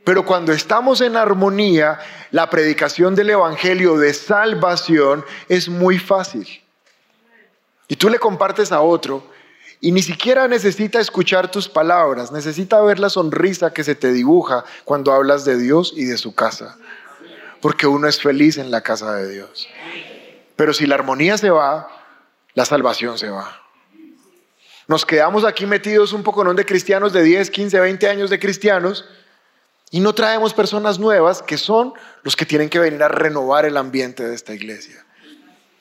Pero 0.03 0.25
cuando 0.25 0.53
estamos 0.53 1.01
en 1.01 1.17
armonía, 1.17 1.99
la 2.31 2.49
predicación 2.49 3.15
del 3.15 3.31
Evangelio 3.31 3.97
de 3.97 4.13
salvación 4.13 5.25
es 5.49 5.67
muy 5.67 5.99
fácil. 5.99 6.47
Y 7.87 7.95
tú 7.95 8.09
le 8.09 8.19
compartes 8.19 8.71
a 8.71 8.81
otro 8.81 9.27
y 9.81 9.91
ni 9.91 10.01
siquiera 10.01 10.47
necesita 10.47 10.99
escuchar 10.99 11.51
tus 11.51 11.67
palabras, 11.67 12.31
necesita 12.31 12.81
ver 12.81 12.99
la 12.99 13.09
sonrisa 13.09 13.73
que 13.73 13.83
se 13.83 13.93
te 13.93 14.11
dibuja 14.13 14.63
cuando 14.83 15.11
hablas 15.11 15.43
de 15.45 15.57
Dios 15.57 15.93
y 15.95 16.05
de 16.05 16.17
su 16.17 16.33
casa 16.33 16.77
porque 17.65 17.87
uno 17.87 18.07
es 18.07 18.21
feliz 18.21 18.59
en 18.59 18.69
la 18.69 18.81
casa 18.81 19.15
de 19.15 19.27
Dios. 19.27 19.67
Pero 20.55 20.71
si 20.71 20.85
la 20.85 20.93
armonía 20.93 21.35
se 21.35 21.49
va, 21.49 21.89
la 22.53 22.63
salvación 22.63 23.17
se 23.17 23.31
va. 23.31 23.59
Nos 24.87 25.03
quedamos 25.03 25.43
aquí 25.43 25.65
metidos 25.65 26.13
un 26.13 26.21
poco 26.21 26.43
de 26.53 26.63
cristianos 26.63 27.11
de 27.11 27.23
10, 27.23 27.49
15, 27.49 27.79
20 27.79 28.07
años 28.07 28.29
de 28.29 28.37
cristianos 28.37 29.05
y 29.89 29.99
no 29.99 30.13
traemos 30.13 30.53
personas 30.53 30.99
nuevas 30.99 31.41
que 31.41 31.57
son 31.57 31.95
los 32.21 32.35
que 32.35 32.45
tienen 32.45 32.69
que 32.69 32.77
venir 32.77 33.01
a 33.01 33.07
renovar 33.07 33.65
el 33.65 33.77
ambiente 33.77 34.23
de 34.23 34.35
esta 34.35 34.53
iglesia. 34.53 35.03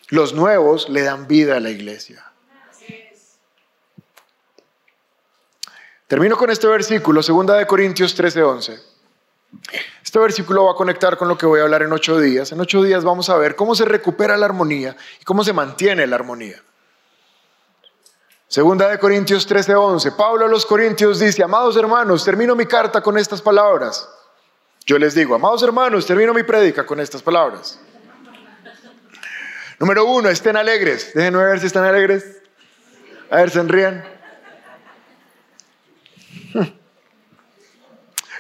Los 0.09 0.33
nuevos 0.33 0.89
le 0.89 1.03
dan 1.03 1.29
vida 1.29 1.59
a 1.59 1.61
la 1.61 1.69
iglesia. 1.69 2.25
Termino 6.07 6.39
con 6.39 6.49
este 6.49 6.67
versículo, 6.67 7.21
2 7.21 7.59
de 7.59 7.67
Corintios 7.67 8.15
13, 8.15 8.43
11. 8.43 8.94
Este 10.03 10.19
versículo 10.19 10.65
va 10.65 10.73
a 10.73 10.77
conectar 10.77 11.17
con 11.17 11.29
lo 11.29 11.37
que 11.37 11.47
voy 11.47 11.61
a 11.61 11.65
hablar 11.65 11.83
en 11.83 11.93
ocho 11.93 12.19
días. 12.19 12.53
En 12.53 12.61
ocho 12.61 12.83
días 12.83 13.05
vamos 13.05 13.29
a 13.31 13.37
ver 13.37 13.57
cómo 13.57 13.75
se 13.75 13.85
recupera 13.85 14.37
la 14.37 14.47
armonía 14.47 14.97
y 15.21 15.25
cómo 15.25 15.43
se 15.43 15.53
mantiene 15.53 16.07
la 16.07 16.17
armonía. 16.17 16.63
Segunda 18.49 18.89
de 18.89 18.99
Corintios 18.99 19.49
13:11. 19.49 20.13
Pablo 20.17 20.45
a 20.45 20.49
los 20.49 20.65
Corintios 20.65 21.19
dice, 21.19 21.43
amados 21.43 21.77
hermanos, 21.77 22.25
termino 22.25 22.55
mi 22.55 22.67
carta 22.67 23.03
con 23.03 23.19
estas 23.19 23.43
palabras. 23.43 24.09
Yo 24.87 24.99
les 24.99 25.15
digo, 25.15 25.35
amados 25.35 25.63
hermanos, 25.63 26.07
termino 26.07 26.33
mi 26.33 26.43
prédica 26.43 26.87
con 26.87 27.01
estas 27.01 27.23
palabras. 27.23 27.81
Número 29.81 30.05
uno, 30.05 30.29
estén 30.29 30.57
alegres. 30.57 31.13
Déjenme 31.15 31.43
ver 31.43 31.59
si 31.59 31.67
están 31.67 31.85
alegres. 31.85 32.43
A 33.31 33.39
ver, 33.39 33.51
sonrían. 33.51 34.05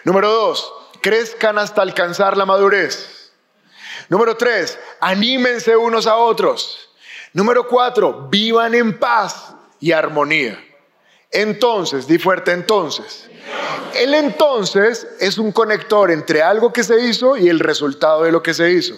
Número 0.04 0.30
dos, 0.30 0.72
crezcan 1.04 1.58
hasta 1.58 1.82
alcanzar 1.82 2.34
la 2.34 2.46
madurez. 2.46 3.30
Número 4.08 4.38
tres, 4.38 4.78
anímense 5.00 5.76
unos 5.76 6.06
a 6.06 6.16
otros. 6.16 6.88
Número 7.34 7.68
cuatro, 7.68 8.26
vivan 8.30 8.74
en 8.74 8.98
paz 8.98 9.54
y 9.80 9.92
armonía. 9.92 10.58
Entonces, 11.30 12.06
di 12.06 12.18
fuerte 12.18 12.52
entonces. 12.52 13.28
El 13.94 14.14
entonces 14.14 15.06
es 15.20 15.36
un 15.36 15.52
conector 15.52 16.10
entre 16.10 16.42
algo 16.42 16.72
que 16.72 16.82
se 16.82 16.98
hizo 17.04 17.36
y 17.36 17.50
el 17.50 17.60
resultado 17.60 18.22
de 18.22 18.32
lo 18.32 18.42
que 18.42 18.54
se 18.54 18.70
hizo. 18.70 18.94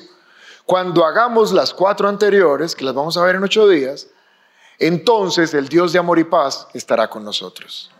Cuando 0.65 1.05
hagamos 1.05 1.53
las 1.53 1.75
cuatro 1.75 2.09
anteriores, 2.09 2.77
que 2.77 2.85
las 2.85 2.95
vamos 2.95 3.17
a 3.17 3.25
ver 3.25 3.35
en 3.35 3.43
ocho 3.43 3.67
días, 3.67 4.07
entonces 4.79 5.55
el 5.55 5.69
Dios 5.69 5.93
de 5.93 5.99
amor 5.99 6.21
y 6.21 6.25
paz 6.25 6.69
estará 6.73 7.11
con 7.11 7.25
nosotros. 7.25 7.91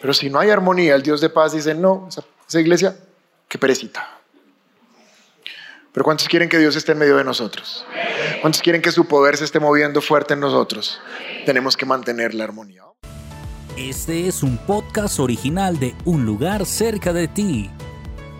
Pero 0.00 0.14
si 0.14 0.30
no 0.30 0.40
hay 0.40 0.50
armonía, 0.50 0.96
el 0.96 1.02
Dios 1.02 1.20
de 1.20 1.28
paz 1.28 1.52
dice, 1.52 1.76
no, 1.76 2.08
esa, 2.08 2.60
iglesia 2.60 2.96
qué 3.50 3.58
perecita. 3.58 4.08
Pero 5.92 6.04
¿cuántos 6.04 6.28
quieren 6.28 6.48
que 6.48 6.58
Dios 6.58 6.76
esté 6.76 6.92
en 6.92 6.98
medio 6.98 7.16
de 7.16 7.24
nosotros? 7.24 7.84
¿Cuántos 8.40 8.62
quieren 8.62 8.80
que 8.80 8.92
su 8.92 9.06
poder 9.06 9.36
se 9.36 9.44
esté 9.44 9.58
moviendo 9.58 10.00
fuerte 10.00 10.34
en 10.34 10.40
nosotros? 10.40 11.00
Tenemos 11.44 11.76
que 11.76 11.84
mantener 11.84 12.32
la 12.32 12.44
armonía. 12.44 12.84
Este 13.76 14.28
es 14.28 14.44
un 14.44 14.56
podcast 14.56 15.18
original 15.18 15.80
de 15.80 15.96
Un 16.04 16.24
lugar 16.24 16.64
cerca 16.64 17.12
de 17.12 17.26
ti. 17.26 17.68